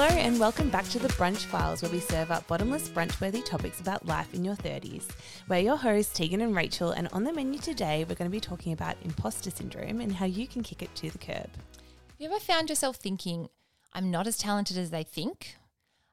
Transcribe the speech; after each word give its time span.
Hello, 0.00 0.14
and 0.14 0.38
welcome 0.38 0.70
back 0.70 0.88
to 0.90 1.00
the 1.00 1.08
Brunch 1.08 1.44
Files, 1.46 1.82
where 1.82 1.90
we 1.90 1.98
serve 1.98 2.30
up 2.30 2.46
bottomless 2.46 2.88
brunch 2.88 3.20
worthy 3.20 3.42
topics 3.42 3.80
about 3.80 4.06
life 4.06 4.32
in 4.32 4.44
your 4.44 4.54
30s. 4.54 5.02
We're 5.48 5.58
your 5.58 5.76
hosts, 5.76 6.16
Tegan 6.16 6.40
and 6.40 6.54
Rachel, 6.54 6.92
and 6.92 7.08
on 7.08 7.24
the 7.24 7.32
menu 7.32 7.58
today, 7.58 8.04
we're 8.08 8.14
going 8.14 8.30
to 8.30 8.32
be 8.32 8.38
talking 8.38 8.72
about 8.72 8.94
imposter 9.02 9.50
syndrome 9.50 10.00
and 10.00 10.12
how 10.12 10.26
you 10.26 10.46
can 10.46 10.62
kick 10.62 10.82
it 10.82 10.94
to 10.94 11.10
the 11.10 11.18
curb. 11.18 11.50
Have 11.50 12.20
you 12.20 12.28
ever 12.28 12.38
found 12.38 12.68
yourself 12.68 12.94
thinking, 12.94 13.48
I'm 13.92 14.08
not 14.08 14.28
as 14.28 14.38
talented 14.38 14.78
as 14.78 14.90
they 14.90 15.02
think? 15.02 15.56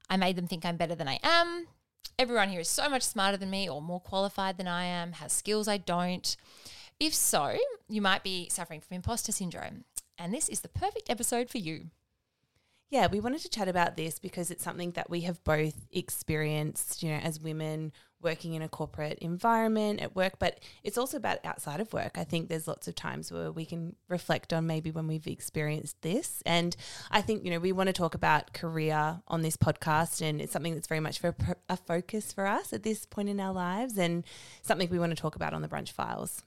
I 0.09 0.17
made 0.17 0.35
them 0.35 0.47
think 0.47 0.65
I'm 0.65 0.77
better 0.77 0.95
than 0.95 1.07
I 1.07 1.19
am. 1.21 1.67
Everyone 2.17 2.49
here 2.49 2.61
is 2.61 2.69
so 2.69 2.89
much 2.89 3.03
smarter 3.03 3.37
than 3.37 3.51
me 3.51 3.69
or 3.69 3.83
more 3.83 3.99
qualified 3.99 4.57
than 4.57 4.67
I 4.67 4.85
am, 4.85 5.11
has 5.11 5.31
skills 5.31 5.67
I 5.67 5.77
don't. 5.77 6.35
If 6.99 7.13
so, 7.13 7.55
you 7.87 8.01
might 8.01 8.23
be 8.23 8.49
suffering 8.49 8.81
from 8.81 8.95
imposter 8.95 9.31
syndrome, 9.31 9.83
and 10.17 10.33
this 10.33 10.49
is 10.49 10.61
the 10.61 10.69
perfect 10.69 11.07
episode 11.07 11.51
for 11.51 11.59
you. 11.59 11.91
Yeah, 12.95 13.07
we 13.07 13.19
wanted 13.19 13.41
to 13.41 13.49
chat 13.49 13.67
about 13.67 13.97
this 13.97 14.19
because 14.19 14.49
it's 14.49 14.63
something 14.63 14.91
that 14.91 15.09
we 15.09 15.19
have 15.21 15.43
both 15.43 15.75
experienced, 15.91 17.03
you 17.03 17.09
know, 17.09 17.17
as 17.17 17.41
women 17.41 17.91
working 18.21 18.53
in 18.53 18.61
a 18.61 18.69
corporate 18.69 19.19
environment 19.19 19.99
at 19.99 20.15
work, 20.15 20.39
but 20.39 20.61
it's 20.81 20.97
also 20.97 21.17
about 21.17 21.39
outside 21.43 21.81
of 21.81 21.91
work. 21.91 22.17
I 22.17 22.23
think 22.23 22.47
there's 22.47 22.69
lots 22.69 22.87
of 22.87 22.95
times 22.95 23.33
where 23.33 23.51
we 23.51 23.65
can 23.65 23.97
reflect 24.07 24.53
on 24.53 24.65
maybe 24.65 24.91
when 24.91 25.07
we've 25.07 25.27
experienced 25.27 26.01
this. 26.03 26.41
And 26.45 26.73
I 27.11 27.19
think, 27.19 27.43
you 27.43 27.51
know, 27.51 27.59
we 27.59 27.73
want 27.73 27.87
to 27.87 27.93
talk 27.93 28.15
about 28.15 28.53
career 28.53 29.19
on 29.27 29.41
this 29.41 29.57
podcast, 29.57 30.21
and 30.21 30.39
it's 30.39 30.53
something 30.53 30.73
that's 30.73 30.87
very 30.87 31.01
much 31.01 31.19
for 31.19 31.35
a 31.67 31.75
focus 31.75 32.31
for 32.31 32.47
us 32.47 32.71
at 32.71 32.83
this 32.83 33.05
point 33.05 33.27
in 33.27 33.41
our 33.41 33.51
lives 33.51 33.97
and 33.97 34.23
something 34.61 34.89
we 34.89 34.99
want 34.99 35.13
to 35.13 35.21
talk 35.21 35.35
about 35.35 35.53
on 35.53 35.61
the 35.61 35.67
Brunch 35.67 35.91
Files. 35.91 36.43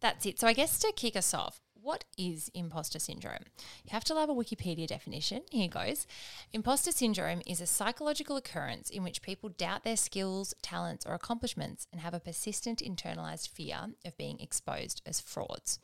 That's 0.00 0.26
it. 0.26 0.40
So, 0.40 0.48
I 0.48 0.52
guess 0.52 0.80
to 0.80 0.92
kick 0.96 1.14
us 1.14 1.32
off, 1.32 1.60
what 1.86 2.04
is 2.18 2.50
imposter 2.52 2.98
syndrome? 2.98 3.44
You 3.84 3.90
have 3.92 4.02
to 4.06 4.14
love 4.14 4.28
a 4.28 4.34
Wikipedia 4.34 4.88
definition. 4.88 5.42
Here 5.52 5.68
goes. 5.68 6.04
Imposter 6.52 6.90
syndrome 6.90 7.42
is 7.46 7.60
a 7.60 7.66
psychological 7.66 8.36
occurrence 8.36 8.90
in 8.90 9.04
which 9.04 9.22
people 9.22 9.50
doubt 9.50 9.84
their 9.84 9.96
skills, 9.96 10.52
talents, 10.62 11.06
or 11.06 11.14
accomplishments 11.14 11.86
and 11.92 12.00
have 12.00 12.12
a 12.12 12.18
persistent 12.18 12.80
internalized 12.80 13.48
fear 13.50 13.76
of 14.04 14.18
being 14.18 14.40
exposed 14.40 15.00
as 15.06 15.20
frauds. 15.20 15.78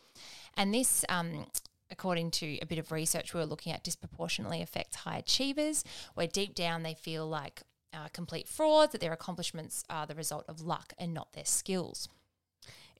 And 0.57 0.75
this, 0.75 1.05
um, 1.09 1.47
according 1.89 2.33
to 2.33 2.59
a 2.61 2.67
bit 2.67 2.81
of 2.81 2.91
research 2.91 3.33
we 3.33 3.39
were 3.39 3.47
looking 3.47 3.73
at, 3.73 3.85
disproportionately 3.85 4.61
affects 4.61 4.97
high 4.97 5.19
achievers, 5.19 5.85
where 6.15 6.27
deep 6.27 6.57
down 6.57 6.83
they 6.83 6.95
feel 6.95 7.29
like 7.29 7.63
uh, 7.95 8.09
complete 8.13 8.49
frauds, 8.49 8.91
that 8.91 9.01
their 9.01 9.13
accomplishments 9.13 9.85
are 9.89 10.09
the 10.09 10.17
result 10.17 10.47
of 10.49 10.63
luck 10.63 10.95
and 10.99 11.15
not 11.15 11.33
their 11.33 11.45
skills. 11.45 12.09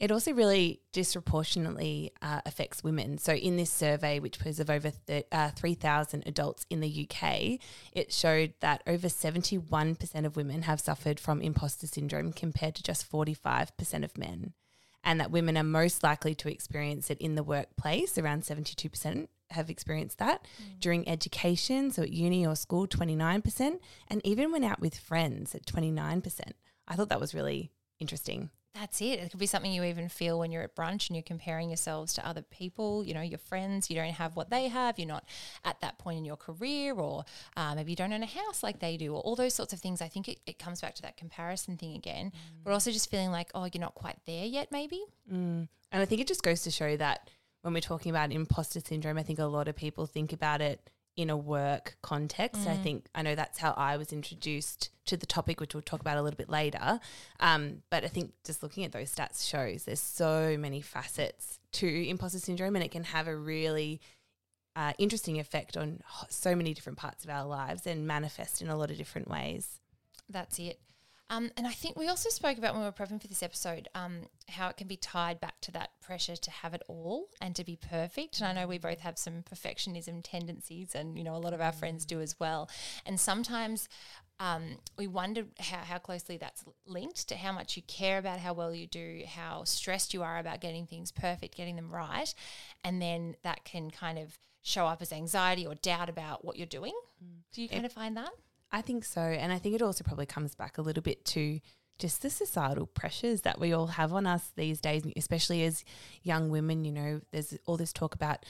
It 0.01 0.11
also 0.11 0.33
really 0.33 0.81
disproportionately 0.93 2.13
uh, 2.21 2.41
affects 2.45 2.83
women. 2.83 3.19
So, 3.19 3.35
in 3.35 3.57
this 3.57 3.71
survey, 3.71 4.19
which 4.19 4.43
was 4.45 4.59
of 4.59 4.69
over 4.69 4.93
th- 5.07 5.27
uh, 5.31 5.51
3,000 5.51 6.25
adults 6.27 6.67
in 6.71 6.81
the 6.81 7.09
UK, 7.09 7.59
it 7.93 8.13
showed 8.13 8.55
that 8.61 8.83
over 8.87 9.09
71% 9.09 10.27
of 10.27 10.37
women 10.37 10.63
have 10.63 10.81
suffered 10.81 11.21
from 11.21 11.41
imposter 11.41 11.87
syndrome 11.87 12.33
compared 12.33 12.75
to 12.77 12.83
just 12.83 13.11
45% 13.11 14.05
of 14.05 14.19
men. 14.19 14.55
And 15.05 15.21
that 15.21 15.33
women 15.33 15.57
are 15.57 15.65
most 15.65 16.03
likely 16.03 16.35
to 16.37 16.51
experience 16.51 17.11
it 17.11 17.19
in 17.19 17.35
the 17.35 17.43
workplace, 17.43 18.17
around 18.19 18.43
72% 18.43 19.29
have 19.51 19.71
experienced 19.71 20.19
that 20.19 20.45
mm. 20.45 20.81
during 20.81 21.09
education, 21.09 21.91
so 21.91 22.03
at 22.03 22.13
uni 22.13 22.47
or 22.47 22.57
school, 22.57 22.87
29%, 22.87 23.79
and 24.09 24.21
even 24.25 24.51
when 24.51 24.65
out 24.65 24.81
with 24.81 24.97
friends 24.97 25.55
at 25.55 25.67
29%. 25.67 26.41
I 26.89 26.95
thought 26.95 27.09
that 27.09 27.21
was 27.21 27.35
really 27.35 27.71
interesting 28.01 28.51
that's 28.75 29.01
it. 29.01 29.19
It 29.19 29.31
could 29.31 29.41
be 29.41 29.47
something 29.47 29.73
you 29.73 29.85
even 29.85 30.09
feel 30.09 30.39
when 30.39 30.51
you're 30.51 30.63
at 30.63 30.75
brunch 30.75 31.09
and 31.09 31.17
you're 31.17 31.23
comparing 31.23 31.69
yourselves 31.69 32.15
to 32.15 32.27
other 32.27 32.43
people, 32.43 33.05
you 33.05 33.13
know, 33.13 33.21
your 33.21 33.39
friends. 33.39 33.91
You 33.91 33.97
don't 33.97 34.13
have 34.13 34.35
what 34.35 34.51
they 34.51 34.69
have. 34.69 34.99
You're 34.99 35.09
not 35.09 35.25
at 35.65 35.81
that 35.81 35.99
point 35.99 36.19
in 36.19 36.25
your 36.25 36.37
career, 36.37 36.95
or 36.95 37.25
uh, 37.57 37.75
maybe 37.75 37.93
you 37.93 37.97
don't 37.97 38.13
own 38.13 38.23
a 38.23 38.27
house 38.27 38.63
like 38.63 38.81
they 38.81 38.97
do, 38.97 39.15
or 39.15 39.21
all 39.21 39.37
those 39.37 39.55
sorts 39.55 39.73
of 39.73 39.81
things. 39.81 40.01
I 40.01 40.09
think 40.09 40.29
it, 40.29 40.41
it 40.47 40.59
comes 40.59 40.81
back 40.81 40.95
to 40.97 41.03
that 41.03 41.17
comparison 41.17 41.77
thing 41.77 41.95
again, 41.95 42.33
mm. 42.35 42.65
but 42.65 42.73
also 42.73 42.91
just 42.91 43.11
feeling 43.11 43.31
like, 43.31 43.51
oh, 43.55 43.69
you're 43.73 43.81
not 43.81 43.95
quite 43.95 44.17
there 44.27 44.47
yet, 44.47 44.69
maybe. 44.73 45.03
Mm. 45.31 45.69
And 45.93 46.03
I 46.03 46.05
think 46.07 46.21
it 46.21 46.27
just 46.27 46.43
goes 46.43 46.63
to 46.63 46.71
show 46.71 46.97
that 46.97 47.29
when 47.61 47.75
we're 47.75 47.81
talking 47.81 48.11
about 48.11 48.33
imposter 48.33 48.81
syndrome, 48.81 49.19
I 49.19 49.23
think 49.23 49.39
a 49.39 49.45
lot 49.45 49.69
of 49.69 49.77
people 49.77 50.07
think 50.07 50.33
about 50.33 50.61
it 50.61 50.91
in 51.17 51.31
a 51.31 51.37
work 51.37 51.97
context. 52.03 52.65
Mm. 52.65 52.71
I 52.71 52.77
think 52.77 53.07
I 53.15 53.23
know 53.23 53.35
that's 53.35 53.59
how 53.59 53.73
I 53.77 53.97
was 53.97 54.13
introduced 54.13 54.91
to 55.07 55.17
the 55.17 55.27
topic, 55.27 55.61
which 55.61 55.75
we'll 55.75 55.83
talk 55.83 56.01
about 56.01 56.17
a 56.17 56.23
little 56.23 56.37
bit 56.37 56.49
later. 56.49 57.01
Um, 57.41 57.83
but 57.91 58.05
I 58.05 58.09
think 58.09 58.33
just 58.45 58.63
looking 58.63 58.85
at 58.85 58.93
those 58.93 59.15
stats 59.15 59.49
shows 59.49 59.85
there's 59.85 60.01
so 60.01 60.57
many 60.59 60.81
facets 60.81 61.59
to 61.73 62.09
imposter 62.09 62.39
syndrome, 62.39 62.77
and 62.77 62.85
it 62.85 62.91
can 62.91 63.05
have 63.05 63.29
a 63.29 63.37
really 63.37 64.01
uh, 64.75 64.93
interesting 64.99 65.39
effect 65.39 65.77
on 65.77 66.01
so 66.29 66.55
many 66.55 66.73
different 66.73 66.99
parts 66.99 67.25
of 67.25 67.31
our 67.31 67.45
lives 67.45 67.87
and 67.87 68.07
manifest 68.07 68.63
in 68.63 68.69
a 68.69 68.77
lot 68.77 68.91
of 68.91 68.97
different 68.97 69.29
ways. 69.29 69.81
That's 70.29 70.59
it. 70.59 70.81
Um, 71.33 71.51
and 71.57 71.67
I 71.67 71.71
think 71.71 71.99
we 71.99 72.09
also 72.09 72.29
spoke 72.29 72.59
about 72.59 72.75
when 72.75 72.83
we 72.83 72.87
were 72.87 72.93
prepping 72.93 73.19
for 73.19 73.27
this 73.27 73.43
episode 73.43 73.89
um, 73.95 74.27
how 74.49 74.69
it 74.69 74.77
can 74.77 74.87
be 74.87 74.99
tied 74.99 75.41
back 75.41 75.63
to 75.63 75.73
that 75.73 75.93
pressure 76.03 76.37
to 76.37 76.51
have 76.51 76.75
it 76.75 76.83
all 76.89 77.29
and 77.41 77.57
to 77.57 77.65
be 77.65 77.75
perfect. 77.75 78.39
And 78.39 78.47
I 78.47 78.53
know 78.53 78.69
we 78.69 78.77
both 78.77 79.01
have 79.01 79.17
some 79.17 79.43
perfectionism 79.43 80.21
tendencies, 80.23 80.95
and 80.95 81.17
you 81.17 81.25
know 81.25 81.35
a 81.35 81.39
lot 81.39 81.55
of 81.55 81.61
our 81.63 81.73
friends 81.73 82.05
do 82.05 82.21
as 82.21 82.39
well. 82.39 82.69
And 83.07 83.19
sometimes 83.19 83.89
um, 84.41 84.77
we 84.99 85.07
wonder 85.07 85.47
how, 85.59 85.79
how 85.79 85.97
closely 85.97 86.37
that's 86.37 86.65
linked 86.87 87.27
to 87.31 87.37
how 87.37 87.53
much 87.53 87.79
you 87.79 87.83
care 87.85 88.19
about 88.19 88.39
how 88.39 88.53
well 88.53 88.75
you 88.75 88.87
do, 88.87 89.23
how 89.27 89.65
stressed 89.65 90.13
you 90.13 90.23
are 90.23 90.39
about 90.39 90.61
getting 90.61 90.87
things 90.87 91.11
perfect, 91.11 91.57
getting 91.57 91.77
them 91.77 91.91
right, 91.91 92.35
and 92.85 93.01
then 93.01 93.37
that 93.43 93.65
can 93.65 93.91
kind 93.91 94.19
of 94.19 94.39
show 94.61 94.87
up 94.87 95.01
as 95.01 95.15
anxiety 95.15 95.67
or 95.67 95.77
doubt 95.77 96.11
about 96.11 96.45
what 96.45 96.59
you're 96.59 96.67
doing. 96.67 96.93
Mm. 97.25 97.39
Do 97.55 97.63
you 97.63 97.71
kind 97.71 97.85
it, 97.85 97.87
of 97.87 97.93
find 97.93 98.19
that? 98.19 98.33
I 98.73 98.81
think 98.81 99.05
so. 99.05 99.21
And 99.21 99.53
I 99.53 99.59
think 99.59 99.75
it 99.75 99.83
also 99.83 100.03
probably 100.03 100.27
comes 100.27 100.55
back 100.55 100.79
a 100.79 100.83
little 100.83 101.03
bit 101.03 101.25
to 101.27 101.61
just 101.99 102.23
the 102.23 102.31
societal 102.31 102.87
pressures 102.87 103.43
that 103.43 103.61
we 103.61 103.73
all 103.73 103.89
have 103.89 104.13
on 104.13 104.27
us 104.27 104.51
these 104.57 104.81
days, 104.81 105.03
especially 105.17 105.63
as 105.63 105.85
young 106.23 106.49
women. 106.49 106.85
You 106.85 106.93
know, 106.93 107.21
there's 107.31 107.57
all 107.67 107.77
this 107.77 107.93
talk 107.93 108.15
about 108.15 108.45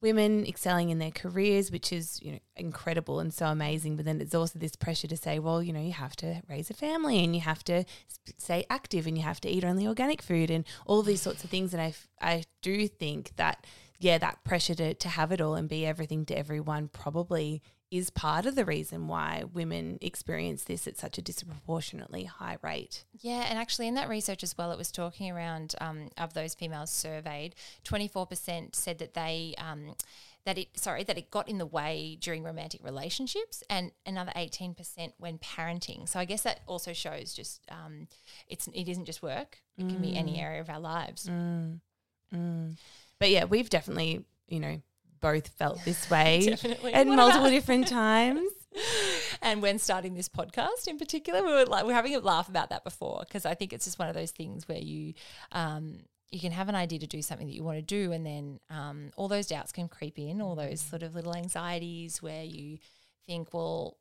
women 0.00 0.46
excelling 0.46 0.90
in 0.90 0.98
their 0.98 1.10
careers, 1.10 1.70
which 1.70 1.92
is, 1.92 2.20
you 2.22 2.32
know, 2.32 2.38
incredible 2.56 3.20
and 3.20 3.34
so 3.34 3.46
amazing. 3.46 3.96
But 3.96 4.04
then 4.04 4.18
there's 4.18 4.34
also 4.34 4.58
this 4.58 4.76
pressure 4.76 5.08
to 5.08 5.16
say, 5.16 5.38
well, 5.38 5.62
you 5.62 5.72
know, 5.72 5.80
you 5.82 5.92
have 5.92 6.16
to 6.16 6.40
raise 6.48 6.70
a 6.70 6.74
family 6.74 7.22
and 7.22 7.34
you 7.34 7.42
have 7.42 7.64
to 7.64 7.84
stay 8.38 8.64
active 8.70 9.06
and 9.06 9.18
you 9.18 9.24
have 9.24 9.40
to 9.42 9.48
eat 9.48 9.64
only 9.64 9.86
organic 9.86 10.22
food 10.22 10.50
and 10.50 10.64
all 10.86 11.02
these 11.02 11.20
sorts 11.20 11.44
of 11.44 11.50
things. 11.50 11.74
And 11.74 11.82
I, 11.82 11.94
I 12.20 12.44
do 12.62 12.88
think 12.88 13.32
that, 13.36 13.66
yeah, 13.98 14.18
that 14.18 14.44
pressure 14.44 14.74
to, 14.76 14.94
to 14.94 15.08
have 15.08 15.32
it 15.32 15.40
all 15.40 15.54
and 15.54 15.68
be 15.68 15.84
everything 15.84 16.24
to 16.26 16.38
everyone 16.38 16.88
probably 16.88 17.60
is 17.90 18.10
part 18.10 18.44
of 18.44 18.54
the 18.54 18.64
reason 18.64 19.08
why 19.08 19.44
women 19.52 19.98
experience 20.00 20.64
this 20.64 20.86
at 20.86 20.98
such 20.98 21.16
a 21.16 21.22
disproportionately 21.22 22.24
high 22.24 22.58
rate. 22.62 23.04
Yeah, 23.20 23.46
and 23.48 23.58
actually, 23.58 23.88
in 23.88 23.94
that 23.94 24.08
research 24.08 24.42
as 24.42 24.56
well, 24.58 24.72
it 24.72 24.78
was 24.78 24.92
talking 24.92 25.30
around 25.30 25.74
um, 25.80 26.10
of 26.18 26.34
those 26.34 26.54
females 26.54 26.90
surveyed, 26.90 27.54
twenty 27.84 28.08
four 28.08 28.26
percent 28.26 28.76
said 28.76 28.98
that 28.98 29.14
they. 29.14 29.54
Um, 29.58 29.94
that 30.44 30.56
it 30.56 30.68
sorry 30.78 31.04
that 31.04 31.18
it 31.18 31.30
got 31.30 31.46
in 31.46 31.58
the 31.58 31.66
way 31.66 32.16
during 32.20 32.42
romantic 32.42 32.82
relationships 32.82 33.62
and 33.68 33.92
another 34.06 34.32
18% 34.34 35.12
when 35.18 35.36
parenting 35.36 36.08
so 36.08 36.18
i 36.18 36.24
guess 36.24 36.40
that 36.40 36.60
also 36.66 36.94
shows 36.94 37.34
just 37.34 37.60
um, 37.70 38.08
it's 38.46 38.66
it 38.68 38.88
isn't 38.88 39.04
just 39.04 39.22
work 39.22 39.58
it 39.76 39.84
mm. 39.84 39.90
can 39.90 39.98
be 39.98 40.16
any 40.16 40.36
mm. 40.36 40.42
area 40.42 40.60
of 40.62 40.70
our 40.70 40.80
lives 40.80 41.28
mm. 41.28 41.78
Mm. 42.34 42.78
but 43.18 43.28
yeah 43.28 43.44
we've 43.44 43.68
definitely 43.68 44.24
you 44.48 44.60
know 44.60 44.80
both 45.20 45.48
felt 45.48 45.78
this 45.84 46.10
way 46.10 46.46
Definitely. 46.46 46.94
at 46.94 47.06
multiple 47.06 47.50
different 47.50 47.88
times. 48.00 48.50
and 49.42 49.62
when 49.62 49.78
starting 49.78 50.14
this 50.14 50.28
podcast 50.28 50.86
in 50.86 50.98
particular, 50.98 51.42
we 51.42 51.52
were 51.52 51.64
like 51.64 51.84
we 51.84 51.92
are 51.92 51.96
having 51.96 52.14
a 52.14 52.20
laugh 52.20 52.48
about 52.48 52.70
that 52.70 52.84
before 52.84 53.22
because 53.26 53.44
I 53.46 53.54
think 53.54 53.72
it's 53.72 53.84
just 53.84 53.98
one 53.98 54.08
of 54.08 54.14
those 54.14 54.30
things 54.30 54.68
where 54.68 54.78
you 54.78 55.14
um, 55.52 56.00
you 56.30 56.40
can 56.40 56.52
have 56.52 56.68
an 56.68 56.74
idea 56.74 56.98
to 56.98 57.06
do 57.06 57.22
something 57.22 57.46
that 57.46 57.54
you 57.54 57.64
want 57.64 57.78
to 57.78 57.82
do, 57.82 58.12
and 58.12 58.24
then 58.24 58.60
um, 58.70 59.10
all 59.16 59.28
those 59.28 59.46
doubts 59.46 59.72
can 59.72 59.88
creep 59.88 60.18
in, 60.18 60.42
all 60.42 60.54
those 60.54 60.80
sort 60.80 61.02
of 61.02 61.14
little 61.14 61.34
anxieties 61.34 62.22
where 62.22 62.44
you 62.44 62.78
think, 63.26 63.54
well, 63.54 63.96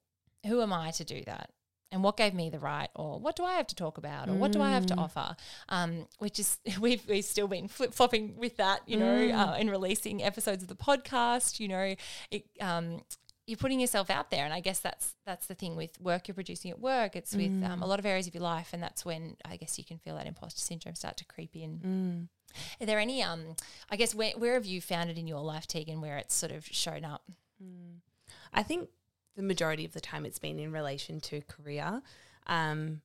who 0.46 0.62
am 0.62 0.74
I 0.74 0.92
to 0.92 1.06
do 1.06 1.24
that? 1.26 1.50
And 1.92 2.04
what 2.04 2.18
gave 2.18 2.34
me 2.34 2.50
the 2.50 2.60
right 2.60 2.90
or 2.96 3.20
what 3.20 3.36
do 3.36 3.44
I 3.44 3.54
have 3.54 3.68
to 3.68 3.76
talk 3.76 3.98
about 3.98 4.30
or 4.30 4.34
mm. 4.34 4.38
what 4.38 4.52
do 4.52 4.62
I 4.62 4.72
have 4.72 4.86
to 4.88 4.96
mm. 4.96 5.02
offer 5.02 5.36
um, 5.70 6.08
which 6.20 6.40
is 6.40 6.60
we've, 6.80 7.08
we've 7.08 7.26
still 7.26 7.48
been 7.48 7.68
flip-flopping 7.68 8.36
with 8.38 8.58
that 8.58 8.82
you 8.86 8.98
know 8.98 9.06
mm. 9.06 9.54
uh, 9.54 9.56
in 9.58 9.70
releasing 9.70 10.24
episodes 10.24 10.64
of 10.64 10.70
the 10.70 10.76
podcast 10.76 11.60
you 11.60 11.68
know 11.68 11.96
it, 12.32 12.46
um, 12.62 13.02
you're 13.46 13.58
putting 13.58 13.80
yourself 13.80 14.10
out 14.10 14.30
there 14.30 14.44
and 14.44 14.54
I 14.54 14.60
guess 14.60 14.80
that's 14.80 15.16
that's 15.26 15.48
the 15.48 15.56
thing 15.56 15.78
with 15.78 16.00
work 16.02 16.28
you're 16.28 16.36
producing 16.36 16.72
at 16.72 16.80
work 16.80 17.16
it's 17.16 17.34
with 17.34 17.64
um, 17.64 17.80
mm. 17.80 17.82
a 17.82 17.86
lot 17.86 18.00
of 18.00 18.06
areas 18.06 18.28
of 18.28 18.34
your 18.34 18.44
life 18.44 18.70
and 18.74 18.84
that's 18.84 19.06
when 19.06 19.38
I 19.46 19.56
guess 19.56 19.78
you 19.78 19.86
can 19.86 19.98
feel 19.98 20.16
that 20.16 20.28
imposter 20.28 20.60
syndrome 20.60 20.96
start 20.96 21.18
to 21.18 21.26
creep 21.26 21.56
in 21.56 21.80
mm. 21.80 22.62
are 22.82 22.86
there 22.86 23.00
any 23.00 23.24
um 23.24 23.56
I 23.90 23.96
guess 23.96 24.14
where, 24.14 24.34
where 24.38 24.56
have 24.56 24.66
you 24.66 24.82
found 24.82 25.10
it 25.10 25.18
in 25.18 25.28
your 25.28 25.42
life 25.42 25.68
Tegan 25.68 26.02
where 26.02 26.18
it's 26.18 26.36
sort 26.36 26.52
of 26.52 26.66
shown 26.66 27.06
up. 27.06 27.24
I 28.54 28.64
think 28.64 28.90
the 29.38 29.44
majority 29.44 29.86
of 29.86 29.94
the 29.94 30.02
time 30.02 30.26
it's 30.26 30.40
been 30.40 30.60
in 30.60 30.74
relation 30.74 31.22
to 31.22 31.42
career. 31.42 32.02
Um, 32.48 33.02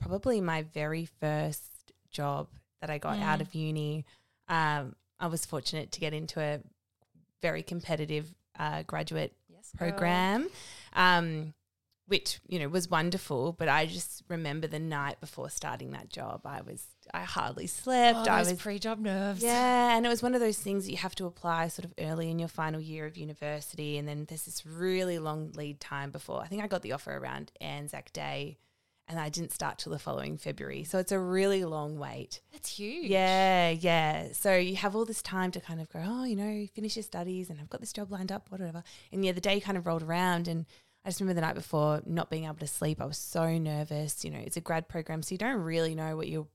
probably 0.00 0.40
my 0.40 0.62
very 0.62 1.04
first 1.04 1.92
job 2.10 2.48
that 2.80 2.90
I 2.90 2.98
got 2.98 3.18
mm. 3.18 3.22
out 3.22 3.40
of 3.40 3.54
uni, 3.54 4.04
um, 4.48 4.96
I 5.20 5.28
was 5.28 5.46
fortunate 5.46 5.92
to 5.92 6.00
get 6.00 6.12
into 6.12 6.40
a 6.40 6.60
very 7.42 7.62
competitive 7.62 8.34
uh, 8.58 8.82
graduate. 8.82 9.34
Yes, 9.48 9.70
program. 9.76 10.48
Um, 10.94 11.54
which 12.06 12.40
you 12.46 12.58
know 12.58 12.68
was 12.68 12.90
wonderful, 12.90 13.52
but 13.52 13.68
I 13.68 13.86
just 13.86 14.22
remember 14.28 14.66
the 14.66 14.78
night 14.78 15.20
before 15.20 15.48
starting 15.48 15.92
that 15.92 16.10
job, 16.10 16.42
I 16.44 16.60
was 16.60 16.84
I 17.12 17.20
hardly 17.22 17.66
slept. 17.66 18.28
Oh, 18.28 18.32
I 18.32 18.40
was 18.40 18.52
pre-job 18.54 18.98
nerves. 18.98 19.42
yeah, 19.42 19.96
and 19.96 20.06
it 20.06 20.08
was 20.08 20.22
one 20.22 20.34
of 20.34 20.40
those 20.40 20.58
things 20.58 20.84
that 20.84 20.90
you 20.90 20.98
have 20.98 21.14
to 21.16 21.26
apply 21.26 21.68
sort 21.68 21.84
of 21.84 21.94
early 21.98 22.30
in 22.30 22.38
your 22.38 22.48
final 22.48 22.80
year 22.80 23.06
of 23.06 23.16
university, 23.16 23.98
and 23.98 24.08
then 24.08 24.24
there's 24.28 24.44
this 24.44 24.64
really 24.64 25.18
long 25.18 25.52
lead 25.54 25.80
time 25.80 26.10
before. 26.10 26.40
I 26.40 26.46
think 26.46 26.62
I 26.62 26.66
got 26.66 26.82
the 26.82 26.92
offer 26.92 27.16
around 27.16 27.52
Anzac 27.60 28.12
Day, 28.12 28.58
and 29.06 29.18
I 29.18 29.28
didn't 29.28 29.52
start 29.52 29.78
till 29.78 29.92
the 29.92 29.98
following 29.98 30.38
February, 30.38 30.84
so 30.84 30.98
it's 30.98 31.12
a 31.12 31.18
really 31.18 31.64
long 31.64 31.98
wait. 31.98 32.40
That's 32.52 32.76
huge. 32.76 33.10
Yeah, 33.10 33.70
yeah. 33.70 34.28
So 34.32 34.56
you 34.56 34.76
have 34.76 34.96
all 34.96 35.04
this 35.04 35.20
time 35.22 35.50
to 35.50 35.60
kind 35.60 35.80
of 35.80 35.90
go, 35.92 36.00
oh, 36.02 36.24
you 36.24 36.36
know, 36.36 36.66
finish 36.74 36.96
your 36.96 37.02
studies, 37.02 37.50
and 37.50 37.60
I've 37.60 37.68
got 37.68 37.80
this 37.80 37.92
job 37.92 38.10
lined 38.10 38.32
up, 38.32 38.50
whatever. 38.50 38.82
And 39.12 39.24
yeah, 39.24 39.32
the 39.32 39.42
day 39.42 39.60
kind 39.60 39.76
of 39.76 39.86
rolled 39.86 40.02
around, 40.02 40.48
and 40.48 40.64
I 41.04 41.10
just 41.10 41.20
remember 41.20 41.38
the 41.38 41.46
night 41.46 41.54
before 41.54 42.00
not 42.06 42.30
being 42.30 42.44
able 42.44 42.54
to 42.54 42.66
sleep. 42.66 43.02
I 43.02 43.04
was 43.04 43.18
so 43.18 43.58
nervous. 43.58 44.24
You 44.24 44.30
know, 44.30 44.38
it's 44.42 44.56
a 44.56 44.62
grad 44.62 44.88
program, 44.88 45.22
so 45.22 45.34
you 45.34 45.38
don't 45.38 45.60
really 45.60 45.94
know 45.94 46.16
what 46.16 46.28
you're 46.28 46.46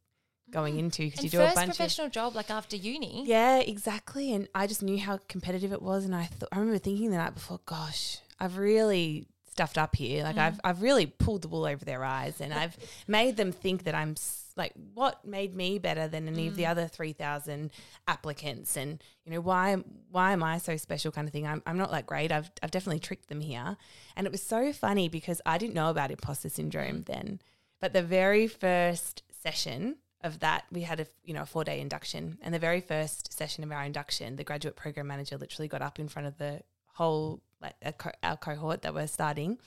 going 0.51 0.79
into 0.79 1.05
because 1.05 1.23
you 1.23 1.29
do 1.29 1.41
a 1.41 1.45
first 1.45 1.55
bunch 1.55 1.69
of 1.69 1.75
professional 1.77 2.09
job 2.09 2.35
like 2.35 2.49
after 2.49 2.75
uni. 2.75 3.23
yeah, 3.25 3.59
exactly. 3.59 4.33
And 4.33 4.47
I 4.55 4.67
just 4.67 4.83
knew 4.83 4.97
how 4.97 5.19
competitive 5.27 5.71
it 5.73 5.81
was, 5.81 6.05
and 6.05 6.15
I 6.15 6.25
th- 6.25 6.49
I 6.51 6.59
remember 6.59 6.79
thinking 6.79 7.11
the 7.11 7.17
night 7.17 7.35
before, 7.35 7.59
gosh, 7.65 8.19
I've 8.39 8.57
really 8.57 9.27
stuffed 9.59 9.77
up 9.77 9.95
here. 9.95 10.23
Like 10.23 10.37
mm. 10.37 10.41
I've 10.41 10.59
I've 10.63 10.81
really 10.81 11.05
pulled 11.05 11.41
the 11.41 11.47
wool 11.47 11.65
over 11.65 11.83
their 11.83 12.03
eyes, 12.03 12.39
and 12.39 12.53
I've 12.53 12.77
made 13.07 13.37
them 13.37 13.51
think 13.51 13.83
that 13.83 13.95
I'm 13.95 14.15
like, 14.55 14.73
what 14.93 15.25
made 15.25 15.55
me 15.55 15.79
better 15.79 16.07
than 16.07 16.27
any 16.27 16.47
of 16.47 16.55
the 16.55 16.63
mm. 16.63 16.69
other 16.69 16.87
three 16.87 17.13
thousand 17.13 17.71
applicants, 18.07 18.77
and 18.77 19.03
you 19.25 19.33
know 19.33 19.41
why 19.41 19.75
why 20.11 20.31
am 20.31 20.43
I 20.43 20.57
so 20.57 20.77
special? 20.77 21.11
Kind 21.11 21.27
of 21.27 21.33
thing. 21.33 21.45
I'm 21.45 21.61
I'm 21.65 21.77
not 21.77 21.91
that 21.91 22.05
great. 22.05 22.31
I've 22.31 22.49
I've 22.63 22.71
definitely 22.71 22.99
tricked 22.99 23.27
them 23.27 23.41
here, 23.41 23.77
and 24.15 24.25
it 24.25 24.31
was 24.31 24.41
so 24.41 24.71
funny 24.71 25.09
because 25.09 25.41
I 25.45 25.57
didn't 25.57 25.73
know 25.73 25.89
about 25.89 26.11
imposter 26.11 26.49
syndrome 26.49 26.99
mm. 26.99 27.05
then, 27.05 27.41
but 27.81 27.93
the 27.93 28.03
very 28.03 28.47
first 28.47 29.23
session 29.43 29.97
of 30.21 30.39
that 30.39 30.65
we 30.71 30.81
had 30.81 30.99
a 30.99 31.07
you 31.23 31.33
know 31.33 31.43
a 31.43 31.45
four 31.45 31.63
day 31.63 31.79
induction 31.79 32.37
and 32.41 32.53
the 32.53 32.59
very 32.59 32.81
first 32.81 33.31
session 33.31 33.63
of 33.63 33.71
our 33.71 33.83
induction 33.83 34.35
the 34.35 34.43
graduate 34.43 34.75
program 34.75 35.07
manager 35.07 35.37
literally 35.37 35.67
got 35.67 35.81
up 35.81 35.97
in 35.99 36.07
front 36.09 36.27
of 36.27 36.37
the 36.37 36.61
whole 36.95 37.41
like 37.61 37.75
a 37.81 37.93
co- 37.93 38.11
our 38.23 38.35
cohort 38.37 38.81
that 38.81 38.93
we're 38.93 39.07
starting 39.07 39.57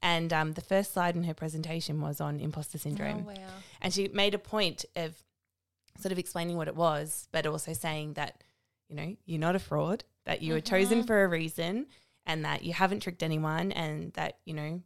and 0.00 0.32
um, 0.32 0.52
the 0.52 0.60
first 0.60 0.94
slide 0.94 1.16
in 1.16 1.24
her 1.24 1.34
presentation 1.34 2.00
was 2.00 2.20
on 2.20 2.40
imposter 2.40 2.78
syndrome 2.78 3.26
Oh, 3.28 3.32
wow. 3.32 3.48
and 3.82 3.92
she 3.92 4.08
made 4.08 4.32
a 4.34 4.38
point 4.38 4.84
of 4.96 5.14
sort 6.00 6.12
of 6.12 6.18
explaining 6.18 6.56
what 6.56 6.68
it 6.68 6.76
was 6.76 7.28
but 7.32 7.46
also 7.46 7.72
saying 7.72 8.14
that 8.14 8.42
you 8.88 8.96
know 8.96 9.14
you're 9.26 9.40
not 9.40 9.56
a 9.56 9.58
fraud 9.58 10.04
that 10.24 10.40
you 10.42 10.54
were 10.54 10.60
chosen 10.60 11.02
Mhm. 11.02 11.06
for 11.06 11.22
a 11.24 11.28
reason 11.28 11.86
and 12.24 12.44
that 12.44 12.62
you 12.62 12.72
haven't 12.72 13.00
tricked 13.00 13.22
anyone 13.22 13.72
and 13.72 14.12
that 14.14 14.38
you 14.46 14.54
know 14.54 14.80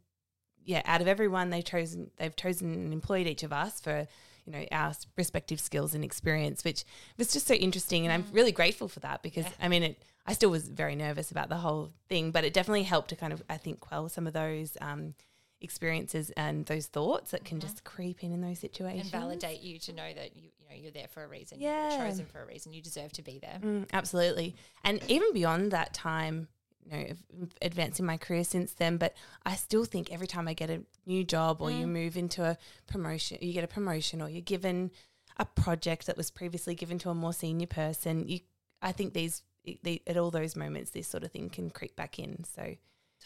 yeah 0.64 0.82
out 0.84 1.00
of 1.00 1.06
everyone 1.08 1.50
they've 1.50 1.64
chosen 1.64 2.10
they've 2.16 2.34
chosen 2.34 2.72
and 2.72 2.92
employed 2.92 3.26
each 3.28 3.42
of 3.44 3.52
us 3.52 3.80
for 3.80 4.06
you 4.46 4.52
know 4.52 4.64
our 4.72 4.92
respective 5.16 5.60
skills 5.60 5.94
and 5.94 6.04
experience 6.04 6.64
which 6.64 6.84
was 7.18 7.32
just 7.32 7.46
so 7.46 7.54
interesting 7.54 8.04
and 8.06 8.12
i'm 8.12 8.24
really 8.32 8.52
grateful 8.52 8.88
for 8.88 9.00
that 9.00 9.22
because 9.22 9.44
Yeah. 9.44 9.52
i 9.60 9.68
mean 9.68 9.82
it 9.82 10.02
i 10.26 10.32
still 10.32 10.50
was 10.50 10.68
very 10.68 10.96
nervous 10.96 11.30
about 11.30 11.48
the 11.48 11.56
whole 11.56 11.92
thing 12.08 12.30
but 12.32 12.44
it 12.44 12.52
definitely 12.52 12.82
helped 12.82 13.08
to 13.10 13.16
kind 13.16 13.32
of 13.32 13.42
i 13.48 13.56
think 13.56 13.80
quell 13.80 14.08
some 14.08 14.26
of 14.26 14.32
those 14.32 14.76
um, 14.80 15.14
experiences 15.60 16.30
and 16.36 16.66
those 16.66 16.86
thoughts 16.86 17.30
that 17.30 17.44
can 17.44 17.60
just 17.60 17.84
creep 17.84 18.24
in 18.24 18.32
in 18.32 18.40
those 18.40 18.58
situations 18.58 19.02
And 19.02 19.22
validate 19.22 19.60
you 19.60 19.78
to 19.80 19.92
know 19.92 20.12
that 20.12 20.34
you 20.36 20.50
you 20.58 20.68
know 20.68 20.74
you're 20.82 20.90
there 20.90 21.06
for 21.08 21.22
a 21.22 21.28
reason. 21.28 21.60
Yeah. 21.60 21.90
You're 21.98 22.08
chosen 22.08 22.26
for 22.26 22.42
a 22.42 22.46
reason. 22.46 22.72
You 22.72 22.82
deserve 22.82 23.12
to 23.12 23.22
be 23.22 23.38
there. 23.38 23.58
Mm, 23.62 23.86
absolutely. 23.92 24.56
And 24.82 25.00
even 25.08 25.32
beyond 25.32 25.70
that 25.70 25.92
time, 25.94 26.48
you 26.90 26.98
know, 26.98 27.46
advancing 27.60 28.06
my 28.06 28.16
career 28.16 28.44
since 28.44 28.72
then, 28.72 28.96
but 28.96 29.14
I 29.44 29.54
still 29.54 29.84
think 29.84 30.12
every 30.12 30.26
time 30.26 30.48
I 30.48 30.54
get 30.54 30.70
a 30.70 30.82
new 31.06 31.24
job 31.24 31.60
or 31.60 31.70
you 31.70 31.86
mm. 31.86 31.90
move 31.90 32.16
into 32.16 32.44
a 32.44 32.56
promotion, 32.86 33.38
you 33.40 33.52
get 33.52 33.64
a 33.64 33.68
promotion 33.68 34.20
or 34.20 34.28
you're 34.28 34.42
given 34.42 34.90
a 35.38 35.44
project 35.44 36.06
that 36.06 36.16
was 36.16 36.30
previously 36.30 36.74
given 36.74 36.98
to 37.00 37.10
a 37.10 37.14
more 37.14 37.32
senior 37.32 37.66
person, 37.66 38.28
you, 38.28 38.40
I 38.80 38.92
think 38.92 39.14
these, 39.14 39.42
the, 39.82 40.02
at 40.06 40.16
all 40.16 40.30
those 40.30 40.56
moments, 40.56 40.90
this 40.90 41.08
sort 41.08 41.22
of 41.24 41.30
thing 41.30 41.48
can 41.50 41.70
creep 41.70 41.96
back 41.96 42.18
in. 42.18 42.44
So 42.44 42.74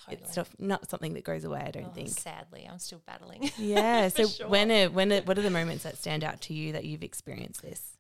Totally. 0.04 0.22
it's 0.22 0.38
not 0.58 0.90
something 0.90 1.14
that 1.14 1.24
goes 1.24 1.44
away, 1.44 1.62
I 1.66 1.70
don't 1.70 1.86
Oh, 1.86 1.94
think. 1.94 2.10
Sadly, 2.10 2.68
I'm 2.70 2.78
still 2.78 3.02
battling. 3.06 3.50
Yeah. 3.58 4.08
So 4.16 4.26
sure. 4.26 4.48
when, 4.48 4.70
are, 4.70 4.90
when, 4.90 5.12
are, 5.12 5.20
what 5.22 5.38
are 5.38 5.42
the 5.42 5.50
moments 5.50 5.84
that 5.84 5.96
stand 5.96 6.22
out 6.22 6.40
to 6.42 6.54
you 6.54 6.72
that 6.72 6.84
you've 6.84 7.02
experienced 7.02 7.62
this? 7.62 7.95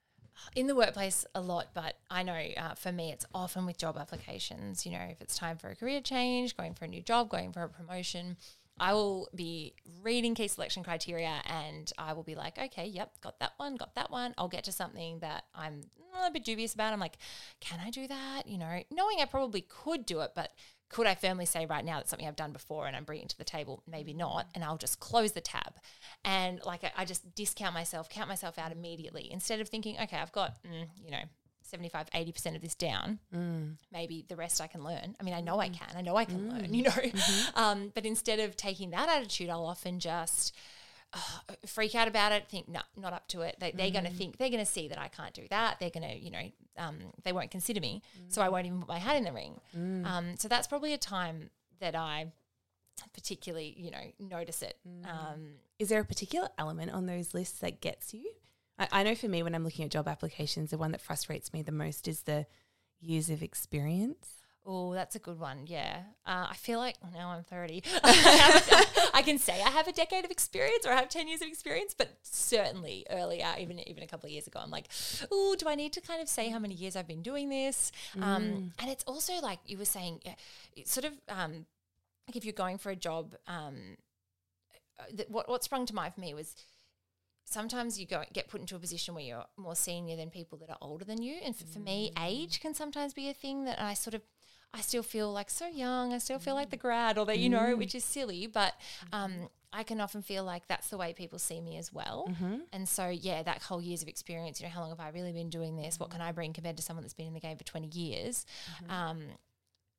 In 0.54 0.66
the 0.66 0.74
workplace 0.74 1.24
a 1.34 1.40
lot, 1.40 1.68
but 1.74 1.96
I 2.10 2.22
know 2.22 2.40
uh, 2.56 2.74
for 2.74 2.92
me 2.92 3.12
it's 3.12 3.26
often 3.34 3.66
with 3.66 3.78
job 3.78 3.96
applications. 3.98 4.86
You 4.86 4.92
know, 4.92 5.06
if 5.10 5.20
it's 5.20 5.36
time 5.36 5.58
for 5.58 5.68
a 5.68 5.76
career 5.76 6.00
change, 6.00 6.56
going 6.56 6.74
for 6.74 6.84
a 6.84 6.88
new 6.88 7.02
job, 7.02 7.28
going 7.28 7.52
for 7.52 7.62
a 7.62 7.68
promotion, 7.68 8.36
I 8.78 8.92
will 8.92 9.28
be 9.34 9.74
reading 10.02 10.34
key 10.34 10.48
selection 10.48 10.82
criteria 10.82 11.40
and 11.46 11.90
I 11.96 12.12
will 12.12 12.22
be 12.22 12.34
like, 12.34 12.58
okay, 12.58 12.86
yep, 12.86 13.12
got 13.22 13.40
that 13.40 13.52
one, 13.56 13.76
got 13.76 13.94
that 13.94 14.10
one. 14.10 14.34
I'll 14.36 14.48
get 14.48 14.64
to 14.64 14.72
something 14.72 15.20
that 15.20 15.44
I'm 15.54 15.84
a 16.12 16.18
little 16.18 16.32
bit 16.32 16.44
dubious 16.44 16.74
about. 16.74 16.92
I'm 16.92 17.00
like, 17.00 17.16
can 17.60 17.80
I 17.84 17.90
do 17.90 18.06
that? 18.06 18.42
You 18.46 18.58
know, 18.58 18.82
knowing 18.90 19.18
I 19.20 19.24
probably 19.24 19.62
could 19.62 20.04
do 20.04 20.20
it, 20.20 20.32
but 20.34 20.52
could 20.88 21.06
I 21.06 21.14
firmly 21.14 21.46
say 21.46 21.66
right 21.66 21.84
now 21.84 21.96
that's 21.96 22.10
something 22.10 22.28
I've 22.28 22.36
done 22.36 22.52
before 22.52 22.86
and 22.86 22.96
I'm 22.96 23.04
bringing 23.04 23.28
to 23.28 23.38
the 23.38 23.44
table? 23.44 23.82
Maybe 23.88 24.12
mm-hmm. 24.12 24.20
not. 24.20 24.46
And 24.54 24.62
I'll 24.62 24.78
just 24.78 25.00
close 25.00 25.32
the 25.32 25.40
tab. 25.40 25.74
And 26.24 26.60
like 26.64 26.84
I, 26.84 26.92
I 26.98 27.04
just 27.04 27.34
discount 27.34 27.74
myself, 27.74 28.08
count 28.08 28.28
myself 28.28 28.58
out 28.58 28.72
immediately 28.72 29.28
instead 29.30 29.60
of 29.60 29.68
thinking, 29.68 29.96
okay, 30.00 30.16
I've 30.16 30.32
got, 30.32 30.62
mm, 30.62 30.86
you 31.04 31.10
know, 31.10 31.22
75, 31.62 32.08
80% 32.10 32.54
of 32.56 32.62
this 32.62 32.74
down. 32.74 33.18
Mm. 33.34 33.76
Maybe 33.92 34.24
the 34.28 34.36
rest 34.36 34.60
I 34.60 34.68
can 34.68 34.84
learn. 34.84 35.16
I 35.20 35.24
mean, 35.24 35.34
I 35.34 35.40
know 35.40 35.58
I 35.58 35.68
mm. 35.68 35.78
can. 35.78 35.96
I 35.96 36.00
know 36.00 36.16
I 36.16 36.24
can 36.24 36.40
mm. 36.40 36.52
learn, 36.52 36.74
you 36.74 36.84
know. 36.84 36.90
Mm-hmm. 36.90 37.58
Um, 37.58 37.92
but 37.94 38.06
instead 38.06 38.38
of 38.38 38.56
taking 38.56 38.90
that 38.90 39.08
attitude, 39.08 39.50
I'll 39.50 39.66
often 39.66 39.98
just 39.98 40.54
uh, 41.16 41.54
freak 41.66 41.94
out 41.94 42.08
about 42.08 42.32
it, 42.32 42.48
think, 42.48 42.68
no, 42.68 42.80
not 42.96 43.12
up 43.12 43.28
to 43.28 43.40
it. 43.42 43.56
They, 43.58 43.72
they're 43.72 43.90
going 43.90 44.04
to 44.04 44.10
think, 44.10 44.38
they're 44.38 44.50
going 44.50 44.64
to 44.64 44.70
see 44.70 44.88
that 44.88 44.98
I 44.98 45.08
can't 45.08 45.34
do 45.34 45.46
that. 45.50 45.78
They're 45.80 45.90
going 45.90 46.08
to, 46.08 46.16
you 46.16 46.30
know, 46.30 46.50
um, 46.78 46.98
they 47.24 47.32
won't 47.32 47.50
consider 47.50 47.80
me. 47.80 48.02
So 48.28 48.42
I 48.42 48.48
won't 48.48 48.66
even 48.66 48.80
put 48.80 48.88
my 48.88 48.98
hat 48.98 49.16
in 49.16 49.24
the 49.24 49.32
ring. 49.32 49.60
Um, 50.06 50.36
so 50.38 50.48
that's 50.48 50.66
probably 50.66 50.92
a 50.92 50.98
time 50.98 51.50
that 51.80 51.94
I 51.94 52.32
particularly, 53.12 53.74
you 53.76 53.90
know, 53.90 54.12
notice 54.18 54.62
it. 54.62 54.78
Um, 55.04 55.54
Is 55.78 55.88
there 55.88 56.00
a 56.00 56.04
particular 56.04 56.48
element 56.58 56.92
on 56.92 57.06
those 57.06 57.34
lists 57.34 57.58
that 57.60 57.80
gets 57.80 58.14
you? 58.14 58.30
I, 58.78 58.88
I 58.92 59.02
know 59.02 59.14
for 59.14 59.28
me, 59.28 59.42
when 59.42 59.54
I'm 59.54 59.64
looking 59.64 59.84
at 59.84 59.90
job 59.90 60.08
applications, 60.08 60.70
the 60.70 60.78
one 60.78 60.92
that 60.92 61.00
frustrates 61.00 61.52
me 61.52 61.62
the 61.62 61.72
most 61.72 62.08
is 62.08 62.22
the 62.22 62.46
years 63.00 63.30
of 63.30 63.42
experience. 63.42 64.28
Oh, 64.68 64.94
that's 64.94 65.14
a 65.14 65.20
good 65.20 65.38
one. 65.38 65.66
Yeah. 65.66 66.00
Uh, 66.26 66.48
I 66.50 66.54
feel 66.54 66.80
like 66.80 66.96
now 67.14 67.30
I'm 67.30 67.44
30. 67.44 67.84
I 68.04 69.22
can 69.24 69.38
say 69.38 69.62
I 69.62 69.70
have 69.70 69.86
a 69.86 69.92
decade 69.92 70.24
of 70.24 70.30
experience 70.32 70.84
or 70.84 70.90
I 70.90 70.96
have 70.96 71.08
10 71.08 71.28
years 71.28 71.40
of 71.40 71.46
experience, 71.46 71.94
but 71.96 72.10
certainly 72.22 73.06
earlier, 73.08 73.46
even 73.60 73.78
even 73.88 74.02
a 74.02 74.06
couple 74.08 74.26
of 74.26 74.32
years 74.32 74.48
ago, 74.48 74.58
I'm 74.60 74.70
like, 74.70 74.88
oh, 75.30 75.54
do 75.56 75.68
I 75.68 75.76
need 75.76 75.92
to 75.92 76.00
kind 76.00 76.20
of 76.20 76.28
say 76.28 76.48
how 76.48 76.58
many 76.58 76.74
years 76.74 76.96
I've 76.96 77.06
been 77.06 77.22
doing 77.22 77.48
this? 77.48 77.92
Um, 78.20 78.72
and 78.80 78.90
it's 78.90 79.04
also 79.04 79.34
like 79.34 79.60
you 79.66 79.78
were 79.78 79.84
saying, 79.84 80.20
it's 80.74 80.92
sort 80.92 81.04
of 81.04 81.12
um, 81.28 81.66
like 82.26 82.34
if 82.34 82.44
you're 82.44 82.52
going 82.52 82.78
for 82.78 82.90
a 82.90 82.96
job, 82.96 83.36
um, 83.46 83.96
uh, 84.98 85.04
th- 85.16 85.28
what, 85.28 85.48
what 85.48 85.62
sprung 85.62 85.86
to 85.86 85.94
mind 85.94 86.14
for 86.14 86.20
me 86.20 86.34
was 86.34 86.56
sometimes 87.44 88.00
you 88.00 88.06
go 88.06 88.24
get 88.32 88.48
put 88.48 88.60
into 88.60 88.74
a 88.74 88.78
position 88.78 89.14
where 89.14 89.22
you're 89.22 89.44
more 89.56 89.76
senior 89.76 90.16
than 90.16 90.30
people 90.30 90.58
that 90.58 90.68
are 90.68 90.78
older 90.80 91.04
than 91.04 91.22
you 91.22 91.36
and 91.44 91.54
for, 91.54 91.64
for 91.64 91.78
me 91.78 92.10
age 92.20 92.60
can 92.60 92.74
sometimes 92.74 93.14
be 93.14 93.28
a 93.28 93.32
thing 93.34 93.64
that 93.64 93.80
i 93.80 93.94
sort 93.94 94.14
of 94.14 94.22
i 94.76 94.80
still 94.80 95.02
feel 95.02 95.32
like 95.32 95.50
so 95.50 95.66
young. 95.66 96.12
I 96.12 96.18
still 96.18 96.38
feel 96.38 96.54
like 96.54 96.70
the 96.70 96.76
mm. 96.76 96.80
grad 96.80 97.18
or 97.18 97.26
that 97.26 97.38
you 97.38 97.48
know 97.48 97.74
mm. 97.74 97.78
which 97.78 97.94
is 97.94 98.04
silly 98.04 98.46
but 98.46 98.74
mm-hmm. 99.06 99.14
um, 99.14 99.32
i 99.72 99.82
can 99.82 100.00
often 100.00 100.22
feel 100.22 100.44
like 100.44 100.66
that's 100.68 100.88
the 100.88 100.96
way 100.96 101.12
people 101.12 101.38
see 101.38 101.60
me 101.60 101.76
as 101.76 101.92
well. 101.92 102.28
Mm-hmm. 102.30 102.56
And 102.72 102.88
so 102.88 103.08
yeah 103.08 103.42
that 103.42 103.62
whole 103.62 103.80
years 103.80 104.02
of 104.02 104.08
experience 104.08 104.60
you 104.60 104.66
know 104.66 104.72
how 104.72 104.80
long 104.80 104.90
have 104.90 105.00
i 105.00 105.08
really 105.08 105.32
been 105.32 105.50
doing 105.50 105.76
this? 105.76 105.98
What 105.98 106.10
mm. 106.10 106.12
can 106.12 106.20
i 106.20 106.32
bring 106.32 106.52
compared 106.52 106.76
to 106.76 106.82
someone 106.82 107.02
that's 107.02 107.14
been 107.14 107.26
in 107.26 107.34
the 107.34 107.40
game 107.40 107.56
for 107.56 107.64
20 107.64 107.88
years? 107.88 108.46
Mm-hmm. 108.82 108.92
Um, 108.92 109.22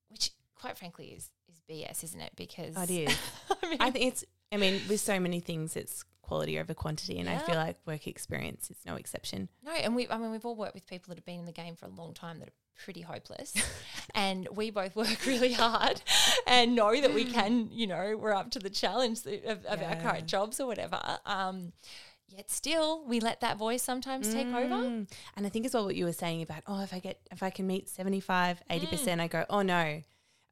which 0.09 0.31
quite 0.55 0.77
frankly 0.77 1.07
is 1.07 1.29
is 1.49 1.61
bs 1.69 2.03
isn't 2.03 2.21
it? 2.21 2.31
Because 2.35 2.75
it 2.77 2.89
is. 2.89 3.17
I 3.63 3.69
mean, 3.69 3.77
I 3.79 3.91
think 3.91 4.05
it's, 4.05 4.25
I 4.51 4.57
mean, 4.57 4.81
with 4.87 4.99
so 4.99 5.19
many 5.19 5.39
things, 5.39 5.75
it's 5.75 6.03
quality 6.27 6.59
over 6.59 6.73
quantity. 6.73 7.19
And 7.19 7.29
I 7.29 7.37
feel 7.39 7.55
like 7.55 7.77
work 7.85 8.05
experience 8.07 8.69
is 8.69 8.77
no 8.85 8.95
exception. 8.95 9.49
No, 9.65 9.71
and 9.71 9.95
we 9.95 10.07
I 10.09 10.17
mean 10.17 10.31
we've 10.31 10.45
all 10.45 10.55
worked 10.55 10.75
with 10.75 10.85
people 10.85 11.09
that 11.09 11.17
have 11.17 11.25
been 11.25 11.39
in 11.39 11.45
the 11.45 11.51
game 11.51 11.75
for 11.75 11.85
a 11.85 11.89
long 11.89 12.13
time 12.13 12.39
that 12.39 12.49
are 12.49 12.57
pretty 12.83 13.01
hopeless. 13.01 13.53
and 14.15 14.47
we 14.53 14.69
both 14.69 14.95
work 14.95 15.25
really 15.25 15.53
hard 15.53 16.01
and 16.45 16.75
know 16.75 16.99
that 17.01 17.13
we 17.13 17.25
can, 17.25 17.69
you 17.71 17.87
know, 17.87 18.15
we're 18.17 18.33
up 18.33 18.51
to 18.51 18.59
the 18.59 18.69
challenge 18.69 19.21
of, 19.45 19.65
of 19.65 19.81
our 19.81 19.95
current 19.95 20.27
jobs 20.27 20.59
or 20.59 20.67
whatever. 20.67 20.99
Um 21.25 21.73
yet 22.29 22.51
still 22.51 23.05
we 23.05 23.19
let 23.21 23.39
that 23.39 23.57
voice 23.57 23.81
sometimes 23.81 24.33
take 24.33 24.47
over. 24.47 24.75
Mm. 24.75 25.09
And 25.35 25.45
I 25.45 25.49
think 25.49 25.65
as 25.65 25.73
well 25.73 25.85
what 25.85 25.95
you 25.95 26.05
were 26.05 26.13
saying 26.13 26.41
about, 26.41 26.61
oh, 26.67 26.81
if 26.83 26.93
I 26.93 26.99
get, 26.99 27.19
if 27.31 27.41
I 27.41 27.49
can 27.49 27.65
meet 27.65 27.87
75, 27.89 28.61
Mm. 28.69 28.79
80%, 28.81 29.19
I 29.21 29.27
go, 29.27 29.45
oh 29.49 29.61
no. 29.61 30.01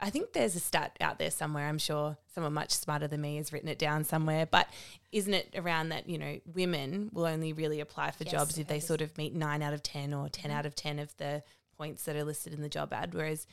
I 0.06 0.12
think 0.12 0.34
there's 0.34 0.56
a 0.56 0.60
stat 0.60 0.96
out 1.02 1.18
there 1.18 1.32
somewhere. 1.32 1.68
I'm 1.68 1.80
sure 1.80 2.16
someone 2.36 2.54
much 2.54 2.70
smarter 2.70 3.08
than 3.08 3.22
me 3.22 3.38
has 3.38 3.52
written 3.52 3.68
it 3.70 3.80
down 3.80 4.04
somewhere. 4.04 4.46
But 4.46 4.68
isn't 5.12 5.34
it 5.34 5.56
around 5.56 5.90
that, 5.90 6.08
you 6.08 6.20
know, 6.20 6.40
women 6.54 7.10
will 7.12 7.26
only 7.26 7.54
really 7.54 7.80
apply 7.80 8.12
for 8.12 8.24
Yes, 8.24 8.32
jobs 8.32 8.60
if 8.60 8.68
they 8.68 8.80
sort 8.80 9.02
of 9.02 9.18
meet 9.18 9.34
nine 9.34 9.64
out 9.64 9.74
of 9.74 9.82
10 9.82 10.14
or 10.14 10.30
10 10.30 10.52
mm-hmm. 10.52 10.60
out 10.60 10.68
of 10.68 10.76
10 10.76 11.00
of 11.00 11.18
the 11.18 11.42
points 11.76 12.04
that 12.04 12.16
are 12.16 12.24
listed 12.24 12.54
in 12.54 12.62
the 12.62 12.70
job 12.70 12.94
ad, 12.94 13.16
whereas 13.16 13.48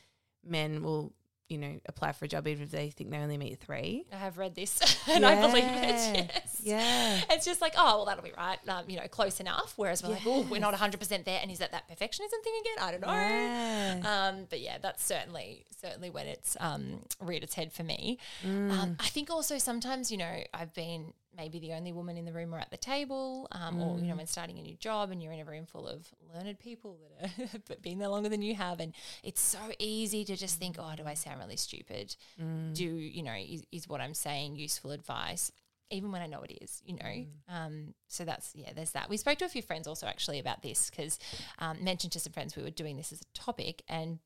men 0.47 0.83
will, 0.83 1.15
you 1.49 1.57
know, 1.57 1.81
apply 1.87 2.13
for 2.13 2.27
a 2.27 2.29
job 2.29 2.47
even 2.47 2.65
if 2.65 2.71
they 2.71 2.91
think 2.91 3.11
they 3.11 3.17
only 3.17 3.39
meet 3.39 3.59
three. 3.59 4.05
I 4.13 4.17
have 4.17 4.37
read 4.37 4.55
this 4.55 4.79
and 5.09 5.25
I 5.25 5.41
believe 5.41 5.65
it. 5.65 6.29
Yes. 6.35 6.52
Yeah. 6.73 7.21
It's 7.31 7.45
just 7.45 7.61
like, 7.61 7.75
oh, 7.77 7.97
well, 7.99 8.05
that'll 8.07 8.23
be 8.25 8.33
right. 8.37 8.59
Um, 8.69 8.85
you 8.89 8.97
know, 8.97 9.07
close 9.09 9.41
enough. 9.41 9.75
Whereas 9.77 10.03
we're 10.03 10.11
like, 10.11 10.23
oh, 10.27 10.47
we're 10.51 10.61
not 10.61 10.75
100% 10.75 11.25
there. 11.25 11.41
And 11.43 11.51
is 11.51 11.59
that 11.59 11.73
that 11.73 11.89
perfectionism 11.89 12.43
thing 12.45 12.55
again? 12.61 12.79
I 12.81 12.91
don't 12.93 13.01
know. 13.01 13.13
Yeah. 13.13 14.01
Um, 14.33 14.47
but 14.49 14.61
yeah, 14.61 14.79
that's 14.81 15.05
certainly 15.05 15.65
certainly 15.81 16.11
when 16.11 16.27
it's 16.29 16.57
um, 16.61 17.01
reared 17.21 17.43
its 17.43 17.55
head 17.55 17.73
for 17.73 17.83
me. 17.83 18.19
Mm. 18.47 18.71
Um, 18.71 18.97
I 19.01 19.07
think 19.09 19.31
also 19.31 19.59
sometimes, 19.59 20.13
you 20.13 20.17
know, 20.19 20.45
I've 20.55 20.73
been 20.73 21.13
maybe 21.37 21.59
the 21.59 21.73
only 21.73 21.93
woman 21.93 22.17
in 22.17 22.25
the 22.27 22.33
room 22.33 22.55
or 22.55 22.59
at 22.59 22.71
the 22.71 22.77
table, 22.77 23.49
um, 23.53 23.81
or 23.83 23.97
Mm. 23.97 24.03
you 24.03 24.09
know, 24.09 24.17
when 24.17 24.27
starting 24.27 24.59
a 24.59 24.63
new 24.63 24.77
job 24.77 25.11
and 25.11 25.21
you're 25.23 25.33
in 25.33 25.41
a 25.41 25.45
room 25.45 25.65
full 25.67 25.89
of 25.89 26.07
learned 26.35 26.59
people 26.61 26.99
that 27.21 27.31
have 27.31 27.63
been 27.83 27.99
there 27.99 28.09
longer 28.09 28.29
than 28.29 28.43
you 28.43 28.55
have, 28.55 28.79
and 28.81 28.93
it's 29.25 29.41
so 29.41 29.59
easy 29.79 30.25
to 30.27 30.37
just 30.37 30.59
think, 30.59 30.77
oh, 30.79 30.93
do 30.97 31.05
I 31.05 31.15
sound 31.15 31.41
really 31.41 31.57
stupid? 31.57 32.15
Mm. 32.41 32.75
Do 32.75 32.85
you 32.85 33.23
know 33.23 33.35
is, 33.35 33.65
is 33.73 33.89
what 33.89 34.01
I'm 34.01 34.15
saying 34.15 34.57
useful 34.57 34.91
advice? 34.93 35.51
Even 35.93 36.11
when 36.11 36.23
I 36.23 36.27
know 36.27 36.43
it 36.43 36.59
is, 36.61 36.83
you 36.85 36.95
know. 36.95 37.05
Mm. 37.05 37.27
Um, 37.49 37.95
so 38.09 38.25
that's 38.25 38.53
yeah, 38.55 38.71
there's 38.75 38.93
that. 38.93 39.09
We 39.09 39.17
spoke 39.17 39.39
to 39.39 39.45
a 39.45 39.49
few 39.49 39.63
friends 39.63 39.87
also 39.87 40.07
actually 40.07 40.39
about 40.39 40.63
this 40.63 40.91
because 40.91 41.19
um, 41.59 41.85
mentioned 41.85 42.13
to 42.15 42.21
some 42.21 42.33
friends 42.33 42.57
we 42.57 42.63
were 42.63 42.71
doing 42.71 42.97
this 42.97 43.13
as 43.13 43.21
a 43.21 43.39
topic 43.39 43.83
and 43.89 44.19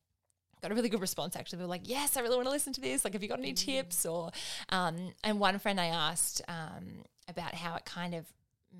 got 0.61 0.71
a 0.71 0.75
really 0.75 0.89
good 0.89 1.01
response 1.01 1.35
actually. 1.35 1.57
They 1.57 1.65
were 1.65 1.69
like, 1.69 1.87
"Yes, 1.89 2.17
I 2.17 2.21
really 2.21 2.35
want 2.35 2.47
to 2.47 2.51
listen 2.51 2.73
to 2.73 2.81
this. 2.81 3.03
Like, 3.03 3.13
have 3.13 3.21
you 3.21 3.29
got 3.29 3.39
any 3.39 3.53
tips?" 3.53 4.05
Or, 4.05 4.31
um, 4.69 5.13
and 5.23 5.39
one 5.39 5.59
friend 5.59 5.79
I 5.79 5.87
asked 5.87 6.41
um, 6.47 7.03
about 7.27 7.53
how 7.53 7.75
it 7.75 7.85
kind 7.85 8.15
of 8.15 8.25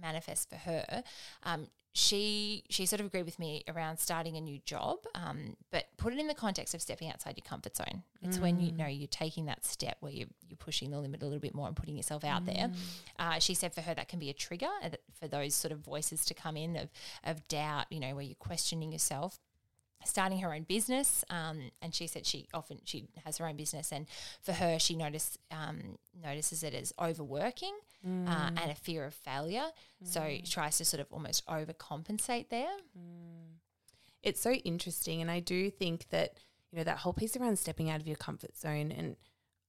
manifests 0.02 0.46
for 0.46 0.56
her. 0.56 1.04
She 1.98 2.64
she 2.70 2.86
sort 2.86 3.00
of 3.00 3.08
agreed 3.08 3.26
with 3.26 3.40
me 3.40 3.64
around 3.68 3.98
starting 3.98 4.38
a 4.38 4.42
new 4.42 4.60
job, 4.60 5.00
um, 5.16 5.58
but 5.72 5.86
put 5.98 6.14
it 6.14 6.20
in 6.20 6.28
the 6.28 6.36
context 6.36 6.76
of 6.76 6.82
stepping 6.84 7.10
outside 7.10 7.36
your 7.38 7.44
comfort 7.44 7.76
zone. 7.76 8.04
It's 8.22 8.38
when 8.38 8.60
you 8.60 8.72
know 8.72 8.86
you're 8.86 9.08
taking 9.08 9.46
that 9.46 9.66
step 9.66 9.98
where 10.02 10.12
you 10.12 10.28
you're 10.48 10.58
pushing 10.58 10.92
the 10.92 11.00
limit 11.00 11.24
a 11.24 11.26
little 11.26 11.40
bit 11.40 11.56
more 11.56 11.66
and 11.66 11.76
putting 11.76 11.96
yourself 11.96 12.24
out 12.24 12.46
there. 12.46 12.70
Uh, 13.18 13.40
she 13.40 13.56
said 13.56 13.74
for 13.74 13.82
her 13.82 13.96
that 13.96 14.10
can 14.10 14.20
be 14.20 14.30
a 14.30 14.34
trigger 14.34 14.70
uh, 14.84 14.90
for 15.20 15.28
those 15.28 15.56
sort 15.56 15.72
of 15.72 15.80
voices 15.80 16.24
to 16.26 16.36
come 16.36 16.56
in 16.56 16.76
of 16.76 16.90
of 17.24 17.48
doubt. 17.48 17.88
You 17.90 18.00
know, 18.00 18.14
where 18.14 18.24
you're 18.26 18.36
questioning 18.36 18.92
yourself 18.92 19.40
starting 20.06 20.40
her 20.40 20.54
own 20.54 20.62
business 20.62 21.26
um, 21.32 21.72
and 21.82 21.96
she 21.96 22.06
said 22.06 22.28
she 22.28 22.48
often 22.54 22.80
she 22.86 23.08
has 23.26 23.40
her 23.40 23.48
own 23.48 23.56
business 23.56 23.92
and 23.92 24.06
for 24.44 24.54
her 24.54 24.78
she 24.78 24.96
notice, 24.96 25.40
um, 25.52 25.98
notices 26.24 26.62
it 26.62 26.76
as 26.76 26.94
overworking 27.02 27.74
uh, 28.06 28.10
mm. 28.10 28.62
and 28.62 28.72
a 28.72 28.76
fear 28.76 29.06
of 29.06 29.14
failure. 29.14 29.68
So 30.04 30.22
mm. 30.22 30.50
tries 30.50 30.78
to 30.78 30.86
sort 30.86 31.02
of 31.02 31.08
almost 31.12 31.46
overcompensate 31.48 32.50
there. 32.50 32.76
Mm. 32.98 33.58
It's 34.24 34.42
so 34.42 34.52
interesting 34.52 35.22
and 35.22 35.32
i 35.32 35.40
do 35.40 35.70
think 35.70 36.10
that 36.10 36.34
you 36.72 36.78
know 36.78 36.84
that 36.84 36.98
whole 36.98 37.14
piece 37.14 37.38
around 37.38 37.58
stepping 37.58 37.90
out 37.90 38.02
of 38.02 38.08
your 38.08 38.18
comfort 38.18 38.58
zone 38.58 38.92
and 38.92 39.16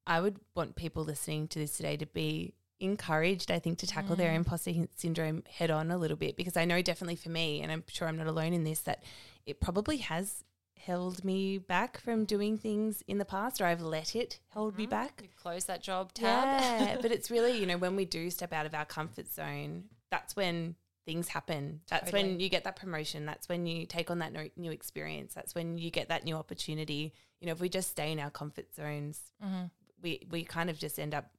i 0.06 0.20
would 0.20 0.38
want 0.56 0.74
people 0.74 1.04
listening 1.04 1.46
to 1.48 1.60
this 1.60 1.76
today 1.76 1.96
to 1.96 2.06
be 2.06 2.54
encouraged 2.80 3.50
i 3.50 3.58
think 3.58 3.78
to 3.78 3.86
tackle 3.86 4.16
their 4.16 4.32
imposter 4.34 4.72
syndrome 4.96 5.42
head 5.48 5.70
on 5.70 5.90
a 5.90 5.98
little 5.98 6.16
bit 6.16 6.36
because 6.36 6.56
i 6.56 6.64
know 6.64 6.82
definitely 6.82 7.16
for 7.16 7.28
me 7.28 7.60
and 7.60 7.70
i'm 7.70 7.84
sure 7.88 8.08
i'm 8.08 8.16
not 8.16 8.26
alone 8.26 8.52
in 8.52 8.64
this 8.64 8.80
that 8.80 9.04
it 9.46 9.60
probably 9.60 9.98
has 9.98 10.42
held 10.78 11.24
me 11.24 11.58
back 11.58 11.98
from 12.00 12.24
doing 12.24 12.56
things 12.56 13.02
in 13.06 13.18
the 13.18 13.24
past 13.24 13.60
or 13.60 13.66
i've 13.66 13.80
let 13.82 14.14
it 14.16 14.40
hold 14.50 14.76
me 14.78 14.86
back 14.86 15.20
you 15.22 15.28
close 15.36 15.64
that 15.64 15.82
job 15.82 16.12
tab 16.12 16.60
yeah, 16.60 16.96
but 17.02 17.10
it's 17.12 17.30
really, 17.30 17.58
you 17.58 17.66
know, 17.66 17.76
when 17.78 17.96
we 17.96 18.04
do 18.04 18.30
step 18.30 18.52
out 18.52 18.66
of 18.66 18.74
our 18.74 18.84
comfort 18.84 19.32
zone, 19.32 19.84
that's 20.10 20.34
when 20.36 20.74
things 21.06 21.28
happen. 21.28 21.80
That's 21.88 22.12
when 22.12 22.38
you 22.38 22.48
get 22.50 22.64
that 22.64 22.76
promotion. 22.76 23.24
That's 23.24 23.48
when 23.48 23.64
you 23.66 23.86
take 23.86 24.10
on 24.10 24.18
that 24.18 24.32
no, 24.32 24.46
new 24.56 24.70
experience. 24.72 25.32
That's 25.34 25.54
when 25.54 25.78
you 25.78 25.90
get 25.90 26.08
that 26.10 26.24
new 26.24 26.34
opportunity. 26.36 27.12
You 27.40 27.46
know, 27.46 27.52
if 27.52 27.60
we 27.60 27.68
just 27.70 27.90
stay 27.90 28.12
in 28.12 28.18
our 28.20 28.30
comfort 28.30 28.74
zones, 28.74 29.20
Mm-hmm. 29.44 29.64
we 30.02 30.26
we 30.30 30.44
kind 30.44 30.68
of 30.70 30.78
just 30.78 30.98
end 30.98 31.14
up 31.14 31.30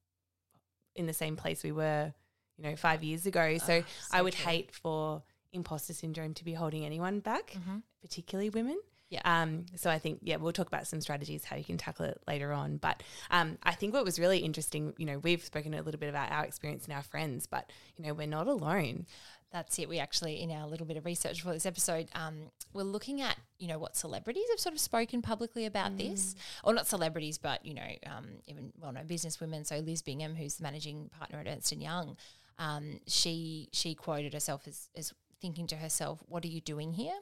in 0.96 1.06
the 1.06 1.14
same 1.14 1.36
place 1.36 1.64
we 1.64 1.72
were, 1.72 2.14
you 2.58 2.64
know, 2.64 2.76
five 2.76 3.04
years 3.04 3.26
ago. 3.26 3.58
So, 3.60 3.84
Ah, 3.86 3.88
so 4.10 4.18
I 4.18 4.22
would 4.22 4.34
true. 4.34 4.46
hate 4.52 4.74
for 4.74 5.22
imposter 5.54 5.94
syndrome 5.94 6.34
to 6.36 6.44
be 6.44 6.54
holding 6.54 6.84
anyone 6.86 7.20
back, 7.20 7.52
Mhm. 7.52 7.84
particularly 8.02 8.50
women. 8.50 8.80
Yeah. 9.10 9.22
Um, 9.26 9.66
so 9.76 9.90
I 9.90 9.98
think, 9.98 10.20
yeah, 10.22 10.36
we'll 10.36 10.54
talk 10.54 10.68
about 10.68 10.86
some 10.86 11.02
strategies 11.02 11.44
how 11.44 11.56
you 11.56 11.64
can 11.64 11.78
tackle 11.78 12.06
it 12.06 12.22
later 12.28 12.54
on. 12.54 12.78
But 12.78 13.02
um, 13.32 13.58
I 13.64 13.74
think 13.74 13.94
what 13.94 14.06
was 14.06 14.20
really 14.20 14.40
interesting, 14.40 14.94
you 14.98 15.06
know, 15.06 15.18
we've 15.18 15.44
spoken 15.44 15.74
a 15.74 15.82
little 15.82 16.00
bit 16.00 16.10
about 16.10 16.32
our 16.32 16.46
experience 16.46 16.86
and 16.86 16.94
our 16.94 17.02
friends, 17.02 17.48
but 17.48 17.72
you 17.98 18.06
know, 18.06 18.14
we're 18.14 18.28
not 18.28 18.48
alone. 18.48 19.08
That's 19.52 19.80
it. 19.80 19.90
We 19.90 19.98
actually, 19.98 20.40
in 20.40 20.52
our 20.52 20.68
little 20.68 20.86
bit 20.86 20.96
of 20.96 21.06
research 21.06 21.42
for 21.42 21.52
this 21.52 21.66
episode, 21.66 22.10
um, 22.14 22.52
we're 22.72 22.84
looking 22.84 23.20
at, 23.20 23.36
you 23.58 23.68
know, 23.68 23.80
what 23.80 23.96
celebrities 23.96 24.44
have 24.52 24.60
sort 24.60 24.76
of 24.76 24.80
spoken 24.80 25.24
publicly 25.24 25.66
about 25.66 25.98
this. 25.98 26.36
Or 26.64 26.72
not 26.72 26.86
celebrities, 26.86 27.40
but, 27.40 27.66
you 27.66 27.74
know, 27.74 27.90
um, 28.06 28.28
even 28.46 28.72
well-known 28.80 29.08
businesswomen. 29.08 29.66
So 29.66 29.80
Liz 29.80 30.04
Bingham, 30.04 30.36
who's 30.36 30.58
the 30.58 30.64
managing 30.64 31.10
partner 31.18 31.40
at 31.40 31.48
Ernst 31.48 31.72
& 31.72 31.82
Young, 31.82 32.16
um, 32.60 33.00
she 33.08 33.70
she 33.72 33.96
quoted 33.96 34.34
herself 34.34 34.68
as, 34.68 34.90
as 34.96 35.14
thinking 35.42 35.66
to 35.66 35.78
herself, 35.78 36.20
what 36.28 36.46
are 36.46 36.50
you 36.50 36.62
doing 36.62 36.94
here? 36.94 37.18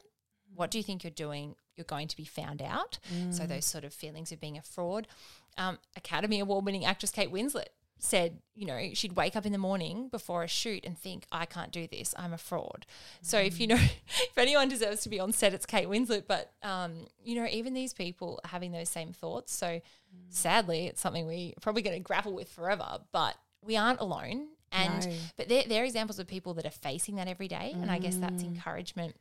What 0.53 0.69
do 0.69 0.77
you 0.79 0.83
think 0.83 1.05
you're 1.05 1.11
doing? 1.11 1.55
You're 1.77 1.85
going 1.85 2.07
to 2.09 2.17
be 2.17 2.25
found 2.25 2.61
out. 2.61 2.99
So 3.31 3.45
those 3.45 3.65
sort 3.65 3.83
of 3.85 3.93
feelings 3.93 4.31
of 4.31 4.41
being 4.41 4.57
a 4.57 4.61
fraud. 4.61 5.07
Um, 5.57 5.77
Academy 5.95 6.39
Award 6.39 6.65
winning 6.65 6.83
actress 6.85 7.11
Kate 7.11 7.31
Winslet 7.31 7.67
said, 7.99 8.39
you 8.53 8.65
know, 8.65 8.89
she'd 8.93 9.15
wake 9.15 9.35
up 9.35 9.45
in 9.45 9.51
the 9.51 9.57
morning 9.57 10.07
before 10.09 10.43
a 10.43 10.47
shoot 10.47 10.85
and 10.85 10.95
think, 10.97 11.25
I 11.31 11.45
can't 11.45 11.71
do 11.71 11.87
this. 11.87 12.13
I'm 12.17 12.31
a 12.33 12.37
fraud. 12.37 12.85
So 13.23 13.39
if 13.39 13.59
you 13.59 13.65
know, 13.67 13.75
if 14.07 14.37
anyone 14.37 14.69
deserves 14.69 15.01
to 15.01 15.09
be 15.09 15.19
on 15.19 15.31
set, 15.31 15.53
it's 15.53 15.65
Kate 15.65 15.87
Winslet. 15.87 16.23
But 16.27 16.51
um, 16.61 17.07
you 17.23 17.35
know, 17.35 17.47
even 17.49 17.73
these 17.73 17.93
people 17.93 18.39
are 18.43 18.49
having 18.49 18.71
those 18.71 18.89
same 18.89 19.13
thoughts. 19.13 19.53
So 19.53 19.81
sadly, 20.29 20.87
it's 20.87 21.01
something 21.01 21.25
we 21.27 21.53
are 21.57 21.61
probably 21.61 21.81
going 21.81 21.95
to 21.95 22.03
grapple 22.03 22.33
with 22.33 22.49
forever. 22.49 22.99
But 23.11 23.35
we 23.63 23.75
aren't 23.77 23.99
alone. 23.99 24.47
And 24.71 25.07
No. 25.07 25.13
but 25.37 25.47
they're, 25.49 25.63
they're 25.67 25.85
examples 25.85 26.19
of 26.19 26.27
people 26.27 26.53
that 26.55 26.65
are 26.65 26.69
facing 26.71 27.15
that 27.15 27.27
every 27.27 27.47
day. 27.47 27.71
And 27.73 27.89
I 27.89 27.99
guess 27.99 28.15
that's 28.17 28.43
encouragement. 28.43 29.15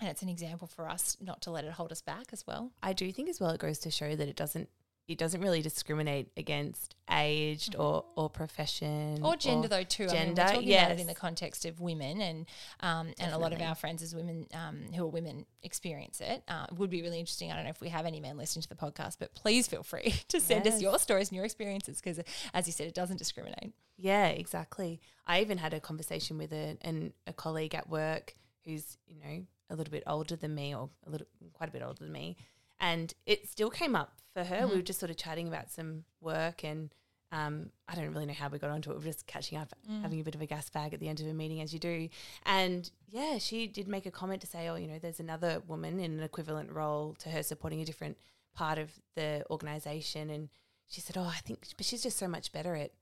And 0.00 0.08
it's 0.10 0.22
an 0.22 0.28
example 0.28 0.68
for 0.68 0.88
us 0.88 1.16
not 1.20 1.42
to 1.42 1.50
let 1.50 1.64
it 1.64 1.72
hold 1.72 1.90
us 1.90 2.02
back 2.02 2.26
as 2.32 2.46
well. 2.46 2.72
I 2.82 2.92
do 2.92 3.10
think 3.12 3.28
as 3.28 3.40
well 3.40 3.50
it 3.50 3.60
goes 3.60 3.78
to 3.80 3.90
show 3.90 4.14
that 4.14 4.28
it 4.28 4.36
doesn't 4.36 4.68
it 5.08 5.18
doesn't 5.18 5.40
really 5.40 5.62
discriminate 5.62 6.30
against 6.36 6.96
aged 7.10 7.76
or 7.76 8.04
or 8.16 8.28
profession 8.28 9.20
or 9.22 9.36
gender 9.36 9.68
though 9.68 9.84
too. 9.84 10.04
I 10.04 10.06
mean, 10.06 10.14
gender, 10.14 10.42
we're 10.42 10.48
talking 10.48 10.72
about 10.74 10.90
it 10.90 11.00
in 11.00 11.06
the 11.06 11.14
context 11.14 11.64
of 11.64 11.80
women, 11.80 12.20
and 12.20 12.46
um, 12.80 13.12
and 13.20 13.32
a 13.32 13.38
lot 13.38 13.52
of 13.52 13.60
our 13.60 13.76
friends 13.76 14.02
as 14.02 14.14
women 14.14 14.46
um, 14.52 14.92
who 14.94 15.04
are 15.04 15.08
women 15.08 15.46
experience 15.62 16.20
it. 16.20 16.42
Uh, 16.48 16.66
it 16.68 16.76
would 16.76 16.90
be 16.90 17.02
really 17.02 17.20
interesting. 17.20 17.52
I 17.52 17.54
don't 17.54 17.64
know 17.64 17.70
if 17.70 17.80
we 17.80 17.88
have 17.90 18.04
any 18.04 18.18
men 18.18 18.36
listening 18.36 18.62
to 18.62 18.68
the 18.68 18.74
podcast, 18.74 19.18
but 19.20 19.34
please 19.34 19.68
feel 19.68 19.84
free 19.84 20.14
to 20.28 20.40
send 20.40 20.66
us 20.66 20.82
your 20.82 20.98
stories 20.98 21.28
and 21.28 21.36
your 21.36 21.44
experiences 21.44 22.00
because, 22.00 22.20
as 22.52 22.66
you 22.66 22.72
said, 22.72 22.88
it 22.88 22.94
doesn't 22.94 23.18
discriminate. 23.18 23.74
Yeah, 23.96 24.28
exactly. 24.28 25.00
I 25.26 25.40
even 25.40 25.58
had 25.58 25.72
a 25.72 25.80
conversation 25.80 26.36
with 26.36 26.52
a 26.52 26.76
an, 26.82 27.12
a 27.28 27.32
colleague 27.32 27.76
at 27.76 27.88
work 27.88 28.34
who's 28.64 28.98
you 29.06 29.20
know 29.20 29.46
a 29.70 29.74
little 29.76 29.90
bit 29.92 30.02
older 30.06 30.36
than 30.36 30.54
me, 30.54 30.74
or 30.74 30.88
a 31.06 31.10
little 31.10 31.26
quite 31.52 31.68
a 31.68 31.72
bit 31.72 31.82
older 31.82 31.98
than 32.04 32.12
me, 32.12 32.36
and 32.80 33.12
it 33.26 33.48
still 33.48 33.70
came 33.70 33.96
up 33.96 34.12
for 34.32 34.44
her. 34.44 34.66
We 34.66 34.76
were 34.76 34.82
just 34.82 35.00
sort 35.00 35.10
of 35.10 35.16
chatting 35.16 35.48
about 35.48 35.70
some 35.70 36.04
work, 36.20 36.62
and 36.64 36.94
um, 37.32 37.70
I 37.88 37.94
don't 37.96 38.12
really 38.12 38.26
know 38.26 38.32
how 38.34 38.48
we 38.48 38.58
got 38.58 38.70
onto 38.70 38.90
it. 38.90 38.94
We 38.98 39.00
were 39.04 39.10
just 39.12 39.26
catching 39.26 39.58
up, 39.58 39.72
having 40.02 40.20
a 40.20 40.24
bit 40.24 40.34
of 40.34 40.40
a 40.42 40.46
gas 40.46 40.70
bag 40.70 40.94
at 40.94 41.00
the 41.00 41.08
end 41.08 41.20
of 41.20 41.26
a 41.26 41.32
meeting, 41.34 41.60
as 41.60 41.72
you 41.72 41.78
do. 41.80 42.08
And 42.44 42.88
yeah, 43.08 43.38
she 43.38 43.66
did 43.66 43.88
make 43.88 44.06
a 44.06 44.10
comment 44.10 44.40
to 44.42 44.46
say, 44.46 44.68
"Oh, 44.68 44.76
you 44.76 44.86
know, 44.86 44.98
there's 44.98 45.20
another 45.20 45.62
woman 45.66 45.98
in 45.98 46.12
an 46.18 46.22
equivalent 46.22 46.70
role 46.70 47.14
to 47.20 47.28
her 47.30 47.42
supporting 47.42 47.80
a 47.80 47.84
different 47.84 48.16
part 48.54 48.78
of 48.78 48.90
the 49.16 49.44
organization," 49.50 50.30
and 50.30 50.48
she 50.88 51.00
said, 51.00 51.16
"Oh, 51.18 51.24
I 51.34 51.38
think, 51.38 51.66
but 51.76 51.84
she's 51.86 52.02
just 52.02 52.18
so 52.18 52.28
much 52.28 52.52
better 52.52 52.74
at." 52.76 52.92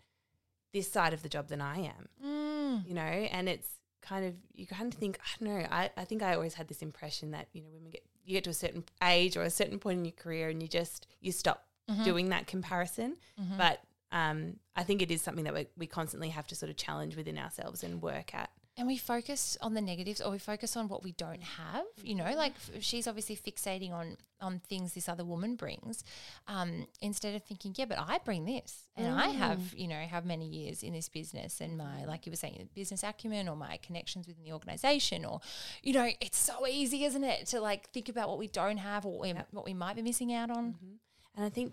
this 0.73 0.91
side 0.91 1.13
of 1.15 1.23
the 1.23 1.29
job 1.29 1.47
than 1.47 1.61
I 1.61 1.79
am, 1.79 2.09
Mm. 2.21 2.89
you 2.89 2.95
know, 2.95 3.01
and 3.03 3.49
it's 3.49 3.69
kind 4.05 4.25
of 4.27 4.35
you 4.55 4.67
kind 4.67 4.93
of 4.93 4.99
think 4.99 5.19
I 5.23 5.45
don't 5.45 5.55
know. 5.55 5.67
I, 5.71 5.91
I 5.97 6.05
think 6.05 6.23
I 6.23 6.35
always 6.35 6.55
had 6.55 6.69
this 6.69 6.83
impression 6.83 7.31
that 7.33 7.49
you 7.53 7.63
know 7.63 7.69
women 7.73 7.91
get 7.91 8.05
you 8.25 8.35
get 8.35 8.45
to 8.45 8.51
a 8.51 8.55
certain 8.55 8.85
age 9.03 9.37
or 9.37 9.43
a 9.43 9.51
certain 9.51 9.79
point 9.79 9.99
in 9.99 10.05
your 10.05 10.13
career 10.13 10.49
and 10.49 10.63
you 10.63 10.69
just 10.69 11.07
you 11.21 11.33
stop 11.33 11.67
doing 12.05 12.31
that 12.31 12.47
comparison. 12.47 13.17
But 13.59 13.81
um, 14.13 14.57
I 14.77 14.85
think 14.85 15.03
it 15.03 15.11
is 15.11 15.21
something 15.23 15.45
that 15.45 15.53
we, 15.55 15.67
we 15.77 15.87
constantly 15.87 16.31
have 16.31 16.47
to 16.47 16.55
sort 16.55 16.71
of 16.71 16.77
challenge 16.77 17.17
within 17.17 17.37
ourselves 17.39 17.83
and 17.85 18.01
work 18.01 18.35
at. 18.35 18.49
And 18.77 18.89
we 18.89 18.97
focus 18.97 19.57
on 19.61 19.75
the 19.75 19.81
negatives, 19.81 20.21
or 20.21 20.33
we 20.33 20.39
focus 20.39 20.77
on 20.77 20.89
what 20.89 21.05
we 21.05 21.13
don't 21.13 21.43
have. 21.43 21.85
You 22.03 22.17
know, 22.17 22.25
mm-hmm. 22.25 22.37
like 22.37 22.55
f- 22.57 22.83
she's 22.83 23.07
obviously 23.07 23.37
fixating 23.37 23.93
on 23.93 24.17
on 24.41 24.61
things 24.69 24.93
this 24.93 25.09
other 25.09 25.25
woman 25.25 25.55
brings, 25.57 26.05
um, 26.49 26.87
instead 27.01 27.35
of 27.35 27.43
thinking, 27.43 27.73
yeah, 27.77 27.87
but 27.87 27.99
I 27.99 28.19
bring 28.19 28.45
this, 28.45 28.89
and 28.95 29.15
I 29.15 29.29
mm. 29.29 29.37
have, 29.37 29.73
you 29.75 29.89
know, 29.89 29.97
have 29.97 30.27
many 30.27 30.47
years 30.47 30.83
in 30.83 30.93
this 30.93 31.09
business, 31.09 31.63
and 31.63 31.79
my, 31.79 32.03
mm. 32.03 32.07
like 32.07 32.27
you 32.27 32.33
were 32.33 32.37
saying, 32.37 32.69
business 32.75 33.03
acumen, 33.03 33.49
or 33.49 33.57
my 33.57 33.79
connections 33.79 34.27
within 34.27 34.45
the 34.45 34.53
organization, 34.53 35.25
or, 35.25 35.41
you 35.83 35.95
know, 35.95 36.11
it's 36.21 36.37
so 36.37 36.67
easy, 36.67 37.05
isn't 37.05 37.25
it, 37.25 37.47
to 37.47 37.61
like 37.61 37.89
think 37.91 38.11
about 38.11 38.29
what 38.29 38.39
we 38.39 38.49
don't 38.49 38.77
have 38.77 39.07
or 39.07 39.13
what 39.13 39.23
we, 39.23 39.35
what 39.53 39.65
we 39.65 39.73
might 39.73 39.97
be 39.97 40.03
missing 40.03 40.35
out 40.35 40.51
on. 40.51 40.73
Mm-hmm. 40.73 40.95
And 41.37 41.47
I 41.47 41.49
think 41.49 41.73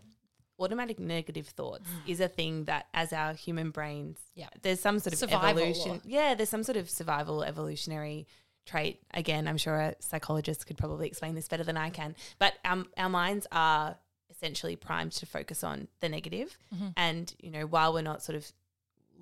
automatic 0.62 1.00
negative 1.00 1.48
thoughts 1.48 1.90
is 2.08 2.20
a 2.20 2.28
thing 2.28 2.66
that 2.66 2.88
as 2.94 3.12
our 3.14 3.34
human 3.34 3.72
brains, 3.72 4.20
Yeah. 4.36 4.50
there's 4.62 4.80
some 4.80 5.00
sort 5.00 5.14
of 5.14 5.20
Survival 5.20 5.48
evolution. 5.64 5.92
or- 5.98 6.02
Yeah, 6.06 6.36
there's 6.36 6.50
some 6.50 6.64
sort 6.64 6.78
of 6.78 6.90
survival 6.90 7.44
evolutionary 7.44 8.28
trait. 8.66 9.02
Again, 9.14 9.48
I'm 9.48 9.58
sure 9.58 9.76
a 9.80 9.96
psychologist 10.00 10.68
could 10.68 10.78
probably 10.78 11.08
explain 11.08 11.36
this 11.36 11.48
better 11.48 11.64
than 11.64 11.78
I 11.78 11.90
can. 11.90 12.16
But 12.40 12.54
um, 12.64 12.88
our 12.98 13.10
minds 13.10 13.48
are 13.52 13.98
essentially 14.30 14.76
primed 14.76 15.12
to 15.14 15.26
focus 15.26 15.64
on 15.64 15.88
the 16.00 16.10
negative. 16.10 16.58
Mm-hmm. 16.74 16.88
And, 16.96 17.34
you 17.40 17.52
know, 17.52 17.66
while 17.66 17.94
we're 17.94 18.02
not 18.02 18.22
sort 18.24 18.36
of 18.36 18.52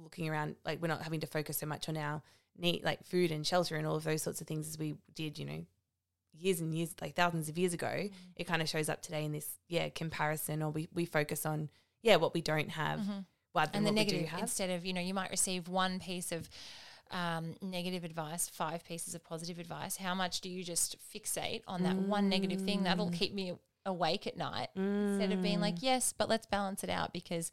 looking 0.03 0.29
around, 0.29 0.55
like 0.65 0.81
we're 0.81 0.87
not 0.87 1.01
having 1.01 1.19
to 1.21 1.27
focus 1.27 1.57
so 1.57 1.65
much 1.65 1.89
on 1.89 1.97
our 1.97 2.21
need, 2.57 2.83
like 2.83 3.03
food 3.05 3.31
and 3.31 3.45
shelter 3.47 3.75
and 3.75 3.87
all 3.87 3.95
of 3.95 4.03
those 4.03 4.21
sorts 4.21 4.41
of 4.41 4.47
things 4.47 4.67
as 4.67 4.77
we 4.77 4.95
did, 5.15 5.39
you 5.39 5.45
know, 5.45 5.65
years 6.33 6.59
and 6.61 6.73
years, 6.73 6.93
like 7.01 7.15
thousands 7.15 7.49
of 7.49 7.57
years 7.57 7.73
ago, 7.73 7.87
Mm-hmm. 7.87 8.13
it 8.37 8.47
kind 8.47 8.61
of 8.61 8.69
shows 8.69 8.89
up 8.89 9.01
today 9.01 9.25
in 9.25 9.31
this, 9.31 9.47
yeah, 9.67 9.89
comparison, 9.89 10.61
or 10.63 10.71
we, 10.71 10.87
we 10.93 11.05
focus 11.05 11.45
on, 11.45 11.69
yeah, 12.01 12.15
what 12.17 12.33
we 12.33 12.41
don't 12.41 12.69
have, 12.69 12.99
rather 12.99 13.05
than 13.05 13.25
Mm-hmm. 13.55 13.75
and 13.75 13.85
the 13.85 13.89
what 13.91 13.95
we 13.97 14.03
do 14.05 14.11
negative 14.15 14.29
have. 14.29 14.39
instead 14.41 14.69
of 14.69 14.85
you 14.85 14.93
know 14.93 15.01
you 15.01 15.13
might 15.13 15.31
receive 15.31 15.67
one 15.67 15.99
piece 15.99 16.31
of 16.31 16.49
um, 17.11 17.55
negative 17.61 18.03
advice 18.03 18.47
five 18.47 18.83
pieces 18.85 19.15
of 19.15 19.23
positive 19.23 19.57
advice 19.57 19.97
how 19.97 20.13
much 20.13 20.41
do 20.41 20.49
you 20.49 20.63
just 20.63 20.95
fixate 21.11 21.63
on 21.67 21.81
that 21.81 21.95
one 21.95 22.29
negative 22.29 22.61
thing 22.61 22.81
Mm. 22.81 22.83
that'll 22.83 23.09
keep 23.09 23.33
me 23.33 23.53
awake 23.85 24.27
at 24.27 24.37
night 24.37 24.67
instead 24.75 25.31
of 25.31 25.41
being 25.41 25.59
like 25.59 25.77
yes 25.81 26.13
but 26.15 26.29
let's 26.29 26.45
balance 26.45 26.83
it 26.83 26.89
out 26.91 27.11
because 27.11 27.51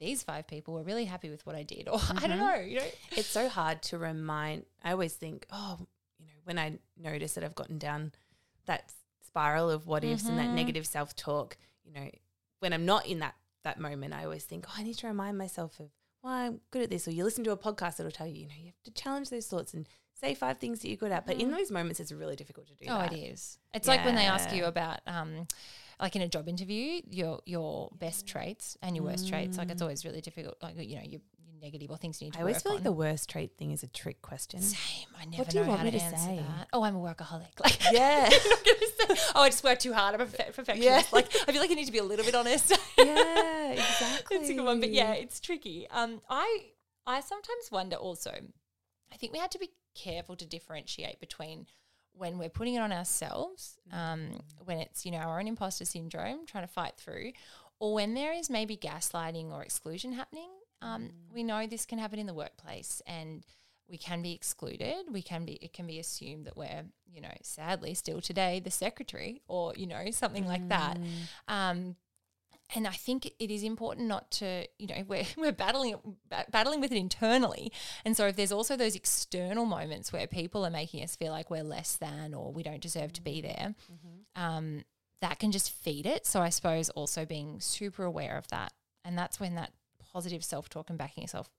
these 0.00 0.22
five 0.22 0.46
people 0.46 0.72
were 0.72 0.82
really 0.82 1.04
happy 1.04 1.28
with 1.28 1.44
what 1.44 1.54
i 1.54 1.62
did 1.62 1.86
or 1.90 1.98
i 2.16 2.26
don't 2.26 2.38
know 2.38 2.54
you 2.54 2.76
know 2.80 2.86
it's 3.12 3.28
so 3.28 3.48
hard 3.50 3.82
to 3.82 3.98
remind. 3.98 4.64
I 4.82 4.92
always 4.92 5.12
think, 5.12 5.44
oh, 5.52 5.78
when 6.46 6.58
I 6.58 6.78
notice 6.96 7.34
that 7.34 7.44
I've 7.44 7.54
gotten 7.56 7.76
down 7.78 8.12
that 8.66 8.92
spiral 9.26 9.68
of 9.68 9.86
what 9.86 10.04
ifs 10.04 10.26
and 10.26 10.38
that 10.38 10.46
mm-hmm. 10.46 10.54
negative 10.54 10.86
self 10.86 11.14
talk, 11.14 11.58
you 11.84 11.92
know, 11.92 12.08
when 12.60 12.72
I'm 12.72 12.86
not 12.86 13.06
in 13.06 13.18
that 13.18 13.34
that 13.64 13.80
moment, 13.80 14.14
I 14.14 14.24
always 14.24 14.44
think, 14.44 14.64
oh, 14.68 14.74
I 14.76 14.84
need 14.84 14.96
to 14.98 15.08
remind 15.08 15.36
myself 15.36 15.80
of 15.80 15.90
why 16.20 16.46
I'm 16.46 16.60
good 16.70 16.82
at 16.82 16.90
this. 16.90 17.08
Or 17.08 17.10
you 17.10 17.24
listen 17.24 17.42
to 17.44 17.50
a 17.50 17.56
podcast 17.56 17.96
that'll 17.96 18.12
tell 18.12 18.28
you, 18.28 18.42
you 18.42 18.46
know, 18.46 18.54
you 18.56 18.66
have 18.66 18.82
to 18.84 18.92
challenge 18.92 19.28
those 19.28 19.46
thoughts 19.48 19.74
and 19.74 19.88
say 20.14 20.34
five 20.34 20.58
things 20.58 20.80
that 20.80 20.88
you're 20.88 20.96
good 20.96 21.10
at. 21.10 21.26
But 21.26 21.40
in 21.40 21.48
mm. 21.48 21.56
those 21.56 21.72
moments, 21.72 21.98
it's 21.98 22.12
really 22.12 22.36
difficult 22.36 22.68
to 22.68 22.74
do. 22.74 22.86
Oh, 22.88 22.98
that. 22.98 23.12
it 23.12 23.16
is. 23.16 23.58
It's 23.74 23.88
like 23.88 24.04
when 24.04 24.14
they 24.14 24.26
ask 24.26 24.52
you 24.54 24.66
about, 24.66 25.00
um, 25.08 25.48
like 26.00 26.14
in 26.14 26.22
a 26.22 26.28
job 26.28 26.48
interview, 26.48 27.00
your 27.10 27.40
your 27.44 27.90
best 27.98 28.26
traits 28.26 28.76
and 28.82 28.94
your 28.94 29.04
worst 29.04 29.28
traits. 29.28 29.58
Like 29.58 29.70
it's 29.70 29.80
mm. 29.80 29.86
always 29.86 30.04
really 30.04 30.20
difficult. 30.20 30.56
Like 30.62 30.76
you 30.78 30.96
know, 30.96 31.02
your 31.02 31.20
negative 31.60 31.90
or 31.90 31.96
things 31.96 32.20
you 32.20 32.26
need 32.26 32.32
to 32.32 32.38
be. 32.38 32.40
I 32.40 32.42
always 32.42 32.62
feel 32.62 32.72
on. 32.72 32.76
like 32.76 32.84
the 32.84 32.92
worst 32.92 33.28
trait 33.28 33.52
thing 33.58 33.70
is 33.72 33.82
a 33.82 33.86
trick 33.88 34.22
question. 34.22 34.60
Same. 34.60 35.06
I 35.20 35.24
never 35.24 35.44
do 35.44 35.58
you 35.58 35.64
know 35.64 35.68
want 35.70 35.80
how 35.80 35.84
me 35.84 35.90
to, 35.92 35.98
to 35.98 36.04
answer 36.04 36.16
say? 36.18 36.36
that. 36.36 36.68
Oh, 36.72 36.82
I'm 36.82 36.96
a 36.96 37.00
workaholic. 37.00 37.46
Like, 37.62 37.78
Yeah. 37.92 38.28
I'm 38.30 38.50
not 38.50 38.64
gonna 38.64 39.16
say, 39.16 39.30
oh, 39.34 39.42
I 39.42 39.48
just 39.48 39.64
work 39.64 39.78
too 39.78 39.92
hard. 39.92 40.14
I'm 40.14 40.20
a 40.20 40.26
perfe- 40.26 40.54
perfectionist. 40.54 40.82
Yeah. 40.82 41.02
Like, 41.12 41.26
I 41.48 41.52
feel 41.52 41.60
like 41.60 41.70
I 41.70 41.74
need 41.74 41.86
to 41.86 41.92
be 41.92 41.98
a 41.98 42.04
little 42.04 42.24
bit 42.24 42.34
honest. 42.34 42.70
yeah, 42.98 43.72
exactly. 43.72 44.36
It's 44.38 44.50
a 44.50 44.54
good 44.54 44.64
one, 44.64 44.80
but 44.80 44.90
yeah, 44.90 45.12
it's 45.12 45.40
tricky. 45.40 45.86
Um, 45.90 46.20
I 46.28 46.66
I 47.06 47.20
sometimes 47.20 47.70
wonder 47.70 47.96
also. 47.96 48.32
I 49.12 49.16
think 49.16 49.32
we 49.32 49.38
had 49.38 49.50
to 49.52 49.58
be 49.58 49.70
careful 49.94 50.36
to 50.36 50.44
differentiate 50.46 51.20
between 51.20 51.66
when 52.12 52.38
we're 52.38 52.48
putting 52.48 52.74
it 52.74 52.80
on 52.80 52.92
ourselves, 52.92 53.78
um, 53.92 54.40
when 54.64 54.78
it's 54.78 55.04
you 55.06 55.12
know 55.12 55.18
our 55.18 55.38
own 55.38 55.46
imposter 55.46 55.84
syndrome 55.84 56.46
trying 56.46 56.64
to 56.66 56.72
fight 56.72 56.94
through, 56.96 57.32
or 57.78 57.94
when 57.94 58.14
there 58.14 58.32
is 58.32 58.50
maybe 58.50 58.76
gaslighting 58.76 59.50
or 59.52 59.62
exclusion 59.62 60.12
happening. 60.12 60.48
Um, 60.82 61.10
We 61.32 61.42
know 61.42 61.66
this 61.66 61.86
can 61.86 61.98
happen 61.98 62.18
in 62.18 62.26
the 62.26 62.34
workplace, 62.34 63.02
and 63.06 63.44
we 63.88 63.96
can 63.98 64.22
be 64.22 64.32
excluded. 64.32 65.06
We 65.10 65.22
can 65.22 65.44
be 65.44 65.54
it 65.54 65.72
can 65.72 65.86
be 65.86 65.98
assumed 65.98 66.46
that 66.46 66.56
we're 66.56 66.84
you 67.12 67.20
know 67.20 67.32
sadly 67.42 67.94
still 67.94 68.20
today 68.20 68.60
the 68.60 68.70
secretary 68.70 69.42
or 69.48 69.74
you 69.76 69.86
know 69.86 70.10
something 70.10 70.46
like 70.46 70.68
that. 70.68 70.98
Um, 71.48 71.96
and 72.74 72.86
I 72.88 72.92
think 72.92 73.26
it 73.38 73.48
is 73.50 73.62
important 73.62 74.08
not 74.08 74.28
to, 74.32 74.66
you 74.76 74.88
know, 74.88 75.04
we're, 75.08 75.24
we're 75.36 75.52
battling 75.52 75.94
ba- 76.28 76.46
battling 76.50 76.80
with 76.80 76.90
it 76.90 76.98
internally. 76.98 77.70
And 78.04 78.16
so 78.16 78.26
if 78.26 78.34
there's 78.34 78.50
also 78.50 78.76
those 78.76 78.96
external 78.96 79.66
moments 79.66 80.12
where 80.12 80.26
people 80.26 80.66
are 80.66 80.70
making 80.70 81.04
us 81.04 81.14
feel 81.14 81.30
like 81.30 81.48
we're 81.48 81.62
less 81.62 81.94
than 81.96 82.34
or 82.34 82.52
we 82.52 82.64
don't 82.64 82.80
deserve 82.80 83.12
to 83.14 83.22
be 83.22 83.40
there, 83.40 83.74
um, 84.34 84.82
that 85.20 85.38
can 85.38 85.52
just 85.52 85.70
feed 85.70 86.06
it. 86.06 86.26
So 86.26 86.40
I 86.40 86.48
suppose 86.48 86.90
also 86.90 87.24
being 87.24 87.60
super 87.60 88.02
aware 88.02 88.36
of 88.36 88.48
that. 88.48 88.72
And 89.04 89.16
that's 89.16 89.38
when 89.38 89.54
that 89.54 89.70
positive 90.16 90.42
self 90.42 90.70
talk 90.70 90.88
and 90.88 90.96
backing 90.96 91.22
yourself 91.22 91.50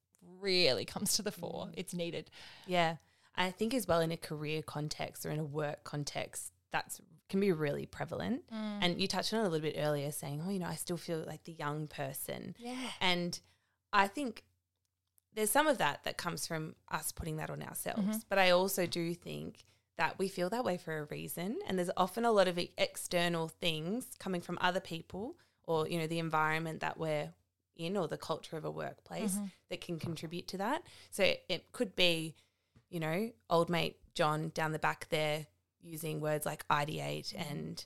really 0.41 0.83
comes 0.83 1.15
to 1.15 1.21
the 1.21 1.31
fore. 1.31 1.67
Mm. 1.67 1.73
It's 1.77 1.93
needed. 1.93 2.31
Yeah. 2.65 2.95
I 3.35 3.51
think 3.51 3.75
as 3.75 3.87
well 3.87 4.01
in 4.01 4.11
a 4.11 4.17
career 4.17 4.63
context 4.63 5.27
or 5.27 5.29
in 5.29 5.37
a 5.37 5.43
work 5.43 5.83
context, 5.83 6.53
that's 6.71 6.99
can 7.29 7.39
be 7.39 7.51
really 7.51 7.85
prevalent. 7.85 8.41
Mm. 8.51 8.79
And 8.81 9.01
you 9.01 9.07
touched 9.07 9.31
on 9.31 9.41
it 9.41 9.47
a 9.47 9.49
little 9.49 9.69
bit 9.69 9.75
earlier 9.77 10.11
saying, 10.11 10.41
oh, 10.43 10.49
you 10.49 10.57
know, 10.57 10.65
I 10.65 10.73
still 10.73 10.97
feel 10.97 11.23
like 11.27 11.43
the 11.43 11.51
young 11.51 11.85
person. 11.85 12.55
Yeah. 12.57 12.73
And 12.99 13.39
I 13.93 14.07
think 14.07 14.43
there's 15.35 15.51
some 15.51 15.67
of 15.67 15.77
that 15.77 16.03
that 16.05 16.17
comes 16.17 16.47
from 16.47 16.73
us 16.89 17.11
putting 17.11 17.37
that 17.37 17.51
on 17.51 17.61
ourselves. 17.61 18.01
Mm-hmm. 18.01 18.17
But 18.27 18.39
I 18.39 18.49
also 18.49 18.87
do 18.87 19.13
think 19.13 19.65
that 19.99 20.17
we 20.17 20.29
feel 20.29 20.49
that 20.49 20.63
way 20.63 20.77
for 20.77 20.97
a 20.97 21.03
reason. 21.05 21.59
And 21.67 21.77
there's 21.77 21.91
often 21.95 22.25
a 22.25 22.31
lot 22.31 22.47
of 22.47 22.57
external 22.77 23.49
things 23.49 24.07
coming 24.17 24.41
from 24.41 24.57
other 24.61 24.79
people 24.79 25.35
or, 25.63 25.87
you 25.87 25.99
know, 25.99 26.07
the 26.07 26.19
environment 26.19 26.79
that 26.79 26.97
we're 26.97 27.33
in 27.77 27.97
or 27.97 28.07
the 28.07 28.17
culture 28.17 28.57
of 28.57 28.65
a 28.65 28.71
workplace 28.71 29.35
mm-hmm. 29.35 29.45
that 29.69 29.81
can 29.81 29.99
contribute 29.99 30.47
to 30.49 30.57
that. 30.57 30.83
So 31.11 31.23
it, 31.23 31.43
it 31.49 31.71
could 31.71 31.95
be, 31.95 32.35
you 32.89 32.99
know, 32.99 33.31
old 33.49 33.69
mate 33.69 33.97
John 34.13 34.51
down 34.53 34.71
the 34.71 34.79
back 34.79 35.07
there 35.09 35.47
using 35.81 36.19
words 36.19 36.45
like 36.45 36.67
ideate 36.67 37.33
mm-hmm. 37.33 37.51
and 37.51 37.85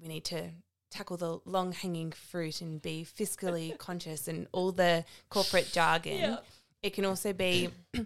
we 0.00 0.08
need 0.08 0.24
to 0.26 0.50
tackle 0.90 1.16
the 1.16 1.38
long 1.44 1.72
hanging 1.72 2.12
fruit 2.12 2.60
and 2.60 2.80
be 2.80 3.04
fiscally 3.04 3.76
conscious 3.78 4.28
and 4.28 4.46
all 4.52 4.72
the 4.72 5.04
corporate 5.30 5.70
jargon. 5.72 6.18
Yeah. 6.18 6.36
It 6.82 6.94
can 6.94 7.04
also 7.04 7.32
be 7.32 7.70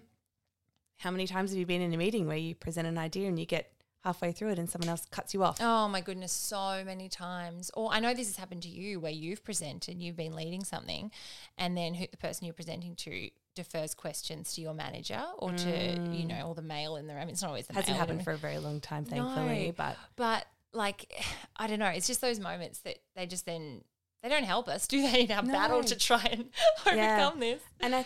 how 0.97 1.11
many 1.11 1.27
times 1.27 1.51
have 1.51 1.59
you 1.59 1.65
been 1.65 1.81
in 1.81 1.93
a 1.93 1.97
meeting 1.97 2.27
where 2.27 2.37
you 2.37 2.55
present 2.55 2.87
an 2.87 2.97
idea 2.97 3.27
and 3.27 3.37
you 3.37 3.45
get 3.45 3.71
halfway 4.07 4.31
through 4.31 4.49
it 4.49 4.59
and 4.59 4.69
someone 4.69 4.87
else 4.87 5.05
cuts 5.11 5.33
you 5.33 5.43
off? 5.43 5.57
Oh 5.59 5.87
my 5.89 5.99
goodness, 5.99 6.31
so 6.31 6.81
many 6.85 7.09
times. 7.09 7.69
Or 7.73 7.91
I 7.91 7.99
know 7.99 8.13
this 8.13 8.27
has 8.27 8.37
happened 8.37 8.63
to 8.63 8.69
you 8.69 8.99
where 8.99 9.11
you've 9.11 9.43
presented, 9.43 10.01
you've 10.01 10.15
been 10.15 10.33
leading 10.33 10.63
something, 10.63 11.11
and 11.57 11.77
then 11.77 11.93
who, 11.93 12.07
the 12.09 12.17
person 12.17 12.45
you're 12.45 12.53
presenting 12.53 12.95
to 12.95 13.29
defers 13.53 13.93
questions 13.93 14.53
to 14.53 14.61
your 14.61 14.73
manager 14.73 15.21
or 15.39 15.51
to 15.51 15.69
you 15.69 16.25
mm. 16.25 16.27
know, 16.27 16.47
or 16.47 16.55
the 16.55 16.61
male 16.61 16.95
in 16.95 17.07
the 17.07 17.15
room. 17.15 17.27
It's 17.27 17.41
not 17.41 17.49
always 17.49 17.67
the 17.67 17.73
same. 17.73 17.81
Hasn't 17.81 17.97
happened 17.97 18.23
for 18.23 18.31
a 18.31 18.37
very 18.37 18.59
long 18.59 18.79
time, 18.79 19.03
thankfully. 19.03 19.67
No. 19.67 19.73
But 19.75 19.97
but 20.15 20.45
like 20.73 21.11
I 21.57 21.67
don't 21.67 21.79
know. 21.79 21.87
It's 21.87 22.07
just 22.07 22.21
those 22.21 22.39
moments 22.39 22.79
that 22.79 22.99
they 23.15 23.25
just 23.25 23.45
then 23.45 23.83
they 24.23 24.29
don't 24.29 24.45
help 24.45 24.69
us, 24.69 24.87
do 24.93 25.01
they? 25.01 25.21
In 25.21 25.31
our 25.31 25.43
battle 25.43 25.83
to 25.83 25.95
try 25.97 26.23
and 26.31 26.45
Yeah. 26.85 27.17
overcome 27.17 27.39
this. 27.41 27.61
and 27.81 27.93
I, 27.93 28.05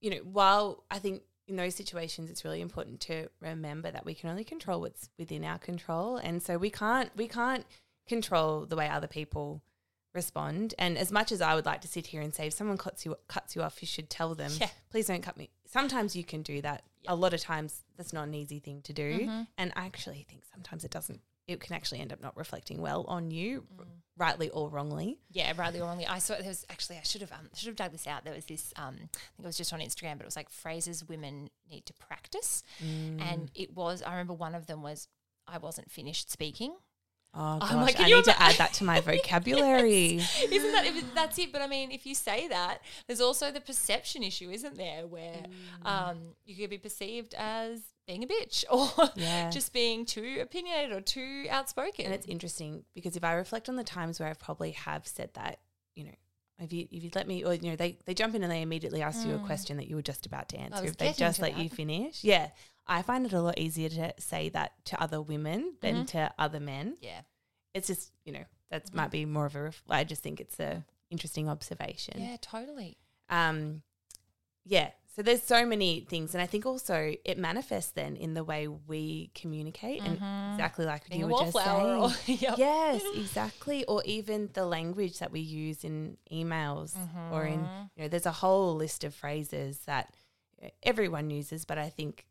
you 0.00 0.10
know, 0.10 0.20
while 0.24 0.84
I 0.90 0.98
think 0.98 1.22
in 1.48 1.56
those 1.56 1.74
situations 1.74 2.28
it's 2.30 2.44
really 2.44 2.60
important 2.60 3.00
to 3.02 3.28
remember 3.40 3.90
that 3.90 4.04
we 4.04 4.14
can 4.14 4.30
only 4.30 4.44
control 4.44 4.80
what's 4.80 5.08
within 5.18 5.44
our 5.44 5.58
control, 5.58 6.16
and 6.16 6.42
so 6.42 6.58
we 6.58 6.70
can't 6.70 7.10
we 7.16 7.28
can't 7.28 7.64
control 8.08 8.66
the 8.66 8.76
way 8.76 8.88
other 8.88 9.06
people 9.06 9.62
respond. 10.14 10.74
And 10.78 10.96
as 10.96 11.12
much 11.12 11.30
as 11.32 11.40
I 11.42 11.54
would 11.54 11.66
like 11.66 11.82
to 11.82 11.88
sit 11.88 12.06
here 12.06 12.22
and 12.22 12.34
say, 12.34 12.46
if 12.46 12.52
someone 12.54 12.78
cuts 12.78 13.04
you 13.04 13.16
cuts 13.28 13.54
you 13.54 13.62
off, 13.62 13.82
you 13.82 13.86
should 13.86 14.08
tell 14.10 14.34
them, 14.34 14.50
Yeah. 14.58 14.70
please 14.90 15.06
don't 15.08 15.22
cut 15.22 15.36
me. 15.36 15.50
Sometimes 15.66 16.16
you 16.16 16.24
can 16.24 16.42
do 16.42 16.62
that. 16.62 16.82
A 17.08 17.14
lot 17.14 17.34
of 17.34 17.40
times 17.40 17.84
that's 17.96 18.12
not 18.12 18.26
an 18.26 18.34
easy 18.34 18.58
thing 18.58 18.82
to 18.82 18.92
do, 18.92 19.20
Mm-hmm. 19.20 19.42
and 19.58 19.72
I 19.76 19.86
actually 19.86 20.26
think 20.28 20.44
sometimes 20.52 20.84
it 20.84 20.90
doesn't. 20.90 21.20
It 21.48 21.60
can 21.60 21.74
actually 21.76 22.00
end 22.00 22.12
up 22.12 22.20
not 22.20 22.36
reflecting 22.36 22.80
well 22.80 23.04
on 23.08 23.30
you, 23.30 23.66
Mm. 23.76 23.86
rightly 24.16 24.50
or 24.50 24.68
wrongly. 24.68 25.18
Yeah, 25.30 25.52
rightly 25.56 25.80
or 25.80 25.84
wrongly. 25.86 26.06
I 26.06 26.18
saw 26.18 26.34
there 26.36 26.48
was 26.48 26.64
actually 26.68 26.96
I 26.98 27.02
should 27.02 27.20
have 27.20 27.30
um, 27.32 27.48
should 27.54 27.68
have 27.68 27.76
dug 27.76 27.92
this 27.92 28.06
out. 28.06 28.24
There 28.24 28.34
was 28.34 28.46
this 28.46 28.72
um, 28.76 28.94
I 28.94 28.98
think 28.98 29.10
it 29.40 29.46
was 29.46 29.56
just 29.56 29.72
on 29.72 29.80
Instagram, 29.80 30.12
but 30.18 30.22
it 30.22 30.26
was 30.26 30.36
like 30.36 30.50
phrases 30.50 31.04
women 31.04 31.50
need 31.70 31.86
to 31.86 31.92
practice, 31.94 32.62
and 32.80 33.50
it 33.54 33.74
was 33.76 34.02
I 34.02 34.10
remember 34.12 34.32
one 34.34 34.54
of 34.54 34.66
them 34.66 34.82
was 34.82 35.08
I 35.46 35.58
wasn't 35.58 35.90
finished 35.90 36.30
speaking. 36.32 36.74
Oh 37.38 37.58
gosh, 37.58 37.70
I'm 37.70 37.82
like, 37.82 38.00
I 38.00 38.06
need 38.06 38.24
to 38.24 38.42
add 38.42 38.56
that 38.56 38.72
to 38.74 38.84
my 38.84 39.00
vocabulary. 39.12 40.16
Isn't 40.50 40.72
that 40.72 40.86
if 40.86 41.14
that's 41.14 41.38
it? 41.38 41.52
But 41.52 41.60
I 41.60 41.66
mean, 41.66 41.90
if 41.92 42.06
you 42.06 42.14
say 42.14 42.48
that, 42.48 42.78
there's 43.06 43.20
also 43.20 43.50
the 43.52 43.60
perception 43.60 44.22
issue, 44.22 44.48
isn't 44.50 44.76
there, 44.76 45.06
where 45.06 45.42
Mm. 45.84 45.86
um, 45.86 46.18
you 46.46 46.56
could 46.56 46.70
be 46.70 46.78
perceived 46.78 47.34
as 47.36 47.82
being 48.06 48.24
a 48.24 48.26
bitch 48.26 48.64
or 48.70 49.10
Yeah. 49.14 49.50
just 49.50 49.72
being 49.72 50.06
too 50.06 50.38
opinionated 50.40 50.96
or 50.96 51.00
too 51.00 51.46
outspoken. 51.50 52.06
And 52.06 52.14
it's 52.14 52.26
interesting 52.26 52.84
because 52.94 53.16
if 53.16 53.24
I 53.24 53.34
reflect 53.34 53.68
on 53.68 53.76
the 53.76 53.84
times 53.84 54.20
where 54.20 54.28
I 54.28 54.34
probably 54.34 54.72
have 54.72 55.06
said 55.06 55.30
that, 55.34 55.60
you 55.94 56.04
know, 56.04 56.14
if 56.58 56.72
you 56.72 56.88
if 56.90 57.04
you 57.04 57.10
let 57.14 57.28
me, 57.28 57.44
or 57.44 57.54
you 57.54 57.70
know, 57.70 57.76
they 57.76 57.98
they 58.06 58.14
jump 58.14 58.34
in 58.34 58.42
and 58.42 58.50
they 58.50 58.62
immediately 58.62 59.02
ask 59.02 59.26
you 59.26 59.34
a 59.34 59.38
mm. 59.38 59.44
question 59.44 59.76
that 59.76 59.88
you 59.88 59.96
were 59.96 60.02
just 60.02 60.24
about 60.24 60.48
to 60.50 60.56
answer. 60.56 60.84
If 60.84 60.96
they 60.96 61.12
just 61.12 61.38
let 61.38 61.54
that. 61.54 61.62
you 61.62 61.68
finish, 61.68 62.24
yeah, 62.24 62.48
I 62.86 63.02
find 63.02 63.26
it 63.26 63.34
a 63.34 63.40
lot 63.42 63.58
easier 63.58 63.90
to 63.90 64.14
say 64.18 64.48
that 64.50 64.72
to 64.86 65.00
other 65.02 65.20
women 65.20 65.74
than 65.82 65.96
mm-hmm. 65.96 66.04
to 66.06 66.32
other 66.38 66.60
men. 66.60 66.96
yeah, 67.02 67.20
It's 67.74 67.88
just 67.88 68.10
you 68.24 68.32
know 68.32 68.44
that 68.70 68.86
mm-hmm. 68.86 68.96
might 68.96 69.10
be 69.10 69.26
more 69.26 69.44
of 69.44 69.54
a. 69.54 69.64
Ref- 69.64 69.82
I 69.90 70.04
just 70.04 70.22
think 70.22 70.40
it's 70.40 70.58
a 70.58 70.82
interesting 71.10 71.46
observation. 71.48 72.20
yeah, 72.20 72.36
totally. 72.40 72.96
Um, 73.28 73.82
yeah. 74.64 74.90
So 75.16 75.22
there's 75.22 75.42
so 75.42 75.64
many 75.64 76.00
things, 76.00 76.34
and 76.34 76.42
I 76.42 76.46
think 76.46 76.66
also 76.66 77.14
it 77.24 77.38
manifests 77.38 77.92
then 77.92 78.16
in 78.16 78.34
the 78.34 78.44
way 78.44 78.68
we 78.68 79.30
communicate, 79.34 80.02
and 80.02 80.20
mm-hmm. 80.20 80.52
exactly 80.52 80.84
like 80.84 81.08
Being 81.08 81.22
you 81.22 81.26
were 81.28 81.40
just 81.40 81.56
saying. 81.56 81.86
or 81.86 82.10
yep. 82.26 82.58
Yes, 82.58 83.02
exactly. 83.14 83.86
Or 83.86 84.02
even 84.04 84.50
the 84.52 84.66
language 84.66 85.18
that 85.20 85.32
we 85.32 85.40
use 85.40 85.84
in 85.84 86.18
emails 86.30 86.94
or 87.32 87.46
in, 87.46 87.60
mm-hmm. 87.60 87.82
you 87.96 88.02
know, 88.02 88.08
there's 88.08 88.26
a 88.26 88.32
whole 88.32 88.76
list 88.76 89.04
of 89.04 89.14
phrases 89.14 89.78
that 89.86 90.14
uh, 90.62 90.68
everyone 90.82 91.30
uses, 91.30 91.64
but 91.64 91.78
I 91.78 91.88
think 91.88 92.26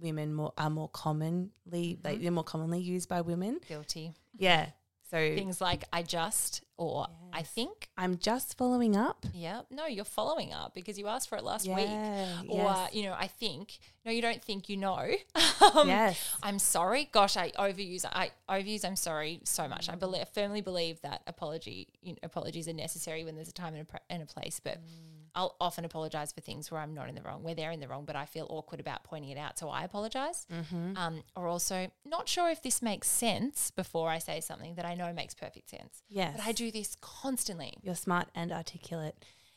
women 0.00 0.32
more 0.32 0.54
are 0.56 0.70
more 0.70 0.88
commonly, 0.88 1.50
like 1.66 1.98
mm-hmm. 2.00 2.22
they're 2.22 2.32
more 2.32 2.44
commonly 2.44 2.80
used 2.80 3.10
by 3.10 3.20
women. 3.20 3.60
guilty. 3.68 4.14
Yeah. 4.38 4.70
So 5.10 5.16
Things 5.34 5.60
like 5.60 5.84
I 5.92 6.02
just 6.02 6.62
or 6.76 7.06
I 7.32 7.42
think. 7.42 7.88
I'm 7.96 8.18
just 8.18 8.58
following 8.58 8.96
up. 8.96 9.24
Yeah. 9.32 9.62
No, 9.70 9.86
you're 9.86 10.04
following 10.04 10.52
up 10.52 10.74
because 10.74 10.98
you 10.98 11.06
asked 11.06 11.28
for 11.28 11.36
it 11.38 11.44
last 11.44 11.66
week. 11.66 11.86
Yeah, 11.88 12.42
Or, 12.48 12.56
yes. 12.64 12.94
you 12.94 13.04
know, 13.04 13.14
I 13.18 13.26
think. 13.28 13.78
No, 14.04 14.10
you 14.12 14.20
don't 14.20 14.42
think 14.42 14.68
you 14.68 14.76
know. 14.76 14.98
um, 15.74 15.88
Yes. 15.88 16.36
I'm 16.42 16.58
sorry. 16.58 17.08
Gosh, 17.12 17.36
I 17.36 17.50
overuse. 17.52 18.04
I 18.04 18.30
overuse. 18.48 18.84
I'm 18.84 18.96
sorry 18.96 19.40
so 19.44 19.68
much. 19.68 19.88
I 19.88 19.94
Mm. 19.94 20.00
believe, 20.00 20.28
firmly 20.34 20.60
believe 20.60 21.00
that 21.02 21.22
apology, 21.26 21.88
you 22.02 22.12
know, 22.12 22.18
apologies 22.22 22.68
are 22.68 22.72
necessary 22.74 23.24
when 23.24 23.36
there's 23.36 23.48
a 23.48 23.52
time 23.52 23.74
and 23.74 23.82
a, 23.82 23.86
pr- 23.86 23.96
and 24.10 24.22
a 24.22 24.26
place. 24.26 24.60
But 24.62 24.78
Mm. 24.78 25.15
I'll 25.36 25.54
often 25.60 25.84
apologize 25.84 26.32
for 26.32 26.40
things 26.40 26.70
where 26.70 26.80
I'm 26.80 26.94
not 26.94 27.10
in 27.10 27.14
the 27.14 27.20
wrong, 27.20 27.42
where 27.42 27.54
they're 27.54 27.70
in 27.70 27.78
the 27.78 27.88
wrong, 27.88 28.06
but 28.06 28.16
I 28.16 28.24
feel 28.24 28.46
awkward 28.48 28.80
about 28.80 29.04
pointing 29.04 29.30
it 29.30 29.36
out, 29.36 29.58
so 29.58 29.68
I 29.68 29.84
apologize. 29.84 30.46
Mm-hmm. 30.50 30.96
Um, 30.96 31.22
or 31.36 31.46
also 31.46 31.90
not 32.06 32.26
sure 32.26 32.48
if 32.48 32.62
this 32.62 32.80
makes 32.80 33.06
sense 33.06 33.70
before 33.70 34.08
I 34.08 34.18
say 34.18 34.40
something 34.40 34.76
that 34.76 34.86
I 34.86 34.94
know 34.94 35.12
makes 35.12 35.34
perfect 35.34 35.68
sense. 35.68 36.02
Yes. 36.08 36.36
But 36.38 36.46
I 36.46 36.52
do 36.52 36.70
this 36.70 36.96
constantly. 37.02 37.74
You're 37.82 37.94
smart 37.94 38.28
and 38.34 38.50
articulate. 38.50 39.14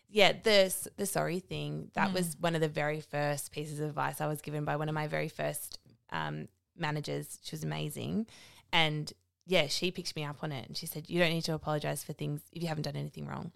Yeah, 0.10 0.34
the 0.44 0.76
the 0.98 1.06
sorry 1.06 1.40
thing 1.40 1.92
that 1.94 2.14
was 2.14 2.36
one 2.40 2.56
of 2.56 2.62
the 2.62 2.68
very 2.68 3.00
first 3.00 3.52
pieces 3.52 3.80
of 3.80 3.90
advice 3.90 4.20
I 4.20 4.28
was 4.28 4.42
given 4.42 4.66
by 4.66 4.76
one 4.76 4.90
of 4.90 4.96
my 4.96 5.08
very 5.08 5.30
first 5.30 5.80
um, 6.12 6.48
managers. 6.76 7.38
She 7.44 7.56
was 7.56 7.64
amazing, 7.64 8.26
and 8.74 9.14
yeah, 9.46 9.68
she 9.68 9.92
picked 9.92 10.16
me 10.16 10.26
up 10.26 10.38
on 10.42 10.52
it 10.52 10.68
and 10.68 10.76
she 10.76 10.88
said, 10.88 11.10
"You 11.10 11.20
don't 11.20 11.30
need 11.30 11.44
to 11.44 11.54
apologize 11.54 12.04
for 12.04 12.14
things 12.14 12.42
if 12.52 12.64
you 12.64 12.68
haven't 12.68 12.84
done 12.84 12.96
anything 12.96 13.28
wrong." 13.28 13.52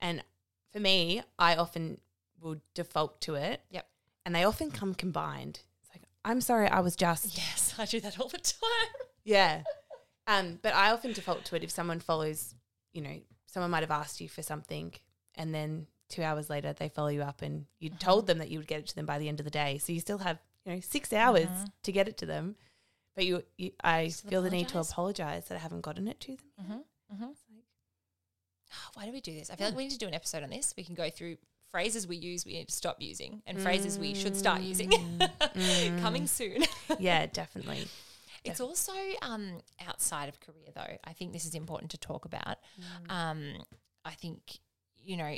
And 0.00 0.22
for 0.74 0.80
me, 0.80 1.22
I 1.38 1.56
often 1.56 2.00
will 2.40 2.56
default 2.74 3.20
to 3.22 3.36
it. 3.36 3.62
Yep. 3.70 3.86
and 4.26 4.34
they 4.34 4.44
often 4.44 4.70
come 4.70 4.94
combined. 4.94 5.60
It's 5.82 5.90
like, 5.94 6.02
"I'm 6.24 6.40
sorry, 6.40 6.66
I 6.68 6.80
was 6.80 6.96
just." 6.96 7.36
Yes, 7.38 7.74
I 7.78 7.84
do 7.86 8.00
that 8.00 8.18
all 8.20 8.28
the 8.28 8.38
time. 8.38 8.94
Yeah. 9.24 9.62
Um, 10.26 10.58
but 10.60 10.74
I 10.74 10.90
often 10.90 11.12
default 11.14 11.44
to 11.46 11.56
it 11.56 11.64
if 11.64 11.70
someone 11.70 12.00
follows, 12.00 12.54
you 12.92 13.00
know, 13.00 13.20
someone 13.46 13.70
might 13.70 13.82
have 13.82 13.90
asked 13.90 14.20
you 14.20 14.28
for 14.28 14.42
something 14.42 14.92
and 15.34 15.54
then 15.54 15.86
two 16.10 16.22
hours 16.22 16.50
later 16.50 16.72
they 16.74 16.88
follow 16.90 17.08
you 17.08 17.22
up 17.22 17.40
and 17.40 17.64
you 17.78 17.88
Mm-hmm. 17.90 17.98
told 17.98 18.26
them 18.26 18.38
that 18.38 18.50
you 18.50 18.58
would 18.58 18.66
get 18.66 18.80
it 18.80 18.86
to 18.88 18.94
them 18.94 19.06
by 19.06 19.18
the 19.18 19.28
end 19.28 19.40
of 19.40 19.44
the 19.44 19.50
day. 19.50 19.78
So 19.78 19.92
you 19.94 20.00
still 20.00 20.18
have, 20.18 20.38
you 20.64 20.72
know, 20.74 20.80
six 20.80 21.10
hours 21.12 21.48
Mhm. 21.48 21.72
to 21.84 21.92
get 21.92 22.06
it 22.08 22.16
to 22.18 22.26
them. 22.26 22.56
But 23.14 23.24
you, 23.26 23.42
you 23.56 23.72
I 23.82 24.08
Still 24.08 24.28
feel 24.30 24.42
the 24.42 24.50
need 24.50 24.68
to 24.68 24.78
apologize 24.80 25.46
that 25.48 25.54
I 25.56 25.58
haven't 25.60 25.80
gotten 25.82 26.06
it 26.08 26.20
to 26.20 26.36
them. 26.36 26.82
Mm-hmm. 27.12 27.24
Why 28.94 29.06
do 29.06 29.12
we 29.12 29.20
do 29.20 29.34
this? 29.34 29.50
I 29.50 29.56
feel 29.56 29.68
like 29.68 29.76
we 29.76 29.84
need 29.84 29.92
to 29.92 29.98
do 29.98 30.08
an 30.08 30.14
episode 30.14 30.42
on 30.42 30.50
this. 30.50 30.74
We 30.76 30.84
can 30.84 30.94
go 30.94 31.10
through 31.10 31.36
phrases 31.70 32.06
we 32.06 32.16
use, 32.16 32.46
we 32.46 32.52
need 32.52 32.68
to 32.68 32.74
stop 32.74 33.00
using, 33.00 33.42
and 33.46 33.60
phrases 33.60 33.98
we 33.98 34.14
should 34.14 34.36
start 34.36 34.60
using. 34.60 34.90
Mm. 34.90 36.00
Coming 36.00 36.26
soon. 36.28 36.62
yeah, 37.00 37.26
definitely. 37.26 37.88
It's 38.44 38.60
also 38.60 38.92
um, 39.22 39.58
outside 39.84 40.28
of 40.28 40.38
career, 40.38 40.68
though. 40.74 40.98
I 41.02 41.12
think 41.12 41.32
this 41.32 41.46
is 41.46 41.54
important 41.54 41.90
to 41.92 41.98
talk 41.98 42.26
about. 42.26 42.58
Mm. 43.08 43.12
Um, 43.12 43.52
I 44.04 44.12
think, 44.12 44.60
you 45.04 45.16
know, 45.16 45.36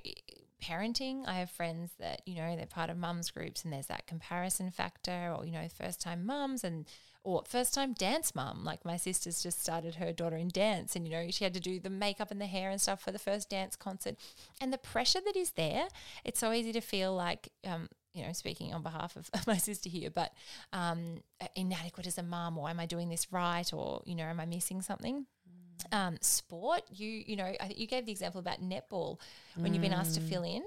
parenting, 0.62 1.26
I 1.26 1.34
have 1.34 1.50
friends 1.50 1.92
that, 1.98 2.22
you 2.26 2.36
know, 2.36 2.56
they're 2.56 2.66
part 2.66 2.90
of 2.90 2.96
mums 2.96 3.30
groups 3.30 3.64
and 3.64 3.72
there's 3.72 3.86
that 3.86 4.06
comparison 4.06 4.70
factor 4.70 5.34
or, 5.36 5.44
you 5.44 5.52
know, 5.52 5.66
first 5.68 6.00
time 6.00 6.24
mums 6.24 6.64
and, 6.64 6.86
or 7.22 7.42
first 7.46 7.74
time 7.74 7.92
dance 7.92 8.34
mum. 8.34 8.64
Like 8.64 8.84
my 8.84 8.96
sister's 8.96 9.42
just 9.42 9.60
started 9.60 9.96
her 9.96 10.12
daughter 10.12 10.36
in 10.36 10.48
dance 10.48 10.96
and, 10.96 11.06
you 11.06 11.12
know, 11.12 11.30
she 11.30 11.44
had 11.44 11.54
to 11.54 11.60
do 11.60 11.78
the 11.78 11.90
makeup 11.90 12.30
and 12.30 12.40
the 12.40 12.46
hair 12.46 12.70
and 12.70 12.80
stuff 12.80 13.02
for 13.02 13.12
the 13.12 13.18
first 13.18 13.50
dance 13.50 13.76
concert. 13.76 14.16
And 14.60 14.72
the 14.72 14.78
pressure 14.78 15.20
that 15.24 15.36
is 15.36 15.52
there, 15.52 15.88
it's 16.24 16.40
so 16.40 16.52
easy 16.52 16.72
to 16.72 16.80
feel 16.80 17.14
like, 17.14 17.50
um, 17.64 17.88
you 18.16 18.24
know, 18.24 18.32
speaking 18.32 18.72
on 18.72 18.82
behalf 18.82 19.16
of 19.16 19.28
my 19.46 19.58
sister 19.58 19.90
here, 19.90 20.10
but 20.10 20.32
um, 20.72 21.18
inadequate 21.54 22.06
as 22.06 22.18
a 22.18 22.22
mum, 22.22 22.56
or 22.56 22.70
am 22.70 22.80
I 22.80 22.86
doing 22.86 23.10
this 23.10 23.30
right, 23.30 23.70
or 23.74 24.02
you 24.06 24.14
know, 24.14 24.24
am 24.24 24.40
I 24.40 24.46
missing 24.46 24.80
something? 24.80 25.26
Um, 25.92 26.18
sport, 26.20 26.82
you 26.90 27.08
you 27.26 27.36
know, 27.36 27.44
I 27.60 27.66
think 27.66 27.78
you 27.78 27.86
gave 27.86 28.06
the 28.06 28.12
example 28.12 28.40
about 28.40 28.60
netball 28.62 29.18
when 29.56 29.72
you've 29.72 29.82
been 29.82 29.92
asked 29.92 30.14
to 30.14 30.20
fill 30.20 30.42
in. 30.42 30.62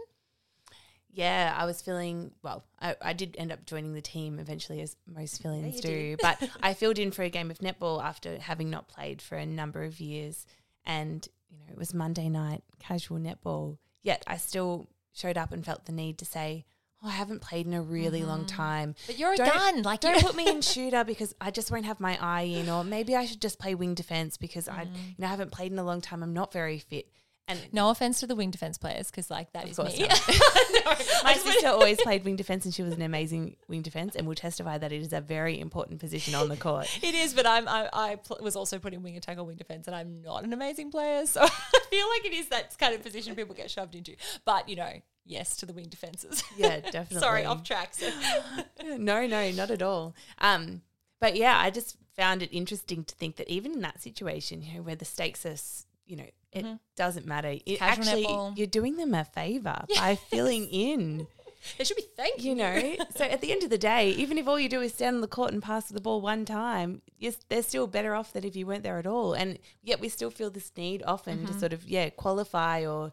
Yeah, 1.12 1.56
I 1.58 1.66
was 1.66 1.82
feeling 1.82 2.32
well. 2.44 2.64
I, 2.80 2.96
I 3.02 3.14
did 3.14 3.36
end 3.38 3.52
up 3.52 3.66
joining 3.66 3.94
the 3.94 4.02
team 4.02 4.38
eventually, 4.40 4.82
as 4.82 4.96
most 5.08 5.42
fill-ins 5.42 5.78
you 5.78 5.82
do. 5.82 6.18
but 6.22 6.38
I 6.62 6.74
filled 6.74 7.00
in 7.00 7.12
for 7.12 7.24
a 7.24 7.30
game 7.30 7.50
of 7.50 7.60
netball 7.60 8.04
after 8.04 8.38
having 8.38 8.70
not 8.70 8.88
played 8.88 9.22
for 9.22 9.36
a 9.36 9.46
number 9.46 9.84
of 9.84 10.00
years, 10.00 10.46
and 10.86 11.28
you 11.50 11.58
know 11.58 11.66
it 11.72 11.78
was 11.78 11.94
Monday 11.94 12.30
night 12.30 12.64
casual 12.80 13.18
netball. 13.18 13.78
Yet 14.04 14.24
I 14.28 14.38
still 14.38 14.88
showed 15.12 15.38
up 15.38 15.52
and 15.52 15.66
felt 15.66 15.86
the 15.86 15.92
need 15.92 16.20
to 16.20 16.26
say, 16.26 16.66
"Oh, 17.04 17.08
I 17.08 17.12
haven't 17.12 17.42
played 17.42 17.66
in 17.68 17.74
a 17.74 17.82
really 17.82 18.24
long 18.24 18.46
time. 18.46 18.96
But 19.08 19.18
you're 19.20 19.34
a 19.34 19.38
Don't- 19.38 19.54
gun, 19.54 19.82
like 19.84 20.02
Don't 20.02 20.22
put 20.22 20.36
me 20.36 20.48
in 20.48 20.62
shooter 20.74 21.04
because 21.04 21.34
I 21.40 21.52
just 21.52 21.72
won't 21.72 21.86
have 21.86 22.00
my 22.00 22.18
eye 22.22 22.42
in, 22.44 22.70
or 22.70 22.84
maybe 22.84 23.16
I 23.16 23.26
should 23.26 23.42
just 23.42 23.60
play 23.60 23.76
wing 23.76 23.94
defense 23.96 24.38
because 24.38 24.68
I, 24.68 24.86
Mm-hmm. 24.86 24.96
you 24.96 25.16
know, 25.20 25.28
I 25.28 25.30
haven't 25.30 25.52
played 25.52 25.72
in 25.72 25.80
a 25.80 25.84
long 25.84 26.02
time. 26.02 26.24
I'm 26.24 26.34
not 26.34 26.52
very 26.54 26.80
fit." 26.80 27.08
And 27.48 27.60
No 27.74 27.90
offense 27.90 28.20
to 28.20 28.28
the 28.28 28.36
wing 28.36 28.52
defense 28.52 28.78
players, 28.78 29.10
because 29.10 29.32
like 29.32 29.52
that 29.54 29.68
is 29.68 29.80
me. 29.80 29.86
No, 30.72 30.82
My 30.86 30.92
I 30.92 30.96
just 30.96 31.24
wanna- 31.26 31.40
sister 31.54 31.68
always 31.70 31.98
played 32.00 32.24
wing 32.24 32.36
defense, 32.36 32.64
and 32.66 32.72
she 32.74 32.84
was 32.84 32.94
an 32.94 33.02
amazing 33.02 33.56
wing 33.68 33.82
defense, 33.82 34.16
and 34.16 34.28
will 34.28 34.36
testify 34.36 34.78
that 34.78 34.92
it 34.92 35.02
is 35.02 35.14
a 35.14 35.20
very 35.22 35.60
important 35.60 36.00
position 36.00 36.36
on 36.36 36.48
the 36.48 36.58
court. 36.58 36.88
It 37.04 37.16
is, 37.16 37.34
but 37.34 37.48
I'm 37.48 37.68
I, 37.68 37.90
I 37.92 38.16
pl- 38.18 38.38
was 38.42 38.56
also 38.56 38.78
put 38.78 38.94
in 38.94 39.02
wing 39.02 39.18
attack 39.18 39.40
or 39.40 39.44
wing 39.46 39.58
defense, 39.58 39.88
and 39.88 39.96
I'm 39.96 40.22
not 40.22 40.44
an 40.44 40.54
amazing 40.54 40.92
player, 40.92 41.26
so 41.26 41.42
I 41.42 41.80
feel 41.90 42.08
like 42.10 42.26
it 42.26 42.34
is 42.34 42.50
that 42.50 42.78
kind 42.78 42.94
of 42.94 43.02
position 43.02 43.34
people 43.36 43.56
get 43.56 43.72
shoved 43.72 43.96
into. 43.96 44.16
But 44.46 44.70
you 44.70 44.76
know, 44.76 44.92
yes 45.30 45.56
to 45.58 45.66
the 45.66 45.74
wing 45.74 45.88
defenses. 45.90 46.44
Yeah, 46.58 46.80
definitely. 46.92 47.20
Sorry, 47.20 47.46
off 47.46 47.64
track. 47.64 47.94
So. 47.94 48.10
no, 48.98 49.26
no, 49.28 49.52
not 49.52 49.72
at 49.72 49.82
all. 49.82 50.16
Um, 50.40 50.82
but 51.22 51.36
yeah, 51.36 51.58
I 51.58 51.70
just 51.70 51.96
found 52.18 52.42
it 52.44 52.50
interesting 52.52 53.04
to 53.06 53.16
think 53.16 53.38
that 53.38 53.48
even 53.50 53.72
in 53.74 53.82
that 53.82 54.02
situation, 54.02 54.62
you 54.62 54.76
know, 54.76 54.82
where 54.82 54.96
the 54.96 55.06
stakes 55.06 55.46
are, 55.46 55.56
you 56.06 56.16
know, 56.18 56.26
it 56.52 56.66
doesn't 56.98 57.26
matter. 57.26 57.50
It 57.50 57.66
Mm-hmm. 57.66 57.76
Casual 57.86 58.04
actually, 58.06 58.26
netball. 58.26 58.58
you're 58.58 58.68
doing 58.68 58.98
them 58.98 59.14
a 59.14 59.24
favor 59.24 59.86
by 59.96 60.16
filling 60.32 60.66
in. 60.68 61.28
They 61.78 61.84
should 61.84 61.98
be 61.98 62.06
thank 62.16 62.42
You 62.44 62.56
know, 62.56 62.96
so 63.16 63.26
at 63.26 63.42
the 63.42 63.52
end 63.52 63.64
of 63.64 63.70
the 63.70 63.78
day, 63.78 64.12
even 64.12 64.38
if 64.38 64.48
all 64.48 64.58
you 64.60 64.70
do 64.70 64.82
is 64.82 64.94
stand 64.94 65.16
on 65.18 65.22
the 65.22 65.28
court 65.28 65.52
and 65.52 65.62
pass 65.62 65.90
the 65.90 66.00
ball 66.02 66.22
one 66.22 66.46
time, 66.46 67.02
yes, 67.20 67.38
they're 67.50 67.62
still 67.62 67.86
better 67.86 68.16
off 68.16 68.32
than 68.34 68.46
if 68.46 68.56
you 68.56 68.66
weren't 68.66 68.82
there 68.84 68.98
at 68.98 69.06
all. 69.06 69.34
And 69.34 69.60
yet 69.84 70.00
we 70.00 70.08
still 70.10 70.32
feel 70.32 70.50
this 70.50 70.72
need 70.78 71.04
often 71.06 71.40
Mm-hmm. 71.40 71.48
to 71.54 71.60
sort 71.60 71.74
of 71.74 71.88
yeah 71.88 72.10
qualify 72.10 72.86
or 72.86 73.12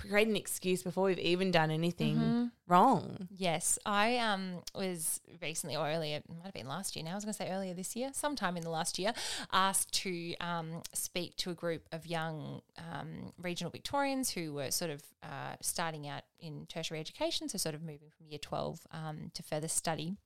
create 0.00 0.28
an 0.28 0.36
excuse 0.36 0.82
before 0.82 1.04
we've 1.04 1.18
even 1.18 1.50
done 1.50 1.70
anything 1.70 2.16
Mm-hmm. 2.16 2.44
wrong. 2.68 3.28
Yes, 3.30 3.78
I 3.84 4.16
um 4.18 4.62
was 4.74 5.20
recently 5.42 5.76
or 5.76 5.86
earlier, 5.88 6.16
it 6.18 6.24
might 6.28 6.44
have 6.44 6.54
been 6.54 6.68
last 6.68 6.94
year. 6.94 7.04
Now 7.04 7.12
I 7.12 7.14
was 7.16 7.24
going 7.24 7.34
to 7.34 7.42
say 7.42 7.50
earlier 7.50 7.74
this 7.74 7.96
year, 7.96 8.10
sometime 8.14 8.56
in 8.56 8.62
the 8.62 8.70
last 8.70 8.98
year, 8.98 9.12
asked 9.52 9.92
to 10.04 10.34
um, 10.40 10.82
speak 10.94 11.36
to 11.38 11.50
a 11.50 11.54
group 11.54 11.82
of 11.92 12.06
young 12.06 12.62
um, 12.78 13.32
regional 13.48 13.70
Victorians 13.70 14.30
who 14.30 14.52
were 14.54 14.70
sort 14.70 14.90
of 14.90 15.02
uh, 15.22 15.54
starting 15.60 16.06
out 16.08 16.22
in 16.40 16.66
tertiary 16.66 17.00
education, 17.00 17.48
so 17.48 17.58
sort 17.58 17.74
of 17.74 17.82
moving 17.82 18.10
from 18.16 18.26
year 18.28 18.38
twelve 18.38 18.86
um, 18.92 19.30
to 19.34 19.42
further 19.42 19.68
study. 19.68 20.16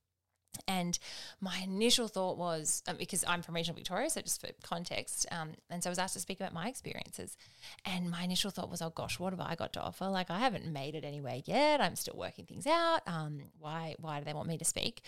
And 0.68 0.98
my 1.40 1.60
initial 1.64 2.08
thought 2.08 2.36
was 2.36 2.82
um, 2.86 2.96
because 2.98 3.24
I'm 3.26 3.42
from 3.42 3.54
regional 3.54 3.76
Victoria, 3.76 4.10
so 4.10 4.20
just 4.20 4.40
for 4.40 4.48
context, 4.62 5.26
um, 5.32 5.52
and 5.70 5.82
so 5.82 5.88
I 5.88 5.92
was 5.92 5.98
asked 5.98 6.14
to 6.14 6.20
speak 6.20 6.40
about 6.40 6.52
my 6.52 6.68
experiences. 6.68 7.36
And 7.84 8.10
my 8.10 8.22
initial 8.22 8.50
thought 8.50 8.70
was, 8.70 8.82
oh 8.82 8.90
gosh, 8.90 9.18
what 9.18 9.32
have 9.32 9.40
I 9.40 9.54
got 9.54 9.72
to 9.74 9.80
offer? 9.80 10.08
Like 10.08 10.30
I 10.30 10.38
haven't 10.38 10.66
made 10.66 10.94
it 10.94 11.04
anywhere 11.04 11.40
yet. 11.44 11.80
I'm 11.80 11.96
still 11.96 12.16
working 12.16 12.44
things 12.44 12.66
out. 12.66 13.00
Um, 13.06 13.40
why 13.58 13.94
why 13.98 14.18
do 14.18 14.24
they 14.24 14.34
want 14.34 14.48
me 14.48 14.58
to 14.58 14.64
speak? 14.64 15.02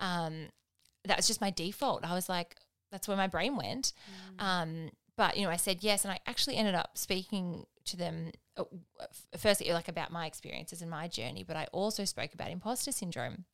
Um, 0.00 0.48
that 1.04 1.16
was 1.16 1.26
just 1.26 1.40
my 1.40 1.50
default. 1.50 2.04
I 2.04 2.14
was 2.14 2.28
like, 2.28 2.56
that's 2.92 3.08
where 3.08 3.16
my 3.16 3.26
brain 3.26 3.56
went. 3.56 3.92
Um, 4.38 4.90
but 5.16 5.36
you 5.36 5.44
know, 5.44 5.50
I 5.50 5.56
said 5.56 5.78
yes, 5.80 6.04
and 6.04 6.12
I 6.12 6.18
actually 6.26 6.56
ended 6.56 6.74
up 6.74 6.96
speaking 6.98 7.64
to 7.86 7.96
them. 7.96 8.32
Uh, 8.98 9.06
firstly, 9.36 9.72
like 9.72 9.88
about 9.88 10.10
my 10.10 10.26
experiences 10.26 10.82
and 10.82 10.90
my 10.90 11.08
journey, 11.08 11.44
but 11.44 11.56
I 11.56 11.66
also 11.72 12.04
spoke 12.04 12.34
about 12.34 12.50
imposter 12.50 12.92
syndrome 12.92 13.44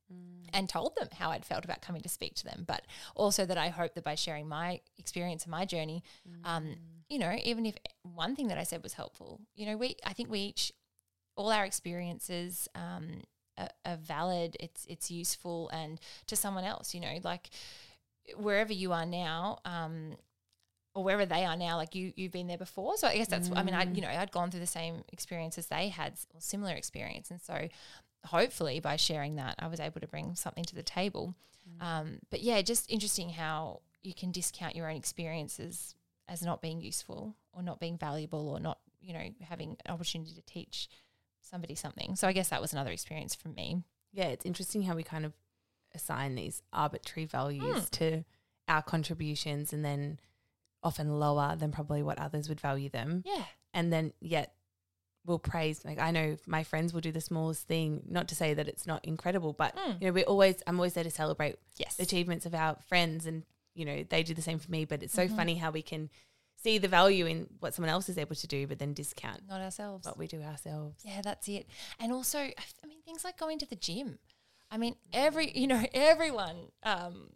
and 0.52 0.68
told 0.68 0.96
them 0.96 1.08
how 1.12 1.30
I'd 1.30 1.44
felt 1.44 1.64
about 1.64 1.82
coming 1.82 2.02
to 2.02 2.08
speak 2.08 2.34
to 2.36 2.44
them, 2.44 2.64
but 2.66 2.82
also 3.14 3.44
that 3.46 3.58
I 3.58 3.68
hope 3.68 3.94
that 3.94 4.04
by 4.04 4.14
sharing 4.14 4.48
my 4.48 4.80
experience 4.98 5.44
and 5.44 5.50
my 5.50 5.64
journey, 5.64 6.02
um, 6.44 6.76
you 7.08 7.18
know, 7.18 7.36
even 7.44 7.66
if 7.66 7.76
one 8.02 8.34
thing 8.36 8.48
that 8.48 8.58
I 8.58 8.64
said 8.64 8.82
was 8.82 8.94
helpful, 8.94 9.40
you 9.54 9.66
know, 9.66 9.76
we 9.76 9.96
I 10.04 10.12
think 10.12 10.30
we 10.30 10.40
each 10.40 10.72
all 11.36 11.52
our 11.52 11.64
experiences 11.64 12.68
um, 12.74 13.22
are, 13.58 13.68
are 13.84 13.96
valid. 13.96 14.56
It's 14.60 14.86
it's 14.88 15.10
useful 15.10 15.68
and 15.70 16.00
to 16.26 16.36
someone 16.36 16.64
else, 16.64 16.94
you 16.94 17.00
know, 17.00 17.18
like 17.22 17.50
wherever 18.36 18.72
you 18.72 18.92
are 18.92 19.06
now. 19.06 19.58
Um, 19.64 20.16
or 20.96 21.04
wherever 21.04 21.26
they 21.26 21.44
are 21.44 21.56
now, 21.56 21.76
like 21.76 21.94
you, 21.94 22.12
you've 22.16 22.32
been 22.32 22.46
there 22.46 22.56
before. 22.58 22.96
So 22.96 23.06
I 23.06 23.16
guess 23.16 23.28
that's, 23.28 23.50
I 23.54 23.62
mean, 23.62 23.74
I, 23.74 23.84
you 23.84 24.00
know, 24.00 24.08
I'd 24.08 24.32
gone 24.32 24.50
through 24.50 24.60
the 24.60 24.66
same 24.66 25.04
experience 25.12 25.58
as 25.58 25.66
they 25.66 25.88
had, 25.88 26.14
or 26.34 26.40
similar 26.40 26.72
experience, 26.74 27.30
and 27.30 27.40
so 27.40 27.68
hopefully 28.24 28.80
by 28.80 28.96
sharing 28.96 29.36
that, 29.36 29.54
I 29.58 29.66
was 29.68 29.78
able 29.78 30.00
to 30.00 30.08
bring 30.08 30.34
something 30.34 30.64
to 30.64 30.74
the 30.74 30.82
table. 30.82 31.34
Um, 31.80 32.20
but 32.30 32.42
yeah, 32.42 32.62
just 32.62 32.90
interesting 32.90 33.30
how 33.30 33.80
you 34.02 34.14
can 34.14 34.30
discount 34.32 34.76
your 34.76 34.88
own 34.88 34.96
experiences 34.96 35.94
as 36.28 36.42
not 36.42 36.62
being 36.62 36.80
useful 36.80 37.34
or 37.52 37.62
not 37.62 37.80
being 37.80 37.98
valuable 37.98 38.48
or 38.48 38.60
not, 38.60 38.78
you 39.00 39.12
know, 39.12 39.28
having 39.48 39.76
an 39.84 39.92
opportunity 39.92 40.32
to 40.34 40.42
teach 40.42 40.88
somebody 41.40 41.74
something. 41.74 42.14
So 42.16 42.26
I 42.28 42.32
guess 42.32 42.48
that 42.50 42.60
was 42.60 42.72
another 42.72 42.90
experience 42.92 43.34
for 43.34 43.48
me. 43.48 43.82
Yeah, 44.12 44.26
it's 44.26 44.46
interesting 44.46 44.82
how 44.82 44.94
we 44.96 45.02
kind 45.02 45.24
of 45.26 45.32
assign 45.94 46.36
these 46.36 46.62
arbitrary 46.72 47.26
values 47.26 47.78
Hmm. 47.78 47.84
to 47.92 48.24
our 48.68 48.82
contributions 48.82 49.72
and 49.72 49.84
then 49.84 50.18
often 50.86 51.18
lower 51.18 51.56
than 51.56 51.70
probably 51.72 52.02
what 52.02 52.18
others 52.18 52.48
would 52.48 52.60
value 52.60 52.88
them. 52.88 53.22
Yeah. 53.26 53.44
And 53.74 53.92
then 53.92 54.12
yet 54.20 54.54
we'll 55.26 55.38
praise 55.40 55.84
like 55.84 55.98
I 55.98 56.12
know 56.12 56.36
my 56.46 56.62
friends 56.62 56.94
will 56.94 57.00
do 57.00 57.10
the 57.12 57.20
smallest 57.20 57.66
thing, 57.66 58.02
not 58.08 58.28
to 58.28 58.34
say 58.36 58.54
that 58.54 58.68
it's 58.68 58.86
not 58.86 59.04
incredible, 59.04 59.52
but 59.52 59.74
Mm. 59.76 60.00
you 60.00 60.06
know, 60.06 60.12
we're 60.12 60.24
always 60.24 60.62
I'm 60.66 60.76
always 60.78 60.94
there 60.94 61.04
to 61.04 61.10
celebrate 61.10 61.56
Yes. 61.76 61.96
the 61.96 62.04
achievements 62.04 62.46
of 62.46 62.54
our 62.54 62.76
friends 62.88 63.26
and 63.26 63.44
you 63.74 63.84
know, 63.84 64.04
they 64.08 64.22
do 64.22 64.32
the 64.32 64.40
same 64.50 64.58
for 64.58 64.70
me. 64.70 64.84
But 64.86 65.02
it's 65.02 65.12
so 65.12 65.26
Mhm. 65.28 65.36
funny 65.36 65.54
how 65.56 65.70
we 65.70 65.82
can 65.82 66.08
see 66.56 66.78
the 66.78 66.88
value 66.88 67.26
in 67.26 67.46
what 67.60 67.74
someone 67.74 67.90
else 67.90 68.08
is 68.08 68.16
able 68.16 68.34
to 68.36 68.46
do, 68.46 68.66
but 68.66 68.78
then 68.78 68.94
discount 68.94 69.46
Not 69.46 69.60
ourselves. 69.60 70.06
what 70.06 70.16
we 70.16 70.26
do 70.26 70.40
ourselves. 70.42 71.02
Yeah, 71.04 71.20
that's 71.20 71.46
it. 71.48 71.66
And 71.98 72.10
also, 72.12 72.38
I 72.38 72.86
mean, 72.86 73.02
things 73.02 73.22
like 73.24 73.36
going 73.36 73.58
to 73.58 73.66
the 73.66 73.76
gym. 73.76 74.18
I 74.70 74.78
mean, 74.78 74.96
every 75.12 75.50
you 75.58 75.66
know, 75.66 75.84
everyone, 75.92 76.70
um, 76.84 77.32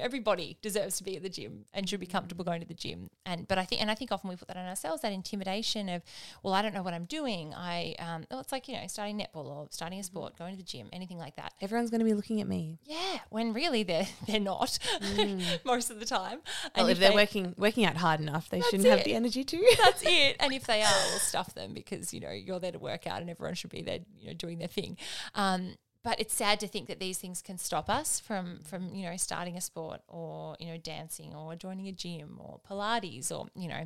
everybody 0.00 0.56
deserves 0.62 0.96
to 0.98 1.04
be 1.04 1.16
at 1.16 1.22
the 1.22 1.28
gym 1.28 1.64
and 1.72 1.88
should 1.88 2.00
be 2.00 2.06
comfortable 2.06 2.44
going 2.44 2.60
to 2.60 2.66
the 2.66 2.74
gym. 2.74 3.10
And 3.26 3.46
but 3.48 3.58
I 3.58 3.64
think, 3.64 3.80
and 3.80 3.90
I 3.90 3.94
think 3.94 4.12
often 4.12 4.28
we 4.30 4.36
put 4.36 4.48
that 4.48 4.56
on 4.56 4.66
ourselves, 4.66 5.02
that 5.02 5.12
intimidation 5.12 5.88
of, 5.88 6.02
well, 6.42 6.54
I 6.54 6.62
don't 6.62 6.74
know 6.74 6.82
what 6.82 6.94
I'm 6.94 7.04
doing. 7.04 7.54
I, 7.54 7.94
um, 7.98 8.24
well, 8.30 8.40
it's 8.40 8.52
like 8.52 8.68
you 8.68 8.74
know, 8.74 8.86
starting 8.86 9.18
netball 9.18 9.46
or 9.46 9.66
starting 9.70 9.98
a 9.98 10.02
sport, 10.02 10.36
going 10.38 10.52
to 10.52 10.56
the 10.58 10.62
gym, 10.64 10.88
anything 10.92 11.18
like 11.18 11.36
that. 11.36 11.52
Everyone's 11.60 11.90
going 11.90 12.00
to 12.00 12.04
be 12.04 12.14
looking 12.14 12.40
at 12.40 12.48
me. 12.48 12.78
Yeah, 12.84 13.18
when 13.30 13.52
really 13.52 13.82
they're 13.82 14.06
they're 14.26 14.40
not 14.40 14.78
most 15.64 15.90
of 15.90 16.00
the 16.00 16.06
time. 16.06 16.40
Well, 16.76 16.84
And 16.86 16.90
if 16.90 16.98
they're 16.98 17.10
they- 17.10 17.14
working 17.14 17.54
working 17.56 17.84
out 17.84 17.96
hard 17.96 18.20
enough, 18.20 18.48
they 18.48 18.60
shouldn't 18.60 18.88
have 18.88 19.04
the 19.04 19.14
energy 19.14 19.44
to. 19.44 19.76
that's 19.82 20.02
it. 20.04 20.36
And 20.40 20.52
if 20.52 20.66
they 20.66 20.82
are, 20.82 20.92
we'll 21.10 21.18
stuff 21.18 21.54
them 21.54 21.74
because 21.74 22.12
you 22.12 22.20
know 22.20 22.30
you're 22.30 22.60
there 22.60 22.72
to 22.72 22.78
work 22.78 23.06
out, 23.06 23.20
and 23.20 23.30
everyone 23.30 23.54
should 23.54 23.70
be 23.70 23.82
there, 23.82 24.00
you 24.18 24.28
know, 24.28 24.34
doing 24.34 24.58
their 24.58 24.68
thing. 24.68 24.96
Um, 25.34 25.76
but 26.04 26.20
it's 26.20 26.34
sad 26.34 26.60
to 26.60 26.68
think 26.68 26.86
that 26.88 27.00
these 27.00 27.18
things 27.18 27.42
can 27.42 27.58
stop 27.58 27.88
us 27.90 28.20
from 28.20 28.60
from 28.62 28.94
you 28.94 29.04
know 29.08 29.16
starting 29.16 29.56
a 29.56 29.60
sport 29.60 30.00
or 30.06 30.54
you 30.60 30.66
know 30.68 30.76
dancing 30.76 31.34
or 31.34 31.56
joining 31.56 31.88
a 31.88 31.92
gym 31.92 32.38
or 32.38 32.60
Pilates 32.68 33.32
or 33.32 33.48
you 33.56 33.68
know. 33.68 33.84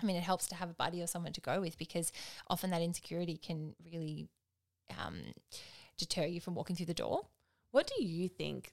I 0.00 0.06
mean, 0.06 0.16
it 0.16 0.22
helps 0.22 0.46
to 0.48 0.54
have 0.54 0.70
a 0.70 0.74
buddy 0.74 1.02
or 1.02 1.06
someone 1.08 1.32
to 1.32 1.40
go 1.40 1.60
with 1.60 1.76
because 1.78 2.12
often 2.48 2.70
that 2.70 2.82
insecurity 2.82 3.36
can 3.36 3.74
really 3.92 4.28
um, 4.96 5.16
deter 5.96 6.26
you 6.26 6.40
from 6.40 6.54
walking 6.54 6.76
through 6.76 6.86
the 6.86 6.94
door. 6.94 7.26
What 7.72 7.90
do 7.96 8.04
you 8.04 8.28
think 8.28 8.72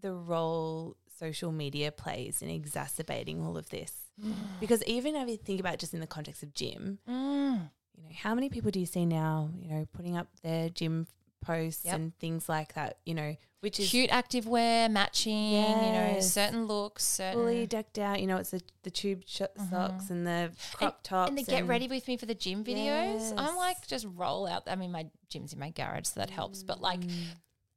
the 0.00 0.12
role 0.12 0.96
social 1.18 1.50
media 1.52 1.90
plays 1.92 2.40
in 2.42 2.48
exacerbating 2.48 3.44
all 3.44 3.56
of 3.58 3.68
this? 3.70 3.92
Because 4.60 4.82
even 4.84 5.14
if 5.14 5.28
you 5.28 5.36
think 5.36 5.60
about 5.60 5.78
just 5.78 5.94
in 5.94 6.00
the 6.00 6.06
context 6.06 6.42
of 6.42 6.52
gym, 6.54 6.98
Mm. 7.08 7.70
you 7.96 8.02
know, 8.04 8.10
how 8.22 8.34
many 8.34 8.48
people 8.48 8.70
do 8.70 8.80
you 8.80 8.86
see 8.86 9.06
now, 9.06 9.50
you 9.60 9.68
know, 9.70 9.86
putting 9.92 10.16
up 10.16 10.28
their 10.42 10.68
gym 10.68 11.06
posts 11.40 11.84
Yep. 11.84 11.94
and 11.94 12.18
things 12.18 12.48
like 12.48 12.74
that, 12.74 12.98
you 13.06 13.14
know, 13.14 13.36
which 13.60 13.80
is 13.80 13.90
Cute 13.90 14.10
active 14.10 14.46
wear, 14.46 14.88
matching, 14.88 15.32
you 15.52 15.92
know, 15.92 16.16
certain 16.20 16.66
looks, 16.66 17.04
certain 17.04 17.34
fully 17.40 17.66
decked 17.66 17.98
out, 17.98 18.20
you 18.20 18.26
know, 18.26 18.36
it's 18.36 18.50
the, 18.50 18.60
the 18.84 18.90
tube 18.90 19.22
sh- 19.26 19.42
socks 19.70 20.10
and 20.10 20.26
the 20.26 20.52
crop 20.74 21.02
tops. 21.02 21.30
Mm-hmm. 21.30 21.38
and 21.38 21.46
the 21.46 21.50
get 21.50 21.66
ready 21.66 21.88
with 21.88 22.06
me 22.06 22.16
for 22.16 22.26
the 22.26 22.34
gym 22.34 22.62
videos. 22.64 23.32
I'm 23.36 23.56
like, 23.56 23.86
just 23.86 24.06
roll 24.14 24.46
out. 24.46 24.62
I 24.66 24.76
mean, 24.76 24.92
my 24.92 25.06
gym's 25.28 25.52
in 25.52 25.58
my 25.58 25.70
garage, 25.70 26.06
so 26.06 26.20
that 26.20 26.30
helps. 26.30 26.62
But 26.62 26.80
like 26.80 27.00
Mm. 27.00 27.34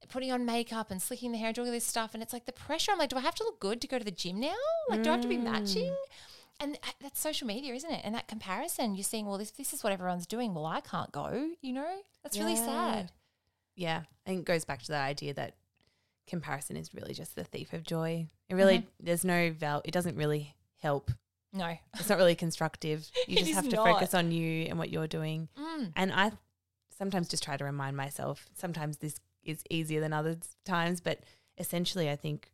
putting 0.08 0.30
on 0.32 0.44
makeup 0.44 0.90
and 0.90 1.00
slicking 1.02 1.32
the 1.32 1.38
hair 1.38 1.48
and 1.48 1.54
doing 1.54 1.68
all 1.68 1.72
this 1.74 1.84
stuff, 1.86 2.14
and 2.14 2.22
it's 2.22 2.32
like 2.32 2.44
the 2.46 2.52
pressure. 2.52 2.92
I'm 2.92 2.98
like, 2.98 3.08
do 3.10 3.16
I 3.16 3.20
have 3.20 3.34
to 3.36 3.44
look 3.44 3.58
good 3.60 3.80
to 3.80 3.86
go 3.88 3.98
to 3.98 4.04
the 4.04 4.10
gym 4.10 4.38
now? 4.40 4.54
Like, 4.88 5.02
do 5.02 5.10
I 5.10 5.12
have 5.14 5.22
to 5.22 5.28
be 5.28 5.36
matching? 5.38 5.94
And 6.60 6.78
that's 7.00 7.18
social 7.18 7.46
media, 7.48 7.74
isn't 7.74 7.90
it? 7.90 8.02
And 8.04 8.14
that 8.14 8.28
comparison, 8.28 8.94
you're 8.94 9.02
seeing, 9.02 9.26
well, 9.26 9.38
this 9.38 9.50
this 9.50 9.72
is 9.72 9.82
what 9.82 9.92
everyone's 9.92 10.26
doing. 10.28 10.54
Well, 10.54 10.66
I 10.66 10.80
can't 10.80 11.10
go. 11.10 11.50
You 11.60 11.72
know, 11.72 12.00
that's 12.22 12.38
really 12.38 12.54
sad. 12.56 13.10
Yeah. 13.74 14.02
And 14.26 14.38
it 14.40 14.44
goes 14.44 14.64
back 14.64 14.82
to 14.82 14.88
that 14.92 15.04
idea 15.04 15.34
that 15.34 15.54
comparison 16.26 16.76
is 16.76 16.94
really 16.94 17.14
just 17.14 17.34
the 17.34 17.44
thief 17.44 17.72
of 17.72 17.82
joy. 17.84 18.26
It 18.48 18.54
really, 18.54 18.78
Mm-hmm. 18.78 19.04
there's 19.06 19.24
no 19.24 19.50
val, 19.52 19.82
it 19.84 19.92
doesn't 19.92 20.16
really 20.16 20.54
help. 20.80 21.10
No. 21.52 21.76
It's 21.98 22.08
not 22.08 22.18
really 22.18 22.34
constructive. 22.34 23.10
You 23.28 23.38
just 23.38 23.54
have 23.54 23.68
to 23.68 23.76
not. 23.76 23.86
focus 23.86 24.14
on 24.14 24.32
you 24.32 24.64
and 24.68 24.78
what 24.78 24.90
you're 24.90 25.06
doing. 25.08 25.48
Mm. 25.58 25.92
And 25.96 26.12
I 26.12 26.32
sometimes 26.96 27.28
just 27.28 27.42
try 27.42 27.56
to 27.56 27.64
remind 27.64 27.96
myself, 27.96 28.46
sometimes 28.54 28.98
this 28.98 29.16
is 29.42 29.62
easier 29.68 30.00
than 30.00 30.12
other 30.12 30.36
times, 30.64 31.00
but 31.00 31.20
essentially, 31.58 32.08
I 32.08 32.16
think 32.16 32.52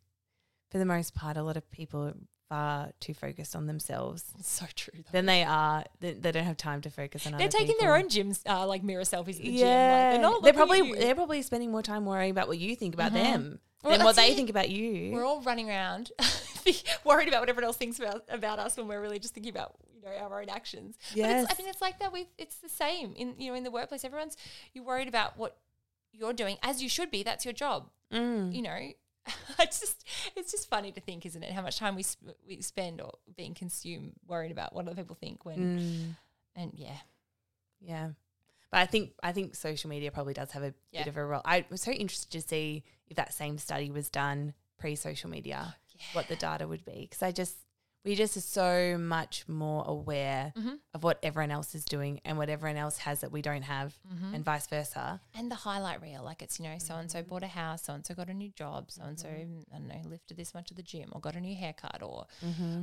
for 0.71 0.77
the 0.79 0.85
most 0.85 1.13
part, 1.15 1.37
a 1.37 1.43
lot 1.43 1.55
of 1.57 1.69
people 1.71 2.13
far 2.49 2.89
too 2.99 3.13
focused 3.13 3.55
on 3.55 3.67
themselves 3.67 4.25
It's 4.39 4.49
so 4.59 4.65
true. 4.75 4.91
Though. 4.95 5.03
than 5.13 5.25
they 5.27 5.43
are. 5.43 5.85
They, 6.01 6.13
they 6.13 6.31
don't 6.31 6.43
have 6.43 6.57
time 6.57 6.81
to 6.81 6.89
focus 6.89 7.25
on 7.27 7.37
They're 7.37 7.47
taking 7.47 7.77
their 7.79 7.95
own 7.95 8.09
gyms, 8.09 8.41
uh, 8.49 8.65
like 8.67 8.83
mirror 8.83 9.03
selfies 9.03 9.35
at 9.37 9.43
the 9.43 9.49
Yeah, 9.51 9.59
gym. 9.59 9.91
Like, 9.91 10.11
they're 10.11 10.21
not 10.21 10.43
they're 10.43 10.53
probably 10.53 10.91
they're 10.93 11.15
probably 11.15 11.41
spending 11.43 11.71
more 11.71 11.83
time 11.83 12.05
worrying 12.05 12.31
about 12.31 12.47
what 12.47 12.57
you 12.57 12.75
think 12.75 12.93
about 12.95 13.11
Mhm. 13.11 13.23
them 13.23 13.59
Well, 13.83 13.97
than 13.97 14.03
what 14.05 14.15
they 14.17 14.31
it. 14.31 14.35
think 14.35 14.49
about 14.49 14.69
you. 14.69 15.11
We're 15.13 15.23
all 15.25 15.41
running 15.41 15.69
around 15.69 16.11
worried 17.05 17.27
about 17.27 17.39
what 17.41 17.49
everyone 17.49 17.63
else 17.65 17.77
thinks 17.77 17.99
about, 17.99 18.23
about 18.29 18.59
us 18.59 18.75
when 18.77 18.87
we're 18.87 19.01
really 19.01 19.19
just 19.19 19.33
thinking 19.33 19.51
about 19.51 19.75
you 19.95 20.01
know 20.01 20.09
our 20.17 20.41
own 20.41 20.49
actions. 20.49 20.97
But 21.11 21.17
Yes. 21.17 21.43
it's, 21.43 21.53
I 21.53 21.61
mean, 21.61 21.69
it's 21.69 21.81
like 21.81 21.99
that 21.99 22.11
with 22.11 22.27
it's 22.37 22.55
the 22.57 22.69
same 22.69 23.13
in 23.15 23.35
you 23.37 23.51
know 23.51 23.55
in 23.57 23.63
the 23.63 23.71
workplace. 23.71 24.03
Everyone's 24.03 24.37
you're 24.73 24.83
worried 24.83 25.07
about 25.07 25.37
what 25.37 25.57
you're 26.11 26.33
doing 26.33 26.57
as 26.63 26.81
you 26.81 26.89
should 26.89 27.11
be. 27.11 27.23
That's 27.23 27.45
your 27.45 27.53
job. 27.53 27.89
Mm. 28.11 28.53
You 28.55 28.61
know, 28.63 28.91
it's 29.59 29.79
just 29.79 30.03
it's 30.35 30.51
just 30.51 30.69
funny 30.69 30.91
to 30.91 31.01
think, 31.01 31.25
isn't 31.25 31.43
it? 31.43 31.51
How 31.51 31.61
much 31.61 31.77
time 31.77 31.95
we 31.95 32.03
sp- 32.03 32.37
we 32.47 32.61
spend 32.61 33.01
or 33.01 33.13
being 33.35 33.53
consumed 33.53 34.13
worried 34.27 34.51
about 34.51 34.73
what 34.73 34.87
other 34.87 34.95
people 35.01 35.15
think 35.19 35.45
when 35.45 35.57
Mm. 35.79 36.15
and 36.55 36.71
yeah. 36.75 36.97
Yeah. 37.81 38.09
But 38.71 38.79
I 38.81 38.85
think 38.85 39.11
I 39.23 39.31
think 39.31 39.55
social 39.55 39.89
media 39.89 40.11
probably 40.11 40.33
does 40.33 40.51
have 40.51 40.63
a 40.63 40.73
Yeah. 40.91 41.01
bit 41.01 41.07
of 41.09 41.17
a 41.17 41.25
role. 41.25 41.41
I 41.45 41.65
was 41.69 41.81
so 41.81 41.91
interested 41.91 42.31
to 42.31 42.41
see 42.47 42.83
if 43.07 43.17
that 43.17 43.33
same 43.33 43.57
study 43.57 43.89
was 43.91 44.09
done 44.09 44.53
pre 44.77 44.95
social 44.95 45.29
media, 45.29 45.75
what 46.13 46.27
the 46.27 46.35
data 46.35 46.67
would 46.67 46.85
be. 46.85 47.01
Because 47.01 47.21
I 47.23 47.31
just 47.31 47.55
we 48.05 48.15
just 48.15 48.37
are 48.37 48.41
so 48.41 48.97
much 48.97 49.47
more 49.47 49.83
aware 49.85 50.53
Mhm. 50.55 50.79
of 50.93 51.03
what 51.03 51.19
everyone 51.21 51.51
else 51.51 51.75
is 51.75 51.83
doing 51.83 52.21
and 52.23 52.37
what 52.37 52.49
everyone 52.49 52.77
else 52.77 52.97
has 52.99 53.19
that 53.19 53.31
we 53.31 53.41
don't 53.41 53.63
have, 53.63 53.97
Mm-hmm. 54.11 54.35
and 54.35 54.45
vice 54.45 54.67
versa. 54.67 55.19
And 55.33 55.51
the 55.51 55.55
highlight 55.55 56.01
reel, 56.01 56.23
like 56.23 56.41
it's, 56.41 56.59
you 56.59 56.65
know, 56.65 56.77
so 56.77 56.95
and 56.95 57.11
so 57.11 57.21
bought 57.23 57.43
a 57.43 57.47
house, 57.47 57.83
so 57.83 57.93
and 57.93 58.05
so 58.05 58.13
got 58.15 58.29
a 58.29 58.33
new 58.33 58.51
job, 58.51 58.89
so 58.89 59.03
and 59.03 59.19
so, 59.19 59.27
I 59.27 59.45
don't 59.71 59.87
know, 59.87 60.01
lifted 60.05 60.37
this 60.37 60.53
much 60.53 60.71
at 60.71 60.77
the 60.77 60.83
gym 60.83 61.09
or 61.11 61.19
got 61.19 61.35
a 61.35 61.41
new 61.41 61.55
haircut 61.55 62.01
or 62.01 62.25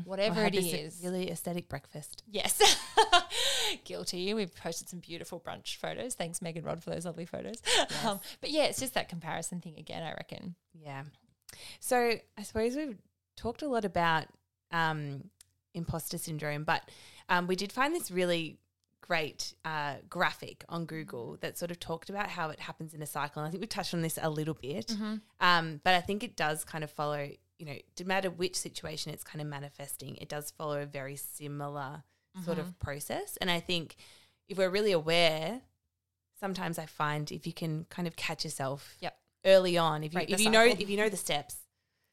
whatever 0.05 0.43
Or 0.43 0.47
it 0.47 0.55
is. 0.55 1.01
really 1.03 1.31
aesthetic 1.31 1.69
breakfast. 1.69 2.23
Yes. 2.31 2.61
Guilty. 3.85 4.33
We've 4.35 4.55
posted 4.55 4.89
some 4.89 5.01
beautiful 5.01 5.41
brunch 5.41 5.77
photos. 5.77 6.15
Thanks, 6.15 6.41
Megan 6.43 6.65
Rod, 6.65 6.83
for 6.85 6.91
those 6.91 7.05
lovely 7.07 7.27
photos. 7.27 7.63
Um, 8.05 8.21
but 8.41 8.51
yeah, 8.51 8.65
it's 8.65 8.79
just 8.81 8.95
that 8.95 9.09
comparison 9.09 9.61
thing 9.61 9.77
again, 9.79 10.03
I 10.03 10.13
reckon. 10.13 10.55
Yeah. 10.75 11.05
So 11.81 12.19
I 12.39 12.43
suppose 12.43 12.77
we've 12.77 12.99
talked 13.37 13.63
a 13.63 13.69
lot 13.69 13.85
about 13.85 14.27
um, 14.71 15.31
imposter 15.75 16.19
syndrome, 16.19 16.65
but 16.65 16.83
um, 17.29 17.47
we 17.47 17.57
did 17.57 17.73
find 17.73 17.95
this 17.95 18.11
really 18.11 18.59
great 19.01 19.55
uh, 19.65 19.95
graphic 20.09 20.65
on 20.69 20.85
Google 20.85 21.37
that 21.41 21.57
sort 21.57 21.71
of 21.71 21.79
talked 21.79 22.11
about 22.11 22.29
how 22.29 22.51
it 22.51 22.59
happens 22.59 22.93
in 22.93 23.03
a 23.03 23.07
cycle. 23.07 23.41
And 23.41 23.47
I 23.49 23.51
think 23.51 23.61
we 23.61 23.67
touched 23.69 23.95
on 23.95 24.03
this 24.03 24.19
a 24.21 24.29
little 24.31 24.55
bit, 24.55 24.91
um, 25.41 25.81
but 25.85 25.95
I 25.95 26.01
think 26.01 26.25
it 26.25 26.37
does 26.37 26.65
kind 26.65 26.83
of 26.83 26.91
follow. 26.91 27.29
You 27.59 27.67
know, 27.67 27.77
no 28.01 28.07
matter 28.07 28.29
which 28.31 28.55
situation 28.55 29.13
it's 29.13 29.25
kind 29.25 29.41
of 29.41 29.47
manifesting, 29.47 30.17
it 30.17 30.29
does 30.29 30.51
follow 30.51 30.83
a 30.83 30.87
very 30.87 31.17
similar 31.17 32.03
sort 32.45 32.59
of 32.59 32.79
process. 32.79 33.39
And 33.41 33.51
I 33.51 33.61
think 33.61 33.97
if 34.49 34.59
we're 34.59 34.69
really 34.69 34.93
aware, 34.93 35.63
sometimes 36.39 36.79
I 36.79 36.85
find 36.87 37.33
if 37.33 37.47
you 37.47 37.55
can 37.55 37.87
kind 37.89 38.07
of 38.07 38.15
catch 38.17 38.45
yourself 38.45 38.97
Yep. 39.01 39.17
early 39.47 39.79
on, 39.79 40.05
if 40.05 40.13
you 40.13 40.19
Break 40.19 40.31
if 40.31 40.41
you 40.41 40.51
know 40.51 40.65
if 40.65 40.91
you 40.91 40.97
know 40.99 41.09
the 41.09 41.17
steps, 41.17 41.57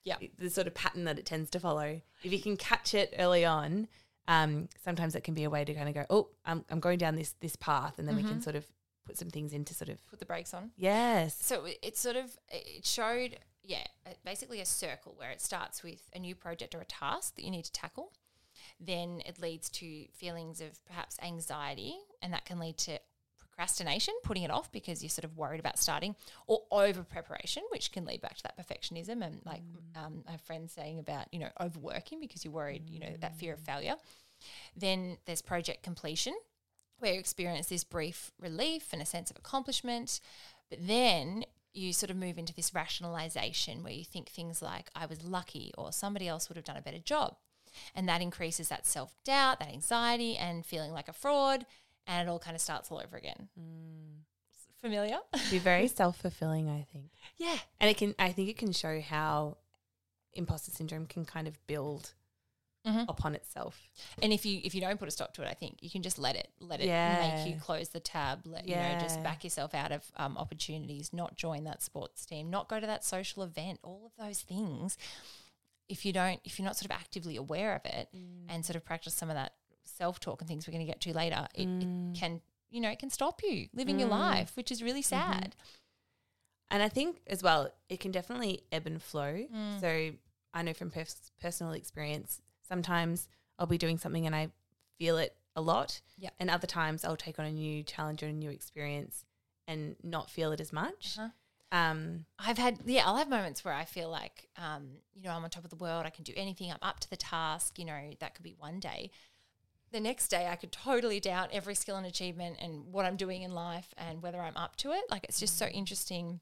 Yeah. 0.06 0.18
the 0.38 0.50
sort 0.50 0.68
of 0.68 0.74
pattern 0.74 1.06
that 1.06 1.18
it 1.20 1.26
tends 1.26 1.50
to 1.52 1.60
follow, 1.60 2.02
if 2.24 2.32
you 2.32 2.40
can 2.42 2.58
catch 2.58 2.94
it 2.94 3.14
early 3.18 3.46
on, 3.46 3.88
um, 4.28 4.68
sometimes 4.84 5.16
it 5.16 5.24
can 5.24 5.34
be 5.34 5.44
a 5.44 5.50
way 5.50 5.64
to 5.66 5.74
kind 5.74 5.88
of 5.90 5.96
go, 5.96 6.06
oh, 6.10 6.30
I'm 6.46 6.64
I'm 6.70 6.80
going 6.80 6.98
down 6.98 7.16
this 7.16 7.34
this 7.40 7.56
path, 7.56 8.00
and 8.00 8.08
then 8.08 8.16
we 8.16 8.24
can 8.24 8.42
sort 8.42 8.56
of 8.56 8.66
put 9.06 9.18
some 9.18 9.30
things 9.30 9.52
into 9.54 9.74
sort 9.74 9.90
of 9.90 10.06
Put 10.10 10.20
the 10.20 10.26
brakes 10.26 10.54
on. 10.54 10.72
yes, 10.78 11.36
So 11.42 11.66
it- 11.82 11.98
sort 11.98 12.16
of 12.16 12.38
it 12.50 12.86
showed, 12.86 13.38
yeah, 13.64 13.84
basically 14.24 14.62
a 14.62 14.66
circle 14.66 15.14
where 15.18 15.32
it 15.32 15.42
starts 15.42 15.84
with 15.84 16.10
a 16.16 16.20
new 16.20 16.36
project 16.36 16.74
or 16.74 16.80
a 16.82 16.86
task 16.86 17.36
that 17.36 17.44
you 17.44 17.52
need 17.52 17.66
to 17.66 17.72
tackle. 17.74 18.14
Then 18.80 19.22
it 19.26 19.40
leads 19.42 19.70
to 19.72 20.06
feelings 20.14 20.62
of 20.62 20.84
perhaps 20.86 21.18
anxiety, 21.22 21.96
and 22.22 22.32
that 22.34 22.46
can 22.46 22.60
lead 22.60 22.78
to 22.80 23.00
procrastination, 23.56 24.14
putting 24.24 24.44
it 24.44 24.52
off 24.52 24.72
because 24.72 25.04
you're 25.04 25.10
sort 25.10 25.26
of 25.26 25.38
worried 25.38 25.60
about 25.60 25.78
starting, 25.78 26.16
or 26.48 26.62
over 26.72 27.04
preparation, 27.04 27.64
which 27.72 27.92
can 27.92 28.06
lead 28.06 28.22
back 28.22 28.38
to 28.38 28.44
that 28.44 28.58
perfectionism 28.58 29.24
and 29.26 29.42
like 29.46 29.62
um, 29.96 30.24
I 30.28 30.32
have 30.32 30.42
friends 30.42 30.74
saying 30.74 31.00
about 31.00 31.28
you 31.32 31.40
know 31.40 31.50
overworking 31.60 32.20
because 32.20 32.44
you're 32.44 32.54
worried, 32.54 32.90
you 32.90 33.00
know 33.00 33.14
that 33.20 33.38
fear 33.38 33.54
of 33.54 33.60
failure. 33.60 33.96
Then 34.76 35.18
there's 35.26 35.42
project 35.42 35.84
completion, 35.84 36.36
where 37.00 37.14
you 37.14 37.20
experience 37.20 37.68
this 37.68 37.84
brief 37.84 38.32
relief 38.40 38.94
and 38.94 39.02
a 39.02 39.06
sense 39.06 39.30
of 39.30 39.38
accomplishment. 39.38 40.20
But 40.70 40.88
then 40.88 41.44
you 41.74 41.92
sort 41.92 42.10
of 42.10 42.18
move 42.18 42.38
into 42.38 42.54
this 42.54 42.74
rationalization 42.74 43.84
where 43.84 43.94
you 43.94 44.06
think 44.06 44.30
things 44.30 44.62
like, 44.62 44.90
I 44.96 45.06
was 45.06 45.24
lucky 45.24 45.74
or 45.78 45.92
somebody 45.92 46.28
else 46.28 46.48
would 46.50 46.56
have 46.56 46.66
done 46.66 46.78
a 46.78 46.82
better 46.82 47.00
job. 47.00 47.36
And 47.96 48.08
that 48.08 48.22
increases 48.22 48.70
that 48.70 48.86
self 48.86 49.16
doubt, 49.24 49.60
that 49.60 49.70
anxiety, 49.70 50.38
and 50.38 50.66
feeling 50.66 50.92
like 50.92 51.08
a 51.08 51.14
fraud. 51.14 51.66
And 52.08 52.28
it 52.28 52.32
all 52.32 52.40
kind 52.40 52.56
of 52.56 52.62
starts 52.62 52.92
all 52.92 53.00
over 53.00 53.16
again. 53.18 53.48
Familiar? 54.82 55.20
be 55.50 55.60
very 55.60 55.88
self 55.88 56.18
fulfilling. 56.18 56.70
I 56.70 56.86
think, 56.92 57.06
yeah. 57.38 57.58
and 57.80 57.90
it 57.90 57.96
can. 57.98 58.14
I 58.20 58.34
think 58.34 58.50
it 58.50 58.58
can 58.58 58.74
show 58.74 59.00
how 59.00 59.58
imposter 60.34 60.72
syndrome 60.72 61.06
can 61.06 61.24
kind 61.26 61.48
of 61.48 61.56
build 61.68 62.14
Mhm. 62.86 63.06
upon 63.08 63.34
itself. 63.34 63.80
And 64.22 64.34
if 64.34 64.46
you 64.46 64.60
if 64.62 64.76
you 64.76 64.82
don't 64.82 65.00
put 65.00 65.08
a 65.08 65.12
stop 65.12 65.34
to 65.36 65.42
it, 65.42 65.48
I 65.48 65.54
think 65.54 65.78
you 65.82 65.90
can 65.90 66.02
just 66.04 66.20
let 66.20 66.36
it 66.36 66.50
let 66.60 66.82
it 66.82 66.88
Yeah. 66.88 67.38
make 67.38 67.48
you 67.54 67.58
close 67.62 67.88
the 67.90 68.02
tab. 68.02 68.46
Let 68.46 68.68
you 68.68 68.76
know 68.76 69.00
just 69.00 69.24
back 69.24 69.46
yourself 69.46 69.74
out 69.74 69.94
of 69.94 70.04
um, 70.18 70.38
opportunities. 70.38 71.14
Not 71.14 71.38
join 71.38 71.64
that 71.64 71.82
sports 71.82 72.26
team. 72.26 72.50
Not 72.50 72.68
go 72.68 72.82
to 72.82 72.88
that 72.88 73.06
social 73.06 73.42
event. 73.44 73.80
All 73.84 74.06
of 74.06 74.12
those 74.26 74.42
things. 74.42 74.98
If 75.88 76.04
you 76.06 76.12
don't, 76.12 76.42
if 76.44 76.60
you're 76.60 76.66
not 76.66 76.76
sort 76.76 76.92
of 76.92 76.92
actively 76.92 77.38
aware 77.38 77.74
of 77.74 77.86
it, 77.86 78.10
and 78.50 78.66
sort 78.66 78.76
of 78.76 78.84
practice 78.84 79.14
some 79.14 79.30
of 79.30 79.36
that 79.36 79.54
self 80.04 80.20
talk 80.20 80.42
and 80.42 80.48
things 80.48 80.68
we're 80.68 80.74
going 80.74 80.86
to 80.86 80.92
get 80.92 81.02
to 81.02 81.14
later, 81.14 81.48
it, 81.56 81.68
it 81.68 82.20
can 82.20 82.42
you 82.70 82.82
know 82.82 82.90
it 82.90 83.00
can 83.00 83.10
stop 83.10 83.42
you 83.44 83.68
living 83.74 84.00
your 84.00 84.10
life, 84.10 84.52
which 84.56 84.72
is 84.72 84.84
really 84.84 85.02
sad. 85.02 85.56
And 86.74 86.82
I 86.82 86.90
think 86.90 87.22
as 87.28 87.44
well, 87.44 87.70
it 87.88 88.00
can 88.00 88.12
definitely 88.12 88.64
ebb 88.72 88.88
and 88.88 89.00
flow. 89.02 89.46
Mm. 89.56 89.80
So 89.80 90.12
I 90.54 90.64
know 90.64 90.74
from 90.74 90.90
pers- 90.90 91.32
personal 91.40 91.74
experience, 91.74 92.42
sometimes 92.68 93.28
I'll 93.60 93.68
be 93.68 93.78
doing 93.78 94.00
something 94.00 94.26
and 94.26 94.36
I 94.36 94.50
feel 94.98 95.18
it 95.18 95.36
a 95.56 95.62
lot. 95.62 96.02
Yep. 96.18 96.34
And 96.40 96.50
other 96.50 96.66
times 96.66 97.06
I'll 97.06 97.16
take 97.16 97.38
on 97.38 97.46
a 97.46 97.52
new 97.52 97.84
challenge 97.84 98.24
or 98.24 98.28
a 98.28 98.34
new 98.34 98.50
experience 98.50 99.24
and 99.68 99.96
not 100.04 100.32
feel 100.32 100.52
it 100.52 100.60
as 100.60 100.74
much. 100.74 101.18
Uh-huh. 101.20 101.30
Um, 101.72 102.26
I've 102.40 102.58
had, 102.58 102.80
yeah, 102.86 103.04
I'll 103.06 103.18
have 103.18 103.30
moments 103.30 103.66
where 103.66 103.74
I 103.74 103.86
feel 103.86 104.10
like, 104.10 104.48
um, 104.58 104.90
you 105.14 105.24
know, 105.24 105.32
I'm 105.32 105.44
on 105.44 105.50
top 105.50 105.64
of 105.64 105.70
the 105.70 105.76
world. 105.76 106.06
I 106.06 106.12
can 106.12 106.24
do 106.24 106.34
anything. 106.36 106.72
I'm 106.72 106.78
up 106.82 107.00
to 107.02 107.10
the 107.10 107.18
task. 107.18 107.80
You 107.80 107.86
know, 107.86 108.12
that 108.20 108.36
could 108.36 108.44
be 108.44 108.56
one 108.58 108.80
day. 108.80 109.10
The 109.94 110.00
next 110.00 110.30
day, 110.30 110.48
I 110.48 110.56
could 110.56 110.72
totally 110.72 111.20
doubt 111.20 111.50
every 111.54 111.76
skill 111.76 111.98
and 111.98 112.06
achievement 112.08 112.58
and 112.60 112.92
what 112.92 113.06
I'm 113.06 113.16
doing 113.16 113.44
in 113.44 113.52
life 113.52 113.94
and 113.96 114.24
whether 114.24 114.42
I'm 114.42 114.58
up 114.58 114.76
to 114.78 114.92
it. 114.92 115.04
Like, 115.12 115.24
it's 115.26 115.40
just 115.40 115.56
so 115.56 115.68
interesting 115.68 116.40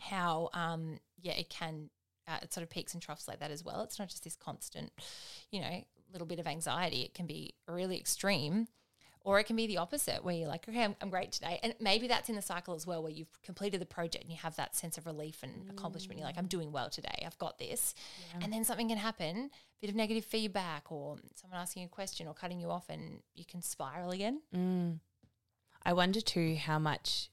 how, 0.00 0.50
um, 0.54 0.98
yeah, 1.22 1.34
it 1.34 1.48
can, 1.48 1.90
uh, 2.26 2.38
it 2.42 2.52
sort 2.52 2.64
of 2.64 2.70
peaks 2.70 2.92
and 2.92 3.00
troughs 3.00 3.28
like 3.28 3.38
that 3.38 3.52
as 3.52 3.64
well. 3.64 3.82
It's 3.82 4.00
not 4.00 4.08
just 4.08 4.24
this 4.24 4.34
constant, 4.34 4.90
you 5.52 5.60
know, 5.60 5.84
little 6.12 6.26
bit 6.26 6.40
of 6.40 6.48
anxiety. 6.48 7.02
It 7.02 7.14
can 7.14 7.26
be 7.26 7.54
really 7.68 7.96
extreme. 7.96 8.66
Or 9.22 9.38
it 9.38 9.44
can 9.44 9.54
be 9.54 9.66
the 9.66 9.76
opposite, 9.76 10.24
where 10.24 10.34
you're 10.34 10.48
like, 10.48 10.66
okay, 10.66 10.82
I'm, 10.82 10.96
I'm 11.02 11.10
great 11.10 11.30
today. 11.30 11.60
And 11.62 11.74
maybe 11.78 12.08
that's 12.08 12.30
in 12.30 12.36
the 12.36 12.42
cycle 12.42 12.74
as 12.74 12.86
well, 12.86 13.02
where 13.02 13.12
you've 13.12 13.42
completed 13.42 13.78
the 13.78 13.86
project 13.86 14.24
and 14.24 14.32
you 14.32 14.38
have 14.38 14.56
that 14.56 14.74
sense 14.74 14.96
of 14.96 15.04
relief 15.04 15.42
and 15.42 15.70
accomplishment. 15.70 16.18
You're 16.18 16.26
like, 16.26 16.38
I'm 16.38 16.46
doing 16.46 16.72
well 16.72 16.88
today. 16.88 17.22
I've 17.26 17.38
got 17.38 17.58
this. 17.58 17.94
And 18.40 18.50
then 18.50 18.64
something 18.64 18.88
can 18.88 18.96
happen, 18.96 19.50
a 19.52 19.80
bit 19.82 19.90
of 19.90 19.96
negative 19.96 20.24
feedback, 20.24 20.90
or 20.90 21.18
someone 21.34 21.60
asking 21.60 21.84
a 21.84 21.88
question 21.88 22.28
or 22.28 22.34
cutting 22.34 22.60
you 22.60 22.70
off, 22.70 22.88
and 22.88 23.20
you 23.34 23.44
can 23.44 23.60
spiral 23.60 24.10
again. 24.10 24.40
mm. 24.56 24.98
I 25.82 25.92
wonder 25.92 26.20
too 26.20 26.56
how 26.56 26.78
much 26.78 27.30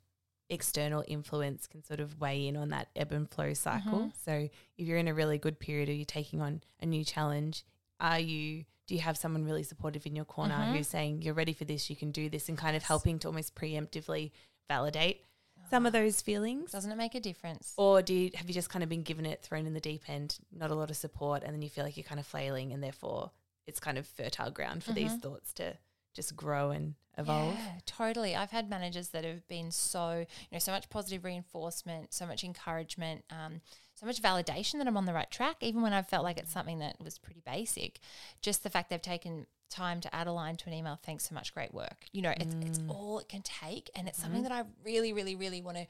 external 0.49 1.03
influence 1.07 1.67
can 1.67 1.83
sort 1.83 1.99
of 1.99 2.19
weigh 2.19 2.47
in 2.47 2.55
on 2.55 2.69
that 2.69 2.87
ebb 2.95 3.11
and 3.11 3.29
flow 3.29 3.53
cycle. 3.53 4.11
So 4.25 4.49
if 4.77 4.87
you're 4.87 4.97
in 4.97 5.09
a 5.09 5.13
really 5.13 5.37
good 5.37 5.59
period 5.59 5.89
or 5.89 5.93
you're 5.93 6.05
taking 6.05 6.41
on 6.41 6.61
a 6.81 6.85
new 6.85 7.03
challenge, 7.03 7.63
are 7.99 8.19
you 8.19 8.63
do 8.87 8.95
you 8.95 9.01
have 9.01 9.17
someone 9.17 9.43
really 9.43 9.63
supportive 9.63 10.05
in 10.05 10.15
your 10.15 10.25
corner 10.25 10.55
mm-hmm. 10.55 10.73
who's 10.73 10.87
saying 10.87 11.21
you're 11.21 11.33
ready 11.33 11.53
for 11.53 11.65
this, 11.65 11.89
you 11.89 11.95
can 11.95 12.11
do 12.11 12.29
this 12.29 12.49
and 12.49 12.57
kind 12.57 12.75
of 12.75 12.83
helping 12.83 13.19
to 13.19 13.27
almost 13.27 13.53
preemptively 13.53 14.31
validate 14.69 15.21
some 15.69 15.85
of 15.85 15.93
ah. 15.93 15.99
those 15.99 16.21
feelings? 16.21 16.71
Doesn't 16.71 16.91
it 16.91 16.97
make 16.97 17.15
a 17.15 17.19
difference? 17.19 17.73
Or 17.77 18.01
do 18.01 18.13
you, 18.13 18.31
have 18.35 18.47
you 18.47 18.53
just 18.53 18.69
kind 18.69 18.83
of 18.83 18.89
been 18.89 19.03
given 19.03 19.25
it, 19.25 19.41
thrown 19.41 19.65
in 19.65 19.73
the 19.73 19.79
deep 19.79 20.03
end, 20.07 20.37
not 20.51 20.71
a 20.71 20.75
lot 20.75 20.89
of 20.89 20.95
support, 20.95 21.43
and 21.43 21.53
then 21.53 21.61
you 21.61 21.69
feel 21.69 21.83
like 21.83 21.97
you're 21.97 22.03
kind 22.03 22.19
of 22.19 22.25
flailing, 22.25 22.71
and 22.71 22.81
therefore 22.81 23.31
it's 23.65 23.79
kind 23.79 23.97
of 23.97 24.07
fertile 24.07 24.51
ground 24.51 24.83
for 24.83 24.93
these 24.93 25.11
mm-hmm. 25.11 25.19
thoughts 25.19 25.53
to 25.53 25.77
just 26.13 26.35
grow 26.35 26.71
and 26.71 26.95
evolve? 27.17 27.55
Yeah, 27.55 27.79
totally. 27.85 28.35
I've 28.35 28.51
had 28.51 28.69
managers 28.69 29.09
that 29.09 29.25
have 29.25 29.47
been 29.47 29.71
so, 29.71 30.19
you 30.19 30.25
know, 30.53 30.59
so 30.59 30.71
much 30.71 30.89
positive 30.89 31.25
reinforcement, 31.25 32.13
so 32.13 32.25
much 32.25 32.43
encouragement, 32.43 33.23
um, 33.29 33.61
so 33.99 34.05
much 34.05 34.21
validation 34.21 34.73
that 34.73 34.87
I'm 34.87 34.95
on 34.97 35.05
the 35.05 35.13
right 35.13 35.29
track, 35.31 35.57
even 35.61 35.81
when 35.81 35.91
I 35.93 36.01
felt 36.03 36.23
like 36.23 36.37
it's 36.37 36.51
something 36.51 36.79
that 36.79 37.01
was 37.03 37.17
pretty 37.17 37.41
basic. 37.45 37.99
Just 38.41 38.63
the 38.63 38.69
fact 38.69 38.89
they've 38.89 39.01
taken 39.01 39.47
time 39.69 39.99
to 40.01 40.15
add 40.15 40.27
a 40.27 40.31
line 40.31 40.55
to 40.57 40.67
an 40.67 40.73
email, 40.73 40.99
thanks 41.03 41.27
so 41.27 41.33
much, 41.35 41.53
great 41.53 41.73
work. 41.73 42.05
You 42.11 42.21
know, 42.21 42.33
it's 42.37 42.55
it's 42.61 42.79
all 42.87 43.19
it 43.19 43.27
can 43.27 43.41
take, 43.41 43.89
and 43.95 44.07
it's 44.07 44.21
something 44.21 44.43
that 44.43 44.51
I 44.51 44.63
really, 44.85 45.13
really, 45.13 45.35
really 45.35 45.61
want 45.61 45.77
to 45.77 45.87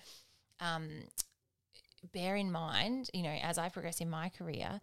um, 0.65 0.89
bear 2.13 2.35
in 2.35 2.51
mind. 2.51 3.09
You 3.13 3.23
know, 3.23 3.37
as 3.43 3.57
I 3.57 3.69
progress 3.69 3.99
in 4.01 4.09
my 4.09 4.29
career. 4.29 4.81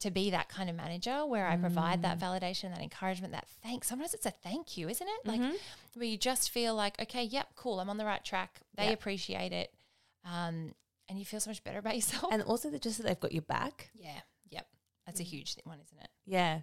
To 0.00 0.10
be 0.10 0.30
that 0.32 0.50
kind 0.50 0.68
of 0.68 0.76
manager 0.76 1.24
where 1.24 1.46
I 1.46 1.56
provide 1.56 2.02
that 2.02 2.18
validation, 2.18 2.74
that 2.74 2.82
encouragement, 2.82 3.32
that 3.32 3.46
thanks. 3.62 3.86
Sometimes 3.88 4.12
it's 4.12 4.26
a 4.26 4.30
thank 4.30 4.76
you, 4.76 4.90
isn't 4.90 5.06
it? 5.06 5.26
Like 5.26 5.40
where 5.94 6.04
you 6.04 6.18
just 6.18 6.50
feel 6.50 6.74
like, 6.74 7.00
okay, 7.00 7.24
yep, 7.24 7.46
cool, 7.54 7.80
I'm 7.80 7.88
on 7.88 7.96
the 7.96 8.04
right 8.04 8.22
track. 8.22 8.60
They 8.76 8.88
Yep. 8.88 8.94
appreciate 8.98 9.52
it, 9.52 9.72
um, 10.22 10.74
and 11.08 11.18
you 11.18 11.24
feel 11.24 11.40
so 11.40 11.50
much 11.50 11.62
better 11.64 11.78
about 11.78 11.94
yourself. 11.96 12.32
And 12.32 12.42
also 12.42 12.70
that 12.70 12.82
just 12.82 12.98
that 12.98 13.06
they've 13.06 13.20
got 13.20 13.32
your 13.32 13.42
back. 13.42 13.90
yeah, 13.94 14.20
yep, 14.50 14.66
that's 15.06 15.20
a 15.20 15.24
huge 15.24 15.56
one, 15.64 15.78
isn't 15.84 15.98
it? 16.00 16.08
Yeah. 16.26 16.60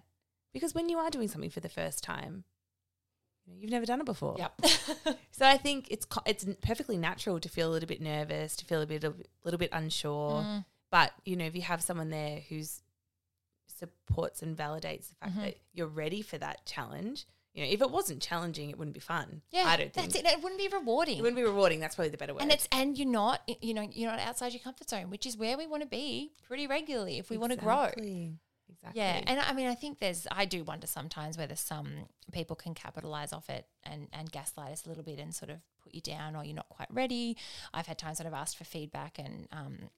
Because 0.52 0.74
when 0.74 0.88
you 0.88 0.98
are 0.98 1.10
doing 1.10 1.28
something 1.28 1.50
for 1.50 1.60
the 1.60 1.68
first 1.68 2.02
time, 2.04 2.44
you 3.46 3.52
know, 3.54 3.58
you've 3.60 3.70
never 3.70 3.86
done 3.86 4.00
it 4.00 4.06
before. 4.06 4.36
Yep. 4.38 4.60
So 5.34 5.46
I 5.46 5.56
think 5.56 5.88
it's 5.90 6.06
it's 6.26 6.44
perfectly 6.60 6.96
natural 6.98 7.40
to 7.40 7.48
feel 7.48 7.68
a 7.70 7.72
little 7.72 7.88
bit 7.88 8.00
nervous, 8.02 8.54
to 8.56 8.64
feel 8.66 8.82
a 8.82 8.86
bit 8.86 9.02
a 9.02 9.14
little 9.44 9.58
bit 9.58 9.70
unsure. 9.72 10.42
Mm. 10.42 10.64
But 10.90 11.12
you 11.24 11.36
know, 11.36 11.46
if 11.46 11.56
you 11.56 11.62
have 11.62 11.82
someone 11.82 12.10
there 12.10 12.40
who's 12.48 12.82
supports 13.66 14.42
and 14.42 14.56
validates 14.56 15.08
the 15.08 15.14
fact 15.16 15.32
Mhm. 15.36 15.42
that 15.42 15.56
you're 15.72 15.86
ready 15.88 16.22
for 16.22 16.38
that 16.38 16.64
challenge, 16.66 17.26
you 17.54 17.64
know, 17.64 17.70
if 17.70 17.80
it 17.82 17.90
wasn't 17.90 18.22
challenging, 18.22 18.70
it 18.70 18.78
wouldn't 18.78 18.94
be 18.94 19.00
fun. 19.00 19.42
yeah, 19.50 19.64
I 19.66 19.76
don't 19.76 19.92
think 19.92 20.12
that's 20.12 20.24
it. 20.24 20.26
It 20.26 20.42
wouldn't 20.42 20.60
be 20.60 20.68
rewarding. 20.68 21.18
It 21.18 21.22
wouldn't 21.22 21.36
be 21.36 21.42
rewarding. 21.42 21.80
That's 21.80 21.94
probably 21.94 22.10
the 22.10 22.16
better 22.16 22.32
word. 22.34 22.42
and 22.42 22.52
it's 22.52 22.68
and 22.72 22.96
you're 22.96 23.08
not 23.08 23.42
you 23.60 23.74
know 23.74 23.86
you're 23.92 24.10
not 24.10 24.20
outside 24.20 24.52
your 24.52 24.60
comfort 24.62 24.88
zone, 24.88 25.10
which 25.10 25.26
is 25.26 25.36
where 25.36 25.56
we 25.58 25.66
want 25.66 25.82
to 25.82 25.88
be 25.88 26.32
pretty 26.48 26.66
regularly 26.66 27.18
if 27.18 27.28
we 27.30 27.36
want 27.38 27.52
to 27.52 27.58
grow. 27.58 27.84
Exactly. 27.84 28.38
Exactly. 28.70 29.00
Yeah, 29.02 29.20
and 29.26 29.38
I 29.38 29.52
mean, 29.52 29.66
I 29.66 29.74
think 29.74 29.98
there's, 29.98 30.26
I 30.32 30.46
do 30.46 30.64
wonder 30.64 30.86
sometimes 30.86 31.36
whether 31.36 31.54
some 31.56 32.06
people 32.32 32.56
can 32.56 32.72
capitalize 32.72 33.30
off 33.34 33.50
it 33.50 33.66
and, 33.84 34.08
and 34.14 34.32
gaslight 34.32 34.72
us 34.72 34.86
a 34.86 34.88
little 34.88 35.04
bit 35.04 35.18
and 35.18 35.34
sort 35.34 35.50
of 35.50 35.58
put 35.82 35.94
you 35.94 36.00
down 36.00 36.34
or 36.34 36.42
you're 36.42 36.56
not 36.56 36.70
quite 36.70 36.88
ready. 36.90 37.36
I've 37.74 37.86
had 37.86 37.98
times 37.98 38.16
that 38.16 38.26
I've 38.26 38.32
asked 38.32 38.56
for 38.56 38.64
feedback 38.64 39.18
and 39.18 39.46
um, 39.52 39.90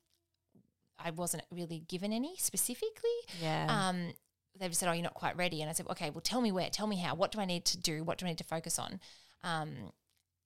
I 0.99 1.13
wasn't 1.13 1.45
really 1.53 1.85
given 1.87 2.13
any 2.13 2.35
specifically. 2.37 3.11
yeah. 3.41 3.67
Um, 3.69 4.15
they've 4.59 4.75
said, 4.75 4.89
"Oh, 4.89 4.93
you're 4.93 5.03
not 5.03 5.15
quite 5.15 5.37
ready," 5.37 5.61
and 5.61 5.71
I 5.71 5.73
said, 5.75 5.87
"Okay, 5.89 6.11
well, 6.11 6.21
tell 6.21 6.41
me 6.41 6.53
where, 6.53 6.71
tell 6.71 6.87
me 6.87 6.97
how. 6.97 7.15
What 7.15 7.33
do 7.33 7.41
I 7.41 7.45
need 7.45 7.65
to 7.67 7.79
do? 7.79 8.05
What 8.05 8.19
do 8.19 8.27
I 8.27 8.31
need 8.31 8.39
to 8.39 8.45
focus 8.45 8.79
on?" 8.79 9.01
Um, 9.43 9.93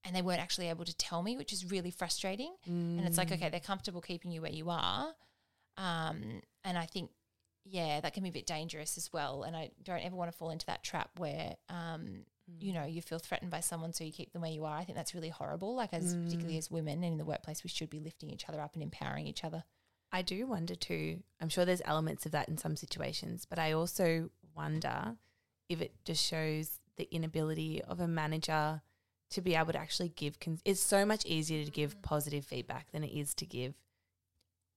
and 0.05 0.14
they 0.16 0.23
weren't 0.23 0.40
actually 0.40 0.68
able 0.68 0.85
to 0.85 0.97
tell 0.97 1.23
me, 1.23 1.37
which 1.37 1.53
is 1.53 1.71
really 1.71 1.90
frustrating. 1.90 2.55
And 2.64 3.01
it's 3.01 3.16
Mm. 3.16 3.18
like, 3.18 3.33
okay, 3.33 3.49
they're 3.49 3.61
comfortable 3.61 4.01
keeping 4.01 4.31
you 4.31 4.40
where 4.42 4.53
you 4.53 4.71
are, 4.71 5.14
um, 5.77 6.40
and 6.64 6.79
I 6.79 6.87
think, 6.87 7.11
yeah, 7.64 8.01
that 8.01 8.14
can 8.14 8.23
be 8.23 8.31
a 8.31 8.33
bit 8.33 8.47
dangerous 8.47 8.97
as 8.97 9.12
well. 9.12 9.42
And 9.42 9.57
I 9.57 9.71
don't 9.83 10.01
ever 10.05 10.16
want 10.16 10.31
to 10.33 10.37
fall 10.37 10.51
into 10.51 10.66
that 10.66 10.83
trap 10.83 11.11
where, 11.18 11.57
um, 11.68 12.25
you 12.61 12.73
know, 12.73 12.85
you 12.85 13.03
feel 13.03 13.18
threatened 13.18 13.51
by 13.51 13.61
someone, 13.61 13.92
so 13.92 14.05
you 14.05 14.12
keep 14.12 14.33
them 14.33 14.40
where 14.42 14.51
you 14.51 14.64
are. 14.64 14.77
I 14.79 14.85
think 14.85 14.97
that's 14.97 15.14
really 15.14 15.29
horrible. 15.29 15.75
Like 15.75 15.92
as 15.92 16.14
particularly 16.25 16.57
as 16.57 16.71
women 16.71 16.94
and 17.05 17.12
in 17.12 17.18
the 17.18 17.25
workplace, 17.27 17.62
we 17.62 17.68
should 17.68 17.90
be 17.90 18.01
lifting 18.01 18.31
each 18.31 18.49
other 18.49 18.61
up 18.61 18.73
and 18.75 18.83
empowering 18.83 19.27
each 19.27 19.44
other. 19.44 19.64
I 20.11 20.23
do 20.23 20.47
wonder 20.47 20.75
too. 20.75 21.23
I'm 21.40 21.49
sure 21.49 21.64
there's 21.64 21.83
elements 21.85 22.25
of 22.27 22.33
that 22.33 22.49
in 22.49 22.57
some 22.57 22.77
situations, 22.77 23.44
but 23.49 23.59
I 23.59 23.73
also 23.73 24.31
wonder 24.55 25.16
if 25.68 25.81
it 25.81 25.92
just 26.05 26.25
shows 26.25 26.81
the 26.97 27.09
inability 27.14 27.83
of 27.83 28.01
a 28.01 28.09
manager 28.09 28.83
to 29.31 29.40
be 29.42 29.55
able 29.55 29.73
to 29.73 29.79
actually 29.79 30.09
give. 30.09 30.40
Cons- 30.40 30.62
it's 30.64 30.81
so 30.81 31.05
much 31.05 31.27
easier 31.27 31.64
to 31.64 31.71
give 31.71 32.01
positive 32.03 32.44
feedback 32.44 32.90
than 32.92 33.05
it 33.05 33.12
is 33.12 33.35
to 33.35 33.47
give 33.47 33.75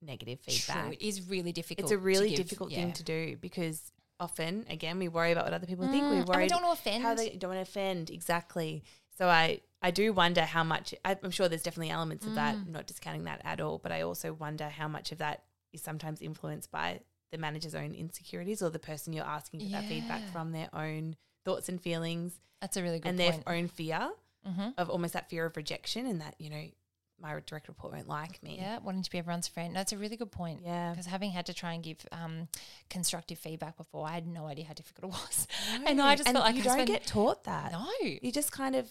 negative 0.02 0.40
feedback. 0.42 0.84
True, 0.84 0.92
it 0.94 1.02
is 1.02 1.30
really 1.30 1.52
difficult. 1.52 1.86
It's 1.86 1.92
a 1.92 1.98
really 1.98 2.30
give, 2.30 2.40
difficult 2.40 2.72
yeah. 2.72 2.80
thing 2.80 2.94
to 2.94 3.04
do 3.04 3.38
because 3.40 3.92
often, 4.20 4.66
again, 4.70 5.00
we 5.00 5.08
worry 5.08 5.32
about 5.32 5.46
what 5.46 5.54
other 5.54 5.66
people 5.68 5.88
think. 5.88 6.04
Mm, 6.04 6.10
We 6.12 6.18
and 6.18 6.28
we 6.28 6.36
worry 6.36 6.48
don't 6.48 6.62
want 6.64 6.78
to 6.78 6.82
offend. 6.82 7.04
how 7.04 7.16
they 7.16 7.30
don't 7.30 7.56
want 7.56 7.66
to 7.66 7.70
offend 7.70 8.10
exactly. 8.10 8.84
So 9.18 9.28
I 9.28 9.62
I 9.82 9.92
do 9.92 10.14
wonder 10.14 10.42
how 10.42 10.64
much. 10.64 10.94
I'm 11.04 11.32
sure 11.32 11.50
there's 11.50 11.64
definitely 11.64 11.92
elements 11.92 12.26
of 12.26 12.36
that. 12.36 12.56
Mm. 12.56 12.68
I'm 12.68 12.72
not 12.72 12.88
discounting 12.88 13.24
that 13.26 13.42
at 13.44 13.60
all, 13.60 13.80
but 13.80 13.92
I 13.92 14.02
also 14.02 14.34
wonder 14.34 14.70
how 14.70 14.88
much 14.88 15.12
of 15.12 15.18
that 15.18 15.44
is 15.74 15.82
sometimes 15.82 16.22
influenced 16.22 16.72
by 16.72 17.02
the 17.32 17.38
manager's 17.38 17.76
own 17.76 17.94
insecurities 17.94 18.62
or 18.62 18.70
the 18.70 18.80
person 18.80 19.14
you're 19.14 19.26
asking 19.26 19.62
for 19.62 19.70
that 19.70 19.86
feedback 19.86 20.22
from 20.32 20.52
their 20.52 20.70
own 20.74 21.16
thoughts 21.46 21.70
and 21.70 21.82
feelings 21.82 22.34
That's 22.60 22.76
a 22.76 22.84
really 22.84 23.00
good 23.00 23.10
and 23.10 23.20
point. 23.20 23.46
their 23.46 23.56
own 23.56 23.68
fear 23.70 24.12
mm-hmm. 24.48 24.70
of 24.78 24.90
almost 24.90 25.14
that 25.14 25.30
fear 25.30 25.46
of 25.46 25.56
rejection 25.56 26.06
and 26.06 26.20
that 26.22 26.36
you 26.40 26.50
know 26.50 26.64
my 27.22 27.40
direct 27.46 27.68
report 27.68 27.94
won't 27.94 28.08
like 28.08 28.42
me. 28.42 28.58
Yeah, 28.60 28.80
wanting 28.80 29.04
to 29.04 29.12
be 29.12 29.20
everyone's 29.20 29.48
friend. 29.48 29.76
That's 29.76 29.92
a 29.92 29.98
really 29.98 30.18
good 30.18 30.32
point. 30.32 30.62
Yeah. 30.64 30.92
Because 30.92 31.06
having 31.06 31.32
had 31.32 31.46
to 31.48 31.54
try 31.54 31.74
and 31.74 31.84
give 31.84 31.98
um, 32.12 32.48
constructive 32.90 33.38
feedback 33.38 33.78
before, 33.78 34.08
I 34.08 34.14
had 34.14 34.28
no 34.28 34.48
idea 34.48 34.66
how 34.66 34.74
difficult 34.74 35.14
it 35.14 35.18
was. 35.18 35.48
And 35.86 36.02
I 36.02 36.16
just 36.16 36.28
and 36.28 36.36
felt 36.36 36.46
like 36.46 36.56
you 36.56 36.70
I 36.70 36.78
don't 36.78 36.86
get 36.86 37.06
taught 37.06 37.44
that. 37.44 37.72
No. 37.72 37.88
You 38.02 38.32
just 38.32 38.52
kind 38.52 38.76
of, 38.76 38.90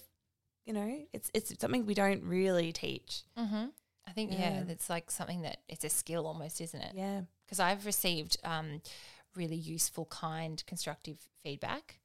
you 0.65 0.73
know, 0.73 0.99
it's 1.13 1.29
it's 1.33 1.53
something 1.59 1.85
we 1.85 1.93
don't 1.93 2.23
really 2.23 2.71
teach. 2.71 3.23
Mm-hmm. 3.37 3.65
I 4.07 4.11
think, 4.11 4.31
yeah, 4.31 4.39
Yeah. 4.39 4.63
it's 4.67 4.89
like 4.89 5.11
something 5.11 5.43
that 5.43 5.57
it's 5.69 5.83
a 5.85 5.89
skill 5.89 6.25
almost, 6.25 6.59
isn't 6.59 6.81
it? 6.81 6.93
Yeah. 6.95 7.21
Because 7.45 7.59
I've 7.59 7.85
received 7.85 8.37
um, 8.43 8.81
really 9.35 9.55
useful, 9.55 10.05
kind, 10.05 10.61
constructive 10.65 11.17
feedback. 11.43 11.99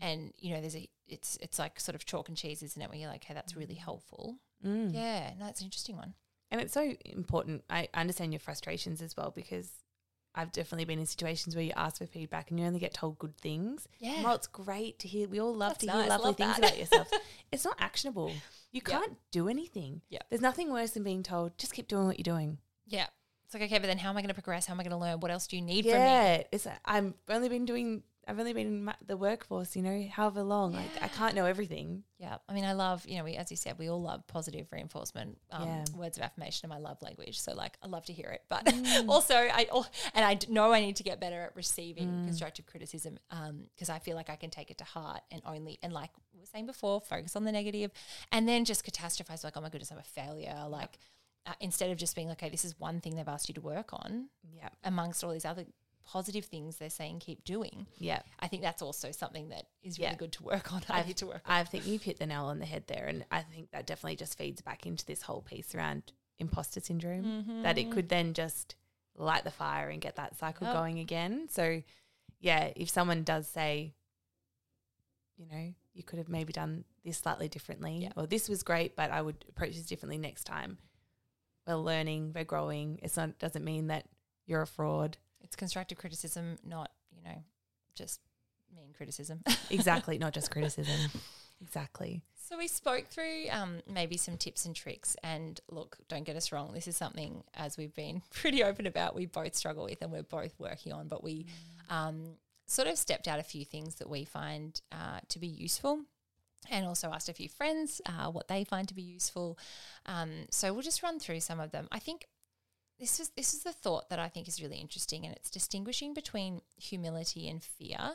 And, 0.00 0.32
you 0.38 0.54
know, 0.54 0.60
there's 0.60 0.76
a, 0.76 0.88
it's, 1.06 1.36
it's 1.42 1.58
like 1.58 1.78
sort 1.78 1.94
of 1.94 2.04
chalk 2.06 2.28
and 2.28 2.36
cheese, 2.36 2.62
isn't 2.62 2.80
it? 2.80 2.88
Where 2.88 2.98
you're 2.98 3.10
like, 3.10 3.24
hey, 3.24 3.34
that's 3.34 3.54
really 3.54 3.74
helpful. 3.74 4.36
Mm. 4.66 4.94
Yeah, 4.94 5.32
no, 5.38 5.46
it's 5.46 5.60
an 5.60 5.66
interesting 5.66 5.96
one. 5.96 6.14
And 6.50 6.60
it's 6.60 6.72
so 6.72 6.94
important. 7.04 7.64
I 7.68 7.88
understand 7.94 8.32
your 8.32 8.40
frustrations 8.40 9.02
as 9.02 9.16
well 9.16 9.30
because 9.34 9.70
I've 10.34 10.52
definitely 10.52 10.84
been 10.84 10.98
in 10.98 11.06
situations 11.06 11.56
where 11.56 11.64
you 11.64 11.72
ask 11.74 11.98
for 11.98 12.06
feedback 12.06 12.50
and 12.50 12.60
you 12.60 12.66
only 12.66 12.78
get 12.78 12.94
told 12.94 13.18
good 13.18 13.36
things. 13.36 13.88
Yeah. 13.98 14.22
While 14.22 14.36
it's 14.36 14.46
great 14.46 14.98
to 15.00 15.08
hear, 15.08 15.28
we 15.28 15.40
all 15.40 15.54
love 15.54 15.70
That's 15.72 15.86
to 15.86 15.90
hear 15.90 16.00
nice, 16.00 16.08
lovely 16.08 16.26
love 16.26 16.36
things 16.36 16.58
about 16.58 16.78
yourself. 16.78 17.10
it's 17.52 17.64
not 17.64 17.76
actionable. 17.80 18.32
You 18.70 18.80
can't 18.80 19.16
do 19.32 19.48
anything. 19.48 20.02
Yep. 20.10 20.26
There's 20.30 20.40
nothing 20.40 20.72
worse 20.72 20.92
than 20.92 21.02
being 21.02 21.24
told, 21.24 21.58
just 21.58 21.72
keep 21.72 21.88
doing 21.88 22.06
what 22.06 22.18
you're 22.18 22.34
doing. 22.34 22.58
Yeah. 22.86 23.06
It's 23.44 23.54
like, 23.54 23.64
okay, 23.64 23.78
but 23.78 23.88
then 23.88 23.98
how 23.98 24.10
am 24.10 24.16
I 24.16 24.20
going 24.20 24.28
to 24.28 24.34
progress? 24.34 24.66
How 24.66 24.74
am 24.74 24.80
I 24.80 24.84
going 24.84 24.92
to 24.92 24.96
learn? 24.96 25.18
What 25.18 25.32
else 25.32 25.48
do 25.48 25.56
you 25.56 25.62
need 25.62 25.84
from 25.84 25.94
me? 25.94 25.98
Yeah. 25.98 26.42
It's 26.52 26.68
I've 26.84 27.12
only 27.28 27.48
been 27.48 27.64
doing 27.64 28.04
I've 28.30 28.38
only 28.38 28.52
been 28.52 28.66
in 28.68 28.84
my, 28.84 28.94
the 29.04 29.16
workforce, 29.16 29.74
you 29.74 29.82
know, 29.82 30.06
however 30.12 30.42
long. 30.44 30.72
Like 30.72 30.90
I 31.02 31.08
can't 31.08 31.34
know 31.34 31.46
everything. 31.46 32.04
Yeah. 32.18 32.36
I 32.48 32.52
mean, 32.54 32.64
I 32.64 32.72
love, 32.74 33.04
you 33.06 33.18
know, 33.18 33.24
we, 33.24 33.34
as 33.34 33.50
you 33.50 33.56
said, 33.56 33.76
we 33.78 33.88
all 33.90 34.00
love 34.00 34.24
positive 34.28 34.68
reinforcement, 34.70 35.38
um, 35.50 35.66
Yeah. 35.68 35.84
words 35.96 36.16
of 36.16 36.22
affirmation 36.22 36.66
in 36.66 36.70
my 36.70 36.78
love 36.78 37.02
language. 37.02 37.40
So, 37.40 37.52
like, 37.54 37.76
I 37.82 37.88
love 37.88 38.04
to 38.06 38.12
hear 38.12 38.28
it. 38.30 38.42
But 38.48 38.72
also, 39.08 39.34
I, 39.34 39.66
and 40.14 40.24
I 40.24 40.38
know 40.48 40.72
I 40.72 40.80
need 40.80 40.96
to 40.96 41.02
get 41.02 41.18
better 41.18 41.40
at 41.42 41.56
receiving 41.56 42.20
constructive 42.24 42.66
criticism 42.66 43.18
because 43.74 43.90
I 43.90 43.98
feel 43.98 44.14
like 44.16 44.30
I 44.30 44.36
can 44.36 44.50
take 44.50 44.70
it 44.70 44.78
to 44.78 44.84
heart 44.84 45.22
and 45.32 45.42
only, 45.44 45.78
and 45.82 45.92
like 45.92 46.10
we 46.32 46.38
were 46.40 46.46
saying 46.46 46.66
before, 46.66 47.00
focus 47.00 47.34
on 47.34 47.44
the 47.44 47.52
negative 47.52 47.90
and 48.30 48.48
then 48.48 48.64
just 48.64 48.84
catastrophize, 48.86 49.42
like, 49.42 49.56
oh 49.56 49.60
my 49.60 49.70
goodness, 49.70 49.90
I'm 49.90 49.98
a 49.98 50.02
failure. 50.04 50.56
Like, 50.68 50.98
uh, 51.46 51.52
instead 51.60 51.90
of 51.90 51.96
just 51.96 52.14
being 52.14 52.28
like, 52.28 52.38
okay, 52.42 52.50
this 52.50 52.64
is 52.64 52.78
one 52.78 53.00
thing 53.00 53.16
they've 53.16 53.26
asked 53.26 53.48
you 53.48 53.54
to 53.54 53.60
work 53.60 53.92
on 53.92 54.28
Yeah. 54.54 54.68
amongst 54.84 55.24
all 55.24 55.32
these 55.32 55.46
other 55.46 55.64
positive 56.06 56.44
things 56.44 56.76
they're 56.76 56.90
saying 56.90 57.20
keep 57.20 57.44
doing. 57.44 57.86
Yeah. 57.98 58.22
I 58.40 58.48
think 58.48 58.62
that's 58.62 58.82
also 58.82 59.12
something 59.12 59.50
that 59.50 59.66
is 59.82 59.98
really 59.98 60.10
Yeah. 60.10 60.16
good 60.16 60.32
to 60.32 60.42
work 60.42 60.72
on. 60.72 60.82
I 60.88 61.02
need 61.04 61.16
to 61.18 61.26
work 61.26 61.42
on. 61.44 61.52
I 61.52 61.64
think 61.64 61.86
you've 61.86 62.02
hit 62.02 62.18
the 62.18 62.26
nail 62.26 62.44
on 62.46 62.58
the 62.58 62.66
head 62.66 62.84
there. 62.86 63.06
And 63.06 63.24
I 63.30 63.42
think 63.42 63.70
that 63.70 63.86
definitely 63.86 64.16
just 64.16 64.36
feeds 64.36 64.60
back 64.60 64.86
into 64.86 65.04
this 65.06 65.22
whole 65.22 65.42
piece 65.42 65.74
around 65.74 66.12
imposter 66.38 66.80
syndrome 66.80 67.62
that 67.62 67.78
it 67.78 67.82
mm-hmm. 67.82 67.92
could 67.92 68.08
then 68.08 68.32
just 68.34 68.74
light 69.16 69.44
the 69.44 69.50
fire 69.50 69.88
and 69.88 70.00
get 70.00 70.16
that 70.16 70.36
cycle 70.38 70.66
Yep. 70.66 70.76
going 70.76 70.98
again. 70.98 71.48
So, 71.50 71.82
yeah, 72.40 72.72
if 72.74 72.88
someone 72.88 73.22
does 73.22 73.46
say, 73.46 73.94
you 75.36 75.46
know, 75.46 75.74
you 75.92 76.02
could 76.02 76.18
have 76.18 76.28
maybe 76.28 76.52
done 76.52 76.84
this 77.04 77.18
slightly 77.18 77.48
differently, 77.48 77.98
Yeah. 77.98 78.12
or 78.16 78.26
this 78.26 78.48
was 78.48 78.62
great, 78.62 78.96
but 78.96 79.10
I 79.10 79.22
would 79.22 79.44
approach 79.48 79.74
this 79.74 79.86
differently 79.86 80.18
next 80.18 80.44
time. 80.44 80.78
We're 81.66 81.76
learning, 81.76 82.32
we're 82.34 82.44
growing. 82.44 82.98
It's 83.02 83.16
not 83.16 83.38
doesn't 83.38 83.64
mean 83.64 83.88
that 83.88 84.06
you're 84.46 84.62
a 84.62 84.66
fraud. 84.66 85.18
It's 85.42 85.56
constructive 85.56 85.98
criticism, 85.98 86.58
not, 86.64 86.90
you 87.14 87.22
know, 87.22 87.42
just 87.94 88.20
mean 88.74 88.92
criticism. 88.96 89.42
Exactly, 89.70 90.18
not 90.18 90.32
just 90.32 90.50
criticism. 90.50 91.10
Exactly. 91.62 92.22
so 92.48 92.58
we 92.58 92.66
spoke 92.66 93.06
through 93.06 93.44
um, 93.50 93.80
maybe 93.88 94.16
some 94.16 94.36
tips 94.36 94.64
and 94.64 94.74
tricks. 94.74 95.16
And 95.22 95.60
look, 95.70 95.98
don't 96.08 96.24
get 96.24 96.36
us 96.36 96.50
wrong, 96.52 96.72
this 96.72 96.88
is 96.88 96.96
something, 96.96 97.44
as 97.54 97.76
we've 97.76 97.94
been 97.94 98.22
pretty 98.32 98.64
open 98.64 98.86
about, 98.86 99.14
we 99.14 99.26
both 99.26 99.54
struggle 99.54 99.84
with 99.84 100.02
and 100.02 100.10
we're 100.10 100.22
both 100.22 100.54
working 100.58 100.92
on. 100.92 101.06
But 101.08 101.22
we 101.22 101.46
um, 101.88 102.36
sort 102.66 102.88
of 102.88 102.96
stepped 102.98 103.28
out 103.28 103.38
a 103.38 103.44
few 103.44 103.64
things 103.64 103.96
that 103.96 104.08
we 104.08 104.24
find 104.24 104.80
uh, 104.90 105.20
to 105.28 105.38
be 105.38 105.46
useful. 105.46 106.00
And 106.70 106.86
also 106.86 107.10
asked 107.10 107.30
a 107.30 107.32
few 107.32 107.48
friends 107.48 108.02
uh, 108.04 108.30
what 108.30 108.48
they 108.48 108.64
find 108.64 108.86
to 108.88 108.94
be 108.94 109.02
useful. 109.02 109.58
Um, 110.04 110.30
so 110.50 110.72
we'll 110.74 110.82
just 110.82 111.02
run 111.02 111.18
through 111.18 111.40
some 111.40 111.58
of 111.58 111.70
them. 111.70 111.88
I 111.90 111.98
think 111.98 112.26
this 113.00 113.18
is 113.18 113.30
this 113.30 113.54
is 113.54 113.62
the 113.62 113.72
thought 113.72 114.10
that 114.10 114.18
I 114.18 114.28
think 114.28 114.46
is 114.46 114.62
really 114.62 114.76
interesting, 114.76 115.24
and 115.24 115.34
it's 115.34 115.50
distinguishing 115.50 116.14
between 116.14 116.60
humility 116.76 117.48
and 117.48 117.62
fear. 117.62 118.14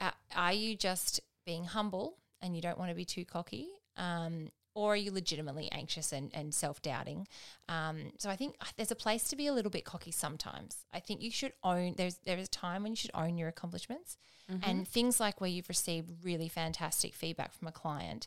Uh, 0.00 0.10
are 0.36 0.52
you 0.52 0.76
just 0.76 1.20
being 1.46 1.64
humble 1.64 2.16
and 2.42 2.54
you 2.54 2.62
don't 2.62 2.78
want 2.78 2.90
to 2.90 2.94
be 2.94 3.04
too 3.04 3.24
cocky, 3.24 3.68
um, 3.96 4.50
or 4.74 4.92
are 4.92 4.96
you 4.96 5.10
legitimately 5.10 5.70
anxious 5.72 6.12
and, 6.12 6.30
and 6.34 6.52
self 6.52 6.82
doubting? 6.82 7.26
Um, 7.68 8.12
so 8.18 8.28
I 8.28 8.36
think 8.36 8.56
uh, 8.60 8.66
there's 8.76 8.90
a 8.90 8.96
place 8.96 9.28
to 9.28 9.36
be 9.36 9.46
a 9.46 9.52
little 9.52 9.70
bit 9.70 9.84
cocky 9.84 10.10
sometimes. 10.10 10.84
I 10.92 11.00
think 11.00 11.22
you 11.22 11.30
should 11.30 11.52
own. 11.62 11.94
There's 11.96 12.16
there 12.26 12.38
is 12.38 12.48
a 12.48 12.50
time 12.50 12.82
when 12.82 12.92
you 12.92 12.96
should 12.96 13.12
own 13.14 13.38
your 13.38 13.48
accomplishments, 13.48 14.16
and 14.62 14.88
things 14.88 15.20
like 15.20 15.40
where 15.40 15.50
you've 15.50 15.68
received 15.68 16.24
really 16.24 16.48
fantastic 16.48 17.14
feedback 17.14 17.52
from 17.52 17.68
a 17.68 17.72
client 17.72 18.26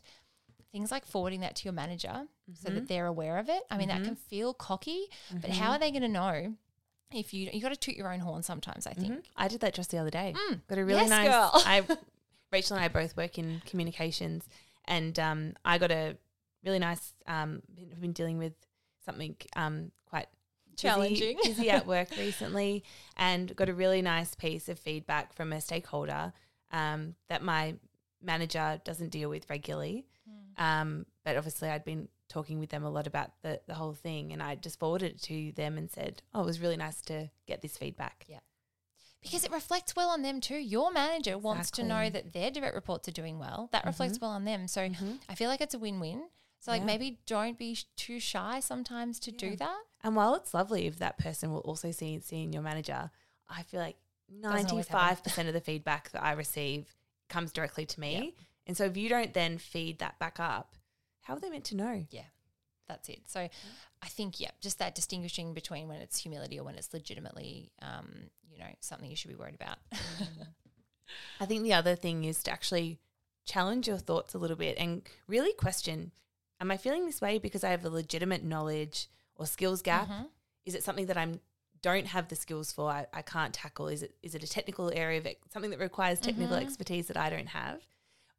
things 0.72 0.90
like 0.90 1.04
forwarding 1.06 1.40
that 1.40 1.54
to 1.56 1.64
your 1.64 1.72
manager 1.74 2.26
so 2.54 2.70
that 2.70 2.88
they're 2.88 3.06
aware 3.06 3.38
of 3.38 3.48
it. 3.48 3.62
I 3.70 3.76
mean, 3.76 3.88
that 3.88 4.02
can 4.04 4.16
feel 4.16 4.54
cocky, 4.54 5.06
but 5.40 5.50
how 5.50 5.72
are 5.72 5.78
they 5.78 5.90
going 5.90 6.02
to 6.02 6.08
know 6.08 6.54
if 7.12 7.34
you 7.34 7.50
you 7.52 7.60
got 7.60 7.68
to 7.68 7.76
toot 7.76 7.94
your 7.96 8.12
own 8.12 8.20
horn 8.20 8.42
sometimes? 8.42 8.86
I 8.86 8.92
think. 8.94 9.24
I 9.36 9.48
did 9.48 9.60
that 9.60 9.74
just 9.74 9.90
the 9.90 9.98
other 9.98 10.10
day. 10.10 10.34
Got 10.68 10.78
a 10.78 10.84
really 10.84 11.00
Yes, 11.02 11.10
nice. 11.10 11.28
girl. 11.28 11.50
I, 11.54 11.82
Rachel 12.50 12.76
and 12.76 12.84
I 12.84 12.88
both 12.88 13.16
work 13.16 13.38
in 13.38 13.60
communications, 13.66 14.44
and 14.86 15.18
um, 15.18 15.52
I 15.64 15.78
got 15.78 15.90
a 15.90 16.16
really 16.64 16.78
nice. 16.78 17.12
Um, 17.26 17.62
I've 17.92 18.00
been 18.00 18.12
dealing 18.12 18.38
with 18.38 18.54
something 19.04 19.36
um, 19.56 19.90
quite 20.06 20.28
busy- 20.70 20.82
Challenging. 20.88 21.38
busy 21.44 21.68
at 21.70 21.86
work 21.86 22.08
recently, 22.18 22.82
and 23.16 23.54
got 23.56 23.68
a 23.68 23.74
really 23.74 24.00
nice 24.02 24.34
piece 24.34 24.68
of 24.70 24.78
feedback 24.78 25.34
from 25.34 25.52
a 25.52 25.60
stakeholder 25.60 26.32
um, 26.72 27.14
that 27.28 27.42
my 27.42 27.74
manager 28.22 28.80
doesn't 28.84 29.10
deal 29.10 29.28
with 29.28 29.48
regularly. 29.50 30.06
Um, 30.58 31.06
but 31.24 31.36
obviously, 31.36 31.68
I'd 31.68 31.84
been 31.84 32.08
talking 32.28 32.58
with 32.58 32.70
them 32.70 32.82
a 32.84 32.90
lot 32.90 33.06
about 33.06 33.32
the, 33.42 33.60
the 33.66 33.74
whole 33.74 33.94
thing, 33.94 34.32
and 34.32 34.42
I 34.42 34.54
just 34.54 34.78
forwarded 34.78 35.12
it 35.12 35.22
to 35.22 35.52
them 35.52 35.78
and 35.78 35.90
said, 35.90 36.22
"Oh, 36.34 36.42
it 36.42 36.46
was 36.46 36.60
really 36.60 36.76
nice 36.76 37.00
to 37.02 37.30
get 37.46 37.62
this 37.62 37.76
feedback." 37.76 38.24
Yeah. 38.28 38.40
Because 39.22 39.44
it 39.44 39.52
reflects 39.52 39.94
well 39.94 40.08
on 40.08 40.22
them 40.22 40.40
too. 40.40 40.56
Your 40.56 40.90
manager 40.92 41.38
wants 41.38 41.70
to 41.72 41.84
know 41.84 42.10
that 42.10 42.32
their 42.32 42.50
direct 42.50 42.74
reports 42.74 43.06
are 43.08 43.12
doing 43.12 43.38
well. 43.38 43.68
That 43.70 43.84
reflects 43.86 44.20
well 44.20 44.32
on 44.32 44.44
them. 44.44 44.66
So 44.66 44.90
I 45.28 45.34
feel 45.36 45.48
like 45.48 45.60
it's 45.60 45.74
a 45.74 45.78
win-win. 45.78 46.24
So 46.58 46.72
like 46.72 46.80
Yeah. 46.80 46.86
maybe 46.86 47.20
don't 47.26 47.56
be 47.56 47.74
sh- 47.74 47.84
too 47.96 48.18
shy 48.18 48.58
sometimes 48.58 49.20
to 49.20 49.30
do 49.30 49.54
that. 49.56 49.78
And 50.02 50.16
while 50.16 50.34
it's 50.34 50.52
lovely 50.52 50.86
if 50.88 50.98
that 50.98 51.18
person 51.18 51.52
will 51.52 51.60
also 51.60 51.92
see 51.92 52.18
seeing 52.18 52.52
your 52.52 52.62
manager, 52.62 53.12
I 53.48 53.62
feel 53.62 53.78
like 53.78 53.96
ninety 54.28 54.82
five 54.82 55.22
percent 55.22 55.46
of 55.46 55.54
the 55.54 55.60
feedback 55.60 56.10
that 56.10 56.22
I 56.24 56.32
receive 56.32 56.92
comes 57.28 57.52
directly 57.52 57.86
to 57.86 58.00
me. 58.00 58.34
And 58.66 58.76
so 58.76 58.84
if 58.84 58.96
you 58.96 59.08
don't 59.08 59.34
then 59.34 59.58
feed 59.58 59.98
that 59.98 60.18
back 60.18 60.38
up, 60.38 60.74
how 61.22 61.34
are 61.34 61.40
they 61.40 61.50
meant 61.50 61.64
to 61.66 61.76
know? 61.76 62.06
Yeah, 62.10 62.22
that's 62.88 63.08
it. 63.08 63.22
So 63.26 63.40
I 63.40 64.08
think, 64.08 64.40
yeah, 64.40 64.50
just 64.60 64.78
that 64.78 64.94
distinguishing 64.94 65.54
between 65.54 65.88
when 65.88 66.00
it's 66.00 66.18
humility 66.18 66.58
or 66.58 66.64
when 66.64 66.74
it's 66.76 66.92
legitimately, 66.92 67.72
um, 67.80 68.30
you 68.50 68.58
know, 68.58 68.66
something 68.80 69.08
you 69.10 69.16
should 69.16 69.30
be 69.30 69.36
worried 69.36 69.54
about. 69.54 69.78
I 71.40 71.46
think 71.46 71.62
the 71.62 71.74
other 71.74 71.94
thing 71.96 72.24
is 72.24 72.42
to 72.44 72.50
actually 72.50 72.98
challenge 73.44 73.88
your 73.88 73.98
thoughts 73.98 74.34
a 74.34 74.38
little 74.38 74.56
bit 74.56 74.78
and 74.78 75.02
really 75.26 75.52
question 75.52 76.12
Am 76.60 76.70
I 76.70 76.76
feeling 76.76 77.06
this 77.06 77.20
way 77.20 77.38
because 77.38 77.64
I 77.64 77.70
have 77.70 77.84
a 77.84 77.90
legitimate 77.90 78.44
knowledge 78.44 79.08
or 79.34 79.46
skills 79.46 79.82
gap? 79.82 80.08
Mm-hmm. 80.08 80.22
Is 80.64 80.76
it 80.76 80.84
something 80.84 81.06
that 81.06 81.16
I'm 81.16 81.40
don't 81.82 82.06
have 82.06 82.28
the 82.28 82.36
skills 82.36 82.70
for 82.70 82.88
I, 82.88 83.06
I 83.12 83.22
can't 83.22 83.52
tackle 83.52 83.88
is 83.88 84.04
it 84.04 84.14
is 84.22 84.36
it 84.36 84.44
a 84.44 84.48
technical 84.48 84.92
area 84.94 85.18
of 85.18 85.26
ex- 85.26 85.40
something 85.52 85.72
that 85.72 85.80
requires 85.80 86.20
technical 86.20 86.54
Mm-hmm. 86.54 86.64
expertise 86.66 87.08
that 87.08 87.16
I 87.16 87.28
don't 87.30 87.48
have 87.48 87.80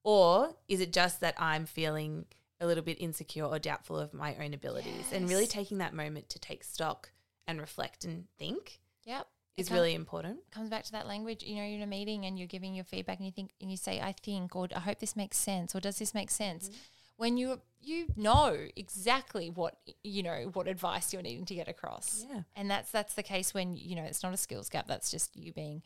or 0.04 0.56
is 0.68 0.80
it 0.82 0.94
just 0.94 1.22
that 1.22 1.36
I'm 1.38 1.66
feeling 1.66 2.26
a 2.60 2.68
little 2.68 2.84
bit 2.84 2.98
insecure 3.00 3.46
or 3.46 3.60
doubtful 3.60 3.98
of 3.98 4.14
my 4.14 4.36
own 4.36 4.54
abilities 4.54 5.12
and 5.12 5.28
really 5.28 5.48
taking 5.48 5.80
that 5.80 5.94
moment 5.94 6.30
to 6.30 6.40
take 6.40 6.64
stock 6.64 7.12
and 7.48 7.60
reflect 7.60 8.06
and 8.06 8.26
think 8.38 8.80
yep. 9.04 9.28
is 9.58 9.68
It 9.68 9.70
com- 9.70 9.78
really 9.78 9.94
important 9.94 10.40
comes 10.52 10.70
back 10.70 10.84
to 10.86 10.92
that 10.94 11.08
language. 11.08 11.44
You 11.44 11.56
know, 11.56 11.64
you're 11.64 11.78
in 11.78 11.82
a 11.82 11.88
meeting 11.88 12.26
and 12.26 12.38
you're 12.38 12.48
giving 12.48 12.74
your 12.74 12.86
feedback 12.86 13.18
and 13.18 13.26
you 13.26 13.32
think 13.32 13.52
and 13.60 13.70
you 13.70 13.78
say, 13.78 14.00
I 14.00 14.14
think, 14.14 14.56
or 14.56 14.68
I 14.76 14.80
hope 14.80 15.00
this 15.00 15.16
makes 15.16 15.38
sense, 15.38 15.76
or 15.76 15.82
does 15.82 16.00
this 16.00 16.14
make 16.14 16.32
sense? 16.32 16.70
Mm-hmm. 16.70 16.78
When 17.18 17.38
you 17.38 17.62
you 17.82 18.08
know 18.16 18.58
exactly 18.76 19.50
what 19.50 19.78
you 20.04 20.24
know 20.24 20.50
what 20.54 20.68
advice 20.68 21.12
you're 21.14 21.22
needing 21.22 21.46
to 21.46 21.56
get 21.56 21.68
across. 21.68 22.26
Yeah. 22.30 22.42
And 22.56 22.72
that's 22.72 22.92
that's 22.92 23.14
the 23.14 23.24
case 23.24 23.54
when, 23.54 23.76
you 23.76 23.96
know, 23.96 24.04
it's 24.04 24.24
not 24.24 24.34
a 24.34 24.38
skills 24.38 24.70
gap, 24.70 24.88
that's 24.88 25.12
just 25.12 25.36
you 25.36 25.52
being 25.52 25.84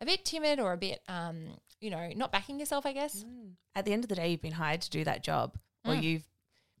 a 0.00 0.06
bit 0.06 0.24
timid 0.24 0.60
or 0.60 0.72
a 0.72 0.76
bit 0.76 1.00
um, 1.08 1.48
you 1.80 1.90
know, 1.90 2.10
not 2.16 2.32
backing 2.32 2.58
yourself, 2.58 2.84
I 2.86 2.92
guess. 2.92 3.24
at 3.74 3.84
the 3.84 3.92
end 3.92 4.04
of 4.04 4.08
the 4.08 4.16
day 4.16 4.30
you've 4.30 4.42
been 4.42 4.52
hired 4.52 4.80
to 4.82 4.90
do 4.90 5.04
that 5.04 5.22
job 5.22 5.56
or 5.84 5.94
Mm. 5.94 6.02
you've 6.02 6.24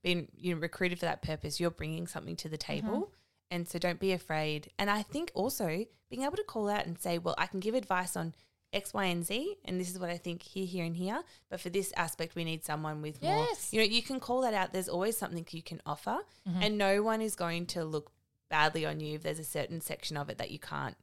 been 0.02 0.28
you 0.36 0.54
know 0.54 0.60
recruited 0.60 0.98
for 0.98 1.06
that 1.06 1.22
purpose 1.22 1.58
you're 1.60 1.70
bringing 1.70 2.06
something 2.06 2.36
to 2.36 2.48
the 2.48 2.56
table 2.56 2.88
Mm-hmm. 3.00 3.12
and 3.52 3.68
so 3.68 3.78
don't 3.78 3.98
be 4.00 4.12
afraid 4.12 4.70
and 4.78 4.88
i 4.90 5.02
think 5.02 5.30
also 5.34 5.84
being 6.10 6.22
able 6.22 6.36
to 6.36 6.44
call 6.44 6.68
out 6.68 6.86
and 6.86 6.98
say 6.98 7.18
well 7.18 7.34
i 7.38 7.46
can 7.46 7.60
give 7.60 7.74
advice 7.74 8.16
on 8.16 8.32
x 8.72 8.92
y 8.94 9.04
and 9.06 9.24
z 9.26 9.56
and 9.64 9.80
this 9.80 9.90
is 9.90 9.98
what 9.98 10.08
i 10.10 10.16
think 10.16 10.42
here 10.42 10.66
here 10.66 10.84
and 10.84 10.96
here 10.96 11.22
but 11.50 11.60
for 11.60 11.68
this 11.70 11.92
aspect 11.96 12.34
we 12.36 12.44
need 12.44 12.64
someone 12.64 13.02
with 13.02 13.20
more 13.22 13.46
Yes. 13.48 13.72
you 13.72 13.80
know 13.80 13.86
you 13.86 14.02
can 14.02 14.20
call 14.20 14.40
that 14.42 14.54
out 14.54 14.72
there's 14.72 14.88
always 14.88 15.16
something 15.16 15.46
you 15.50 15.62
can 15.62 15.80
offer 15.86 16.18
Mm-hmm. 16.48 16.62
and 16.62 16.78
no 16.78 17.02
one 17.02 17.20
is 17.20 17.34
going 17.34 17.66
to 17.66 17.84
look 17.84 18.10
badly 18.50 18.86
on 18.86 19.00
you 19.00 19.16
if 19.16 19.22
there's 19.24 19.38
a 19.40 19.44
certain 19.44 19.80
section 19.80 20.16
of 20.16 20.28
it 20.30 20.38
that 20.38 20.50
you 20.50 20.58
can't 20.58 20.96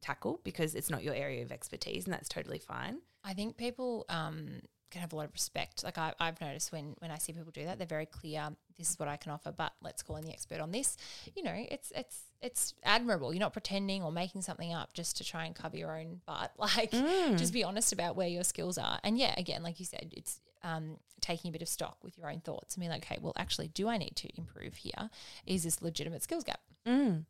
tackle 0.00 0.40
because 0.44 0.74
it's 0.74 0.90
not 0.90 1.02
your 1.02 1.14
area 1.14 1.42
of 1.42 1.52
expertise 1.52 2.04
and 2.04 2.12
that's 2.12 2.28
totally 2.28 2.58
fine 2.58 2.98
I 3.24 3.34
think 3.34 3.56
people 3.56 4.06
um, 4.08 4.62
can 4.90 5.00
have 5.00 5.12
a 5.12 5.16
lot 5.16 5.26
of 5.26 5.32
respect. 5.32 5.84
Like 5.84 5.98
I, 5.98 6.12
I've 6.18 6.40
noticed 6.40 6.72
when 6.72 6.94
when 6.98 7.10
I 7.10 7.18
see 7.18 7.32
people 7.32 7.50
do 7.52 7.64
that, 7.64 7.78
they're 7.78 7.86
very 7.86 8.06
clear. 8.06 8.48
This 8.76 8.90
is 8.90 8.98
what 8.98 9.08
I 9.08 9.16
can 9.16 9.32
offer, 9.32 9.52
but 9.52 9.72
let's 9.82 10.02
call 10.02 10.16
in 10.16 10.24
the 10.24 10.32
expert 10.32 10.60
on 10.60 10.72
this. 10.72 10.96
You 11.36 11.42
know, 11.42 11.54
it's 11.54 11.92
it's 11.94 12.22
it's 12.40 12.74
admirable. 12.82 13.32
You're 13.32 13.40
not 13.40 13.52
pretending 13.52 14.02
or 14.02 14.10
making 14.10 14.42
something 14.42 14.72
up 14.72 14.92
just 14.92 15.16
to 15.18 15.24
try 15.24 15.44
and 15.44 15.54
cover 15.54 15.76
your 15.76 15.96
own 15.96 16.20
butt. 16.26 16.52
Like, 16.58 16.92
just 17.36 17.52
be 17.52 17.64
honest 17.64 17.92
about 17.92 18.16
where 18.16 18.28
your 18.28 18.44
skills 18.44 18.78
are. 18.78 19.00
And 19.02 19.18
yeah, 19.18 19.34
again, 19.36 19.62
like 19.62 19.80
you 19.80 19.86
said, 19.86 20.12
it's 20.16 20.40
um, 20.62 20.98
taking 21.20 21.48
a 21.48 21.52
bit 21.52 21.62
of 21.62 21.68
stock 21.68 21.98
with 22.02 22.16
your 22.16 22.30
own 22.30 22.40
thoughts 22.40 22.74
and 22.74 22.80
being 22.80 22.90
like, 22.90 23.04
okay, 23.04 23.18
well, 23.20 23.32
actually, 23.36 23.68
do 23.68 23.88
I 23.88 23.98
need 23.98 24.14
to 24.16 24.28
improve 24.36 24.76
here? 24.76 25.10
Is 25.46 25.64
this 25.64 25.82
legitimate 25.82 26.22
skills 26.22 26.44
gap? 26.44 26.60
Mm. 26.86 27.24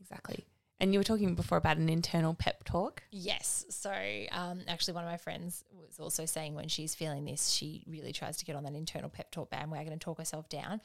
Exactly. 0.00 0.46
And 0.80 0.92
you 0.92 1.00
were 1.00 1.04
talking 1.04 1.34
before 1.34 1.58
about 1.58 1.76
an 1.76 1.88
internal 1.88 2.34
pep 2.34 2.62
talk. 2.64 3.02
Yes. 3.10 3.64
So, 3.68 3.92
um, 4.30 4.60
actually, 4.68 4.94
one 4.94 5.04
of 5.04 5.10
my 5.10 5.16
friends 5.16 5.64
was 5.72 5.98
also 5.98 6.24
saying 6.24 6.54
when 6.54 6.68
she's 6.68 6.94
feeling 6.94 7.24
this, 7.24 7.48
she 7.48 7.82
really 7.88 8.12
tries 8.12 8.36
to 8.36 8.44
get 8.44 8.54
on 8.54 8.62
that 8.62 8.74
internal 8.74 9.10
pep 9.10 9.30
talk 9.32 9.50
bandwagon 9.50 9.92
and 9.92 10.00
talk 10.00 10.18
herself 10.18 10.48
down. 10.48 10.80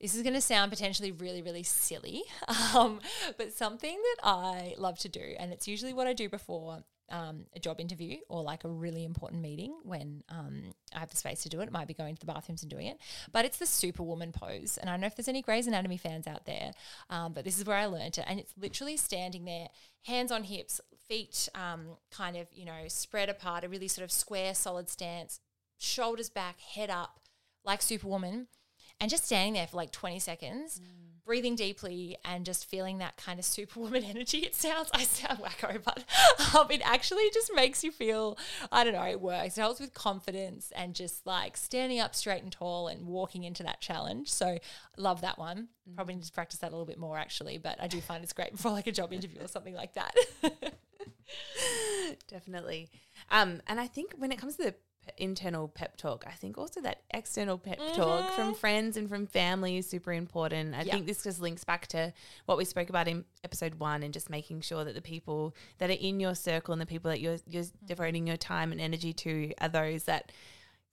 This 0.00 0.14
is 0.14 0.22
going 0.22 0.34
to 0.34 0.40
sound 0.40 0.70
potentially 0.70 1.12
really, 1.12 1.42
really 1.42 1.62
silly, 1.62 2.22
um, 2.74 3.00
but 3.36 3.52
something 3.52 3.96
that 3.96 4.16
I 4.26 4.74
love 4.78 4.98
to 5.00 5.08
do, 5.08 5.34
and 5.38 5.52
it's 5.52 5.68
usually 5.68 5.92
what 5.92 6.06
I 6.06 6.14
do 6.14 6.28
before 6.30 6.84
um, 7.10 7.46
a 7.54 7.58
job 7.58 7.80
interview 7.80 8.18
or 8.28 8.42
like 8.42 8.64
a 8.64 8.68
really 8.68 9.04
important 9.04 9.42
meeting 9.42 9.74
when 9.82 10.24
um, 10.28 10.72
I 10.94 11.00
have 11.00 11.10
the 11.10 11.16
space 11.16 11.42
to 11.42 11.48
do 11.48 11.60
it. 11.60 11.64
It 11.64 11.72
might 11.72 11.88
be 11.88 11.94
going 11.94 12.14
to 12.14 12.20
the 12.20 12.26
bathrooms 12.26 12.62
and 12.62 12.70
doing 12.70 12.86
it, 12.86 12.98
but 13.32 13.44
it's 13.44 13.58
the 13.58 13.66
superwoman 13.66 14.32
pose. 14.32 14.78
And 14.78 14.88
I 14.90 14.92
don't 14.92 15.00
know 15.00 15.06
if 15.06 15.16
there's 15.16 15.28
any 15.28 15.42
Grey's 15.42 15.66
Anatomy 15.66 15.96
fans 15.96 16.26
out 16.26 16.46
there, 16.46 16.72
um, 17.10 17.32
but 17.32 17.44
this 17.44 17.58
is 17.58 17.64
where 17.64 17.76
I 17.76 17.86
learned 17.86 18.18
it. 18.18 18.24
And 18.26 18.40
it's 18.40 18.52
literally 18.58 18.96
standing 18.96 19.44
there, 19.44 19.68
hands 20.04 20.32
on 20.32 20.44
hips, 20.44 20.80
feet 21.08 21.48
um, 21.54 21.96
kind 22.10 22.36
of, 22.36 22.48
you 22.52 22.64
know, 22.64 22.88
spread 22.88 23.28
apart, 23.28 23.64
a 23.64 23.68
really 23.68 23.88
sort 23.88 24.04
of 24.04 24.12
square, 24.12 24.54
solid 24.54 24.88
stance, 24.88 25.40
shoulders 25.78 26.28
back, 26.28 26.60
head 26.60 26.90
up, 26.90 27.20
like 27.64 27.82
superwoman, 27.82 28.48
and 29.00 29.10
just 29.10 29.26
standing 29.26 29.54
there 29.54 29.66
for 29.66 29.76
like 29.76 29.92
20 29.92 30.18
seconds. 30.18 30.80
Mm 30.80 31.06
breathing 31.26 31.56
deeply 31.56 32.16
and 32.24 32.46
just 32.46 32.64
feeling 32.70 32.98
that 32.98 33.16
kind 33.16 33.38
of 33.38 33.44
superwoman 33.44 34.04
energy. 34.08 34.38
It 34.38 34.54
sounds, 34.54 34.90
I 34.94 35.02
sound 35.02 35.40
wacko, 35.40 35.82
but 35.84 36.04
um, 36.54 36.68
it 36.70 36.80
actually 36.84 37.28
just 37.34 37.50
makes 37.54 37.84
you 37.84 37.90
feel, 37.90 38.38
I 38.72 38.84
don't 38.84 38.94
know, 38.94 39.02
it 39.02 39.20
works. 39.20 39.58
It 39.58 39.60
helps 39.60 39.80
with 39.80 39.92
confidence 39.92 40.72
and 40.74 40.94
just 40.94 41.26
like 41.26 41.56
standing 41.56 42.00
up 42.00 42.14
straight 42.14 42.42
and 42.42 42.52
tall 42.52 42.88
and 42.88 43.06
walking 43.06 43.44
into 43.44 43.62
that 43.64 43.80
challenge. 43.80 44.32
So 44.32 44.58
love 44.96 45.20
that 45.20 45.38
one. 45.38 45.68
Probably 45.94 46.14
need 46.14 46.24
to 46.24 46.32
practice 46.32 46.60
that 46.60 46.68
a 46.68 46.74
little 46.74 46.86
bit 46.86 46.98
more 46.98 47.18
actually, 47.18 47.58
but 47.58 47.80
I 47.80 47.88
do 47.88 48.00
find 48.00 48.22
it's 48.22 48.32
great 48.32 48.58
for 48.58 48.70
like 48.70 48.86
a 48.86 48.92
job 48.92 49.12
interview 49.12 49.42
or 49.42 49.48
something 49.48 49.74
like 49.74 49.94
that. 49.94 50.14
Definitely. 52.28 52.88
Um, 53.30 53.60
and 53.66 53.80
I 53.80 53.86
think 53.86 54.14
when 54.16 54.30
it 54.30 54.38
comes 54.38 54.56
to 54.56 54.62
the 54.64 54.74
internal 55.16 55.68
pep 55.68 55.96
talk. 55.96 56.24
I 56.26 56.32
think 56.32 56.58
also 56.58 56.80
that 56.82 57.02
external 57.12 57.58
pep 57.58 57.78
mm-hmm. 57.78 57.94
talk 57.94 58.32
from 58.32 58.54
friends 58.54 58.96
and 58.96 59.08
from 59.08 59.26
family 59.26 59.76
is 59.76 59.88
super 59.88 60.12
important. 60.12 60.74
I 60.74 60.78
yep. 60.78 60.88
think 60.88 61.06
this 61.06 61.22
just 61.22 61.40
links 61.40 61.64
back 61.64 61.86
to 61.88 62.12
what 62.46 62.58
we 62.58 62.64
spoke 62.64 62.88
about 62.88 63.08
in 63.08 63.24
episode 63.44 63.76
one 63.76 64.02
and 64.02 64.12
just 64.12 64.30
making 64.30 64.60
sure 64.60 64.84
that 64.84 64.94
the 64.94 65.02
people 65.02 65.54
that 65.78 65.90
are 65.90 65.94
in 65.94 66.20
your 66.20 66.34
circle 66.34 66.72
and 66.72 66.80
the 66.80 66.86
people 66.86 67.10
that 67.10 67.20
you're, 67.20 67.38
you're 67.46 67.64
mm-hmm. 67.64 67.86
devoting 67.86 68.26
your 68.26 68.36
time 68.36 68.72
and 68.72 68.80
energy 68.80 69.12
to 69.12 69.52
are 69.60 69.68
those 69.68 70.04
that 70.04 70.32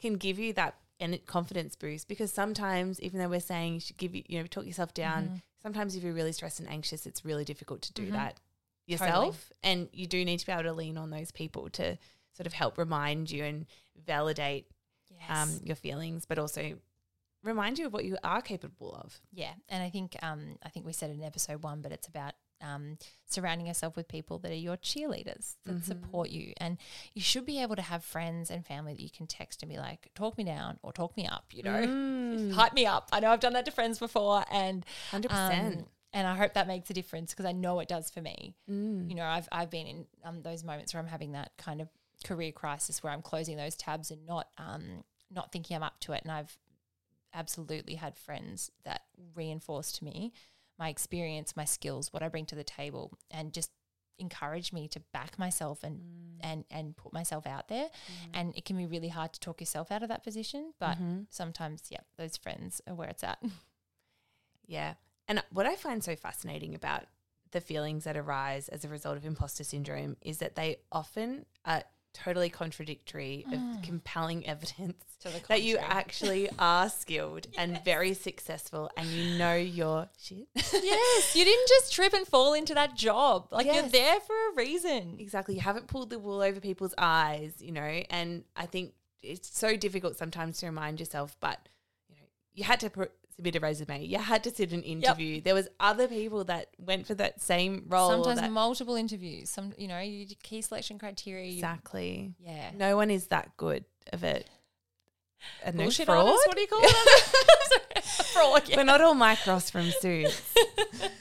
can 0.02 0.16
give 0.16 0.40
you 0.40 0.54
that 0.54 0.76
and 1.00 1.26
confidence 1.26 1.76
boost 1.76 2.08
because 2.08 2.32
sometimes 2.32 3.02
even 3.02 3.20
though 3.20 3.28
we're 3.28 3.40
saying 3.40 3.74
you 3.74 3.80
should 3.80 3.98
give 3.98 4.16
you 4.16 4.24
you 4.28 4.40
know 4.40 4.46
talk 4.46 4.66
yourself 4.66 4.94
down 4.94 5.24
mm-hmm. 5.24 5.36
sometimes 5.62 5.96
if 5.96 6.04
you're 6.04 6.14
really 6.14 6.32
stressed 6.32 6.60
and 6.60 6.70
anxious 6.70 7.06
it's 7.06 7.26
really 7.26 7.44
difficult 7.44 7.82
to 7.82 7.92
do 7.94 8.04
mm-hmm. 8.04 8.14
that 8.14 8.40
yourself 8.86 9.50
totally. 9.50 9.58
and 9.64 9.90
you 9.92 10.08
do 10.08 10.24
need 10.24 10.40
to 10.40 10.46
be 10.46 10.52
able 10.52 10.64
to 10.64 10.74
lean 10.74 10.98
on 10.98 11.10
those 11.10 11.32
people 11.32 11.70
to 11.70 11.98
sort 12.36 12.48
of 12.48 12.54
help 12.54 12.78
remind 12.78 13.32
you 13.32 13.44
and 13.44 13.66
validate 14.06 14.68
um, 15.12 15.18
yes. 15.20 15.30
um, 15.30 15.60
your 15.64 15.76
feelings, 15.76 16.26
but 16.26 16.40
also 16.40 16.78
remind 17.44 17.78
you 17.78 17.86
of 17.86 17.94
what 17.94 18.06
you 18.06 18.18
are 18.24 18.42
capable 18.42 18.94
of. 18.96 19.20
Yeah, 19.32 19.54
and 19.70 19.84
I 19.84 19.90
think 19.90 20.16
um, 20.22 20.58
I 20.64 20.70
think 20.70 20.86
we 20.86 20.94
said 20.94 21.12
in 21.12 21.24
episode 21.24 21.64
one, 21.64 21.82
but 21.82 21.92
it's 21.92 22.08
about 22.08 22.34
um, 22.62 22.98
surrounding 23.26 23.68
yourself 23.68 23.96
with 23.96 24.08
people 24.08 24.40
that 24.40 24.52
are 24.52 24.56
your 24.56 24.78
cheerleaders 24.78 25.56
that 25.66 25.76
mm-hmm. 25.76 25.82
support 25.82 26.30
you, 26.30 26.54
and 26.58 26.78
you 27.14 27.22
should 27.22 27.46
be 27.46 27.62
able 27.62 27.76
to 27.76 27.82
have 27.82 28.04
friends 28.04 28.50
and 28.50 28.66
family 28.66 28.94
that 28.94 29.02
you 29.02 29.10
can 29.10 29.28
text 29.28 29.62
and 29.62 29.72
be 29.72 29.78
like, 29.78 30.10
"Talk 30.16 30.38
me 30.38 30.44
down" 30.44 30.80
or 30.82 30.94
"Talk 30.94 31.16
me 31.18 31.28
up," 31.28 31.46
you 31.52 31.64
know, 31.64 31.86
mm. 31.86 32.52
hype 32.54 32.74
me 32.74 32.86
up. 32.86 33.10
I 33.12 33.20
know 33.20 33.30
I've 33.30 33.40
done 33.40 33.54
that 33.54 33.66
to 33.66 33.72
friends 33.72 34.00
before, 34.00 34.44
and 34.52 34.86
hundred 35.12 35.30
percent. 35.30 35.78
Um, 35.78 35.86
and 36.16 36.28
I 36.28 36.36
hope 36.36 36.54
that 36.54 36.68
makes 36.68 36.92
a 36.92 36.94
difference 36.94 37.32
because 37.32 37.48
I 37.48 37.54
know 37.54 37.80
it 37.80 37.88
does 37.88 38.12
for 38.12 38.22
me. 38.22 38.54
Mm. 38.70 39.10
You 39.10 39.16
know, 39.16 39.26
I've 39.26 39.50
I've 39.52 39.72
been 39.72 39.88
in 39.88 40.06
um, 40.24 40.42
those 40.44 40.64
moments 40.64 40.94
where 40.94 41.02
I'm 41.02 41.10
having 41.10 41.32
that 41.34 41.52
kind 41.58 41.82
of 41.82 41.90
career 42.24 42.52
crisis 42.52 43.04
where 43.04 43.14
I'm 43.14 43.22
closing 43.22 43.58
those 43.58 43.76
tabs 43.76 44.12
and 44.12 44.26
not 44.26 44.48
um, 44.58 45.04
not 45.32 45.52
thinking 45.52 45.76
I'm 45.76 45.84
up 45.84 46.00
to 46.02 46.14
it. 46.14 46.22
And 46.24 46.32
I've 46.32 46.58
absolutely 47.34 47.96
had 47.96 48.16
friends 48.16 48.72
that 48.86 49.02
reinforced 49.36 49.96
to 49.98 50.04
me 50.04 50.34
my 50.80 50.90
experience, 50.90 51.56
my 51.56 51.66
skills, 51.66 52.12
what 52.12 52.24
I 52.24 52.30
bring 52.30 52.46
to 52.48 52.56
the 52.56 52.64
table, 52.64 53.18
and 53.30 53.54
just 53.54 53.72
encourage 54.20 54.72
me 54.72 54.88
to 54.88 55.00
back 55.12 55.40
myself 55.40 55.84
and 55.84 55.98
mm. 55.98 56.38
and 56.42 56.66
and 56.70 56.96
put 56.96 57.14
myself 57.14 57.46
out 57.46 57.68
there. 57.68 57.86
Mm. 57.86 58.30
And 58.34 58.58
it 58.58 58.66
can 58.66 58.78
be 58.78 58.86
really 58.86 59.10
hard 59.10 59.34
to 59.34 59.40
talk 59.40 59.62
yourself 59.62 59.92
out 59.92 60.04
of 60.04 60.10
that 60.10 60.24
position, 60.24 60.74
but 60.80 60.96
mm-hmm. 60.96 61.22
sometimes, 61.30 61.84
yeah, 61.90 62.02
those 62.18 62.38
friends 62.38 62.82
are 62.88 62.96
where 62.96 63.10
it's 63.10 63.24
at. 63.24 63.42
yeah. 64.68 64.96
And 65.28 65.42
what 65.52 65.66
I 65.66 65.76
find 65.76 66.04
so 66.04 66.16
fascinating 66.16 66.76
about 66.76 67.06
the 67.52 67.62
feelings 67.62 68.04
that 68.04 68.18
arise 68.18 68.68
as 68.68 68.84
a 68.84 68.90
result 68.90 69.16
of 69.16 69.26
imposter 69.26 69.64
syndrome 69.64 70.18
is 70.22 70.40
that 70.40 70.56
they 70.56 70.78
often 70.92 71.46
are 71.64 71.84
totally 72.14 72.50
contradictory 72.50 73.46
of 73.52 73.60
mm. 73.60 73.84
compelling 73.84 74.46
evidence 74.48 75.04
that 75.48 75.62
you 75.62 75.78
actually 75.78 76.50
are 76.60 76.90
skilled 76.90 77.48
yes. 77.52 77.56
and 77.58 77.84
very 77.84 78.14
successful 78.14 78.90
and 78.98 79.08
you 79.08 79.38
know 79.38 79.56
your 79.56 80.10
shit. 80.22 80.48
yes, 80.56 81.36
you 81.36 81.46
didn't 81.46 81.68
just 81.68 81.94
trip 81.94 82.14
and 82.14 82.28
fall 82.28 82.54
into 82.54 82.74
that 82.74 82.96
job. 82.96 83.48
Like 83.52 83.66
yes. 83.66 83.76
you're 83.76 83.90
there 83.90 84.20
for 84.20 84.36
a 84.36 84.56
reason. 84.56 85.18
Exactly. 85.20 85.56
You 85.56 85.62
haven't 85.62 85.88
pulled 85.88 86.10
the 86.10 86.20
wool 86.20 86.42
over 86.42 86.60
people's 86.60 86.94
eyes, 86.98 87.54
you 87.60 87.72
know, 87.72 88.04
and 88.10 88.44
I 88.56 88.66
think 88.66 88.94
it's 89.22 89.58
so 89.58 89.76
difficult 89.78 90.18
sometimes 90.18 90.60
to 90.60 90.66
remind 90.66 91.00
yourself, 91.00 91.38
but 91.40 91.70
you 92.10 92.16
know, 92.16 92.28
you 92.54 92.64
had 92.66 92.80
to 92.82 92.90
put 92.90 93.12
submit 93.36 93.40
a 93.40 93.42
bit 93.42 93.56
of 93.58 93.64
resume. 93.64 94.06
You 94.06 94.18
had 94.18 94.44
to 94.44 94.52
sit 94.52 94.72
an 94.72 94.84
interview. 94.84 95.36
Yep. 95.36 95.44
There 95.44 95.54
was 95.54 95.68
other 95.80 96.08
people 96.08 96.44
that 96.46 96.68
went 96.78 97.08
for 97.08 97.16
that 97.16 97.42
same 97.42 97.86
role. 97.88 98.24
Sometimes 98.24 98.52
multiple 98.52 98.96
interviews. 98.96 99.50
Some, 99.50 99.74
you 99.78 99.88
know, 99.88 100.00
you 100.00 100.26
key 100.42 100.62
selection 100.62 101.00
criteria. 101.00 101.52
Exactly. 101.52 102.34
yeah. 102.40 102.72
No 102.78 102.96
one 102.96 103.10
is 103.10 103.28
that 103.28 103.56
good 103.58 103.86
of 104.12 104.24
it. 104.24 104.50
A 105.66 105.74
Bullshit 105.74 106.06
fraud. 106.06 106.26
Artists, 106.26 106.48
what 106.48 106.56
do 106.56 106.62
you 106.62 106.68
call 106.68 106.80
it? 106.84 108.04
fraud. 108.04 108.70
Yeah. 108.70 108.78
We're 108.78 108.84
not 108.84 109.02
all 109.02 109.14
Mike 109.14 109.46
Ross 109.46 109.70
from 109.70 109.92
Suits. 109.92 110.54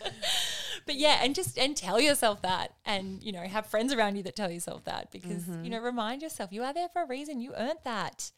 but 0.87 0.95
yeah, 0.95 1.19
and 1.23 1.35
just 1.35 1.59
and 1.59 1.77
tell 1.77 2.01
yourself 2.01 2.43
that, 2.43 2.73
and 2.85 3.23
you 3.23 3.33
know, 3.33 3.41
have 3.41 3.67
friends 3.67 3.93
around 3.93 4.17
you 4.17 4.23
that 4.25 4.37
tell 4.37 4.51
yourself 4.51 4.85
that 4.85 5.11
because 5.11 5.45
mm-hmm. 5.45 5.65
you 5.65 5.71
know, 5.71 5.81
remind 5.81 6.23
yourself 6.23 6.53
you 6.53 6.63
are 6.63 6.73
there 6.73 6.89
for 6.89 7.03
a 7.03 7.07
reason. 7.07 7.41
You 7.41 7.53
earned 7.57 7.81
that 7.85 8.31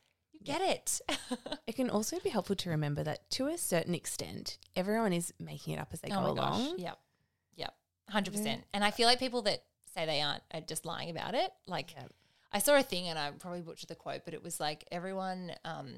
get 0.45 0.61
it. 0.61 1.01
it 1.66 1.76
can 1.76 1.90
also 1.90 2.18
be 2.20 2.30
helpful 2.30 2.57
to 2.57 2.70
remember 2.70 3.03
that 3.03 3.28
to 3.30 3.49
a 3.49 3.59
certain 3.59 3.95
extent, 3.95 4.59
everyone 4.76 5.12
is 5.12 5.32
making 5.40 5.74
it 5.74 5.80
up 5.80 5.88
as 5.92 6.01
they 6.01 6.09
oh 6.11 6.22
go 6.22 6.30
along. 6.30 6.36
Gosh. 6.36 6.78
Yep. 6.78 6.99
Yep. 7.57 7.74
100%. 8.12 8.45
Yeah. 8.45 8.57
And 8.72 8.84
I 8.84 8.90
feel 8.90 9.07
like 9.07 9.18
people 9.18 9.42
that 9.42 9.62
say 9.92 10.07
they 10.07 10.20
aren't 10.20 10.42
are 10.53 10.61
just 10.61 10.84
lying 10.84 11.11
about 11.11 11.34
it. 11.34 11.51
Like, 11.66 11.95
yep. 11.95 12.11
I 12.53 12.59
saw 12.59 12.76
a 12.76 12.82
thing 12.82 13.09
and 13.09 13.18
I 13.18 13.30
probably 13.32 13.62
butchered 13.62 13.88
the 13.88 13.95
quote, 13.95 14.22
but 14.24 14.34
it 14.34 14.42
was 14.42 14.61
like 14.61 14.84
everyone, 14.92 15.53
um, 15.64 15.92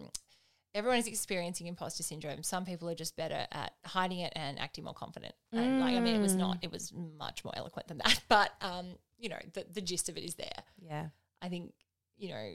everyone 0.75 0.99
is 0.99 1.07
experiencing 1.07 1.67
imposter 1.67 2.03
syndrome. 2.03 2.43
Some 2.43 2.65
people 2.65 2.89
are 2.89 2.95
just 2.95 3.17
better 3.17 3.47
at 3.51 3.73
hiding 3.85 4.21
it 4.21 4.33
and 4.37 4.59
acting 4.59 4.85
more 4.85 4.95
confident. 4.95 5.35
Mm. 5.55 5.81
Like, 5.81 5.95
I 5.95 6.01
mean, 6.01 6.15
it 6.15 6.23
was 6.23 6.35
not, 6.35 6.59
it 6.63 6.71
was 6.71 6.93
much 7.19 7.45
more 7.45 7.53
eloquent 7.57 7.89
than 7.89 7.99
that, 7.99 8.21
but, 8.29 8.53
um, 8.61 8.97
you 9.19 9.29
know, 9.29 9.39
the, 9.55 9.67
the 9.73 9.81
gist 9.81 10.09
of 10.09 10.17
it 10.17 10.25
is 10.25 10.35
there. 10.35 10.63
Yeah. 10.81 11.07
I 11.43 11.49
think, 11.49 11.73
you 12.17 12.31
know, 12.31 12.55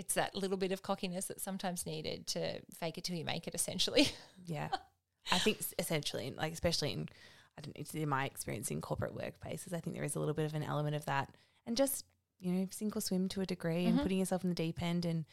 it's 0.00 0.14
that 0.14 0.34
little 0.34 0.56
bit 0.56 0.72
of 0.72 0.82
cockiness 0.82 1.26
that's 1.26 1.42
sometimes 1.42 1.84
needed 1.84 2.26
to 2.26 2.58
fake 2.74 2.96
it 2.96 3.04
till 3.04 3.16
you 3.16 3.24
make 3.24 3.46
it 3.46 3.54
essentially 3.54 4.08
yeah 4.46 4.68
i 5.30 5.38
think 5.38 5.58
essentially 5.78 6.32
like 6.36 6.54
especially 6.54 6.90
in 6.92 7.06
i 7.58 7.60
don't 7.60 7.76
know 7.76 8.00
in 8.00 8.08
my 8.08 8.24
experience 8.24 8.70
in 8.70 8.80
corporate 8.80 9.14
workplaces 9.14 9.74
i 9.74 9.78
think 9.78 9.94
there 9.94 10.04
is 10.04 10.16
a 10.16 10.18
little 10.18 10.34
bit 10.34 10.46
of 10.46 10.54
an 10.54 10.62
element 10.62 10.96
of 10.96 11.04
that 11.04 11.28
and 11.66 11.76
just 11.76 12.06
you 12.38 12.50
know 12.50 12.66
sink 12.70 12.96
or 12.96 13.00
swim 13.02 13.28
to 13.28 13.42
a 13.42 13.46
degree 13.46 13.84
mm-hmm. 13.84 13.88
and 13.88 14.00
putting 14.00 14.18
yourself 14.18 14.42
in 14.42 14.48
the 14.48 14.54
deep 14.54 14.82
end 14.82 15.04
and 15.04 15.26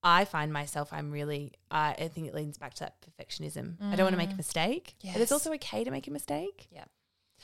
I 0.00 0.26
find 0.26 0.52
myself, 0.52 0.92
I'm 0.92 1.10
really, 1.10 1.54
uh, 1.72 1.92
I 1.98 2.08
think 2.14 2.28
it 2.28 2.34
leans 2.34 2.56
back 2.56 2.74
to 2.74 2.84
that 2.84 2.94
perfectionism. 3.00 3.78
Mm. 3.78 3.92
I 3.92 3.96
don't 3.96 4.04
want 4.04 4.12
to 4.12 4.16
make 4.16 4.30
a 4.30 4.34
mm. 4.34 4.36
mistake, 4.36 4.94
yes. 5.00 5.12
but 5.12 5.22
it's 5.22 5.32
also 5.32 5.52
okay 5.54 5.82
to 5.82 5.90
make 5.90 6.06
a 6.06 6.12
mistake. 6.12 6.68
Yeah. 6.70 6.84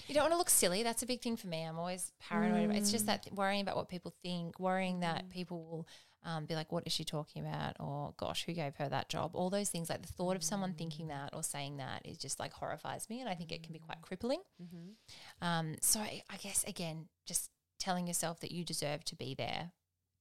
You 0.07 0.15
don't 0.15 0.25
want 0.25 0.35
to 0.35 0.39
look 0.39 0.51
silly. 0.51 0.83
That's 0.83 1.03
a 1.03 1.07
big 1.07 1.21
thing 1.21 1.37
for 1.37 1.47
me. 1.47 1.63
I'm 1.63 1.79
always 1.79 2.13
paranoid. 2.21 2.71
Mm. 2.71 2.77
It's 2.77 2.91
just 2.91 3.05
mm. 3.05 3.09
that 3.09 3.29
worrying 3.33 3.61
about 3.61 3.77
what 3.77 3.89
people 3.89 4.15
think, 4.23 4.59
worrying 4.59 5.01
that 5.01 5.27
mm. 5.27 5.31
people 5.31 5.65
will 5.65 5.89
um, 6.25 6.47
be 6.47 6.55
like, 6.55 6.73
what 6.73 6.85
is 6.87 6.93
she 6.93 7.05
talking 7.05 7.47
about? 7.47 7.77
Or, 7.79 8.15
gosh, 8.17 8.45
who 8.45 8.53
gave 8.53 8.77
her 8.77 8.89
that 8.89 9.09
job? 9.09 9.33
All 9.35 9.51
those 9.51 9.69
things, 9.69 9.91
like 9.91 10.03
the 10.03 10.13
thought 10.13 10.37
of 10.37 10.43
someone 10.43 10.73
thinking 10.73 11.09
that 11.09 11.31
or 11.35 11.43
saying 11.43 11.77
that 11.77 12.03
is 12.05 12.17
just 12.17 12.41
like 12.41 12.53
horrifies 12.53 13.09
me. 13.11 13.21
And 13.21 13.29
I 13.29 13.35
think 13.35 13.53
it 13.53 13.63
can 13.63 13.73
be 13.73 13.79
quite 13.79 14.01
crippling. 14.01 14.41
Mm-hmm. 14.63 15.47
Um, 15.47 15.75
so 15.81 16.01
I, 16.01 16.23
I, 16.31 16.37
guess, 16.37 16.65
again, 16.65 17.09
just 17.27 17.51
telling 17.79 18.07
yourself 18.07 18.41
that 18.41 18.53
you 18.53 18.65
deserve 18.65 19.05
to 19.05 19.17
be 19.17 19.35
there. 19.35 19.73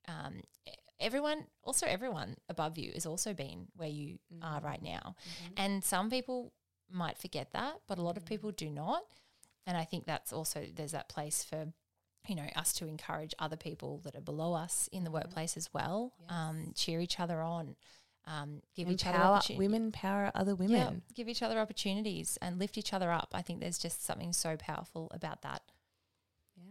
Um, 0.07 0.41
everyone, 0.99 1.45
also 1.63 1.85
everyone 1.87 2.35
above 2.49 2.77
you 2.77 2.91
has 2.93 3.05
also 3.05 3.33
been 3.33 3.67
where 3.75 3.89
you 3.89 4.19
mm-hmm. 4.33 4.43
are 4.43 4.59
right 4.61 4.83
now. 4.83 5.15
Mm-hmm. 5.45 5.53
And 5.57 5.83
some 5.83 6.09
people 6.09 6.51
might 6.91 7.17
forget 7.17 7.51
that, 7.53 7.75
but 7.87 7.97
a 7.97 8.01
lot 8.01 8.17
of 8.17 8.23
mm-hmm. 8.23 8.33
people 8.33 8.51
do 8.51 8.69
not. 8.69 9.03
And 9.65 9.77
I 9.77 9.85
think 9.85 10.05
that's 10.05 10.33
also, 10.33 10.65
there's 10.75 10.91
that 10.91 11.07
place 11.07 11.45
for 11.45 11.67
you 12.27 12.35
know, 12.35 12.47
us 12.55 12.73
to 12.73 12.87
encourage 12.87 13.33
other 13.39 13.57
people 13.57 13.99
that 14.03 14.15
are 14.15 14.21
below 14.21 14.53
us 14.53 14.89
in 14.91 15.03
the 15.03 15.11
workplace 15.11 15.57
as 15.57 15.73
well. 15.73 16.13
Yes. 16.21 16.29
Um, 16.31 16.73
cheer 16.75 16.99
each 16.99 17.19
other 17.19 17.41
on. 17.41 17.75
Um, 18.25 18.61
give 18.73 18.87
Empower 18.87 19.39
each 19.39 19.51
other 19.51 19.59
women 19.59 19.91
power 19.91 20.31
other 20.33 20.55
women. 20.55 20.71
Yeah, 21.07 21.13
give 21.13 21.27
each 21.27 21.41
other 21.41 21.59
opportunities 21.59 22.37
and 22.41 22.57
lift 22.57 22.77
each 22.77 22.93
other 22.93 23.11
up. 23.11 23.29
I 23.33 23.41
think 23.41 23.59
there's 23.59 23.77
just 23.77 24.05
something 24.05 24.31
so 24.31 24.55
powerful 24.55 25.11
about 25.13 25.41
that. 25.41 25.61
Yeah. 26.55 26.63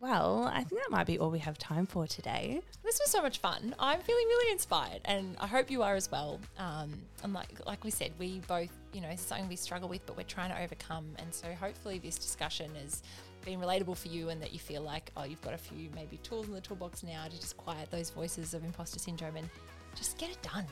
Well, 0.00 0.50
I 0.52 0.64
think 0.64 0.82
that 0.82 0.90
might 0.90 1.06
be 1.06 1.18
all 1.18 1.30
we 1.30 1.38
have 1.38 1.56
time 1.56 1.86
for 1.86 2.06
today. 2.06 2.60
This 2.84 3.00
was 3.00 3.10
so 3.10 3.22
much 3.22 3.38
fun. 3.38 3.74
I'm 3.78 4.00
feeling 4.00 4.26
really 4.26 4.52
inspired, 4.52 5.00
and 5.06 5.34
I 5.40 5.46
hope 5.46 5.70
you 5.70 5.82
are 5.82 5.94
as 5.94 6.10
well. 6.10 6.38
Um, 6.58 6.92
and 7.22 7.32
like 7.32 7.64
like 7.66 7.82
we 7.82 7.90
said, 7.90 8.12
we 8.18 8.40
both, 8.46 8.70
you 8.92 9.00
know, 9.00 9.08
it's 9.08 9.22
something 9.22 9.48
we 9.48 9.56
struggle 9.56 9.88
with, 9.88 10.04
but 10.04 10.18
we're 10.18 10.24
trying 10.24 10.50
to 10.50 10.60
overcome. 10.60 11.06
And 11.18 11.32
so 11.32 11.46
hopefully 11.58 11.98
this 11.98 12.18
discussion 12.18 12.70
has 12.82 13.02
been 13.44 13.60
relatable 13.60 13.96
for 13.96 14.08
you, 14.08 14.28
and 14.28 14.40
that 14.42 14.52
you 14.52 14.58
feel 14.58 14.82
like 14.82 15.10
oh, 15.16 15.24
you've 15.24 15.40
got 15.42 15.54
a 15.54 15.58
few 15.58 15.90
maybe 15.94 16.18
tools 16.18 16.46
in 16.46 16.54
the 16.54 16.60
toolbox 16.60 17.02
now 17.02 17.24
to 17.24 17.40
just 17.40 17.56
quiet 17.56 17.90
those 17.90 18.10
voices 18.10 18.54
of 18.54 18.64
imposter 18.64 18.98
syndrome 18.98 19.36
and 19.36 19.48
just 19.94 20.18
get 20.18 20.30
it 20.30 20.40
done. 20.42 20.66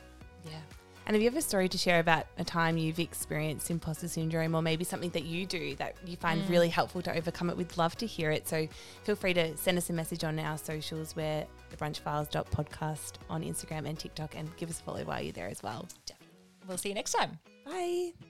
Yeah. 0.45 0.59
And 1.07 1.17
if 1.17 1.23
you 1.23 1.29
have 1.29 1.37
a 1.37 1.43
story 1.43 1.69
to 1.69 1.79
share 1.79 1.99
about 1.99 2.27
a 2.39 2.45
time 2.45 2.77
you've 2.77 3.01
experienced 3.01 3.71
imposter 3.71 4.07
syndrome 4.07 4.55
or 4.55 4.63
maybe 4.63 4.85
something 4.85 5.11
that 5.11 5.25
you 5.25 5.47
do 5.47 5.75
that 5.77 5.97
you 6.07 6.17
find 6.17 6.49
really 6.49 6.69
mm. 6.69 6.73
helpful 6.73 7.03
to 7.03 7.17
overcome 7.17 7.51
it, 7.51 7.57
we'd 7.57 7.77
love 7.77 7.97
to 7.97 8.07
hear 8.07 8.31
it. 8.31 8.47
So 8.47 8.69
feel 9.05 9.17
free 9.17 9.35
to 9.35 9.57
send 9.57 9.79
us 9.79 9.91
a 9.91 9.93
message 9.93 10.25
on 10.25 10.39
our 10.39 10.57
socials. 10.57 11.17
We're 11.17 11.47
the 11.71 11.77
brunchfiles.podcast 11.77 13.15
on 13.29 13.43
Instagram 13.43 13.89
and 13.89 13.99
TikTok 13.99 14.37
and 14.37 14.55
give 14.57 14.71
us 14.71 14.79
a 14.79 14.83
follow 14.83 15.05
while 15.05 15.23
you're 15.23 15.33
there 15.33 15.49
as 15.49 15.63
well. 15.63 15.89
Definitely. 16.07 16.37
We'll 16.69 16.79
see 16.79 16.91
you 16.91 16.95
next 16.95 17.13
time. 17.13 17.39
Bye. 17.65 18.30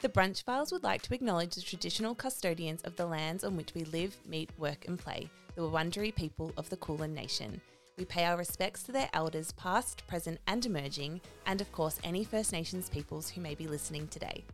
The 0.00 0.08
Brunch 0.08 0.44
Files 0.44 0.70
would 0.70 0.84
like 0.84 1.02
to 1.02 1.14
acknowledge 1.14 1.56
the 1.56 1.60
traditional 1.60 2.14
custodians 2.14 2.82
of 2.82 2.94
the 2.94 3.04
lands 3.04 3.42
on 3.42 3.56
which 3.56 3.74
we 3.74 3.82
live, 3.82 4.16
meet, 4.28 4.48
work, 4.56 4.86
and 4.86 4.96
play, 4.96 5.28
the 5.56 5.62
Wurundjeri 5.62 6.14
people 6.14 6.52
of 6.56 6.70
the 6.70 6.76
Kulin 6.76 7.12
Nation. 7.12 7.60
We 7.96 8.04
pay 8.04 8.24
our 8.24 8.36
respects 8.36 8.84
to 8.84 8.92
their 8.92 9.10
elders, 9.12 9.50
past, 9.50 10.06
present, 10.06 10.38
and 10.46 10.64
emerging, 10.64 11.20
and 11.46 11.60
of 11.60 11.72
course, 11.72 11.98
any 12.04 12.22
First 12.22 12.52
Nations 12.52 12.88
peoples 12.88 13.28
who 13.28 13.40
may 13.40 13.56
be 13.56 13.66
listening 13.66 14.06
today. 14.06 14.44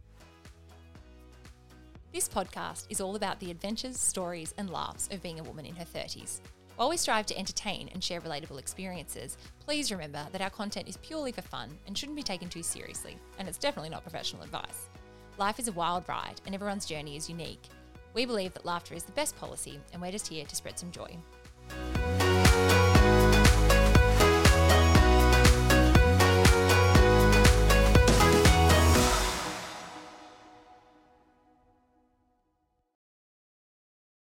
This 2.11 2.27
podcast 2.27 2.87
is 2.89 3.03
all 3.03 3.15
about 3.15 3.39
the 3.39 3.51
adventures, 3.51 4.01
stories, 4.01 4.55
and 4.57 4.71
laughs 4.71 5.11
of 5.13 5.23
being 5.23 5.41
a 5.41 5.45
woman 5.45 5.67
in 5.67 5.77
her 5.77 5.85
30s. 5.85 6.41
While 6.77 6.89
we 6.89 6.97
strive 6.97 7.27
to 7.27 7.39
entertain 7.39 7.91
and 7.93 8.03
share 8.03 8.23
relatable 8.23 8.59
experiences, 8.59 9.37
please 9.61 9.93
remember 9.93 10.27
that 10.33 10.41
our 10.41 10.49
content 10.49 10.89
is 10.89 10.97
purely 10.97 11.33
for 11.33 11.43
fun 11.43 11.69
and 11.87 11.99
shouldn't 11.99 12.17
be 12.17 12.23
taken 12.23 12.49
too 12.49 12.63
seriously, 12.63 13.19
and 13.39 13.47
it's 13.47 13.59
definitely 13.59 13.91
not 13.91 14.05
professional 14.05 14.43
advice. 14.43 14.89
Life 15.37 15.59
is 15.59 15.67
a 15.67 15.73
wild 15.73 16.09
ride, 16.09 16.41
and 16.47 16.55
everyone's 16.55 16.87
journey 16.87 17.17
is 17.17 17.29
unique. 17.29 17.63
We 18.15 18.25
believe 18.25 18.55
that 18.55 18.65
laughter 18.65 18.95
is 18.95 19.03
the 19.03 19.11
best 19.13 19.37
policy, 19.37 19.81
and 19.93 20.01
we're 20.01 20.13
just 20.13 20.29
here 20.29 20.45
to 20.45 20.55
spread 20.55 20.79
some 20.79 20.93
joy. 20.93 21.17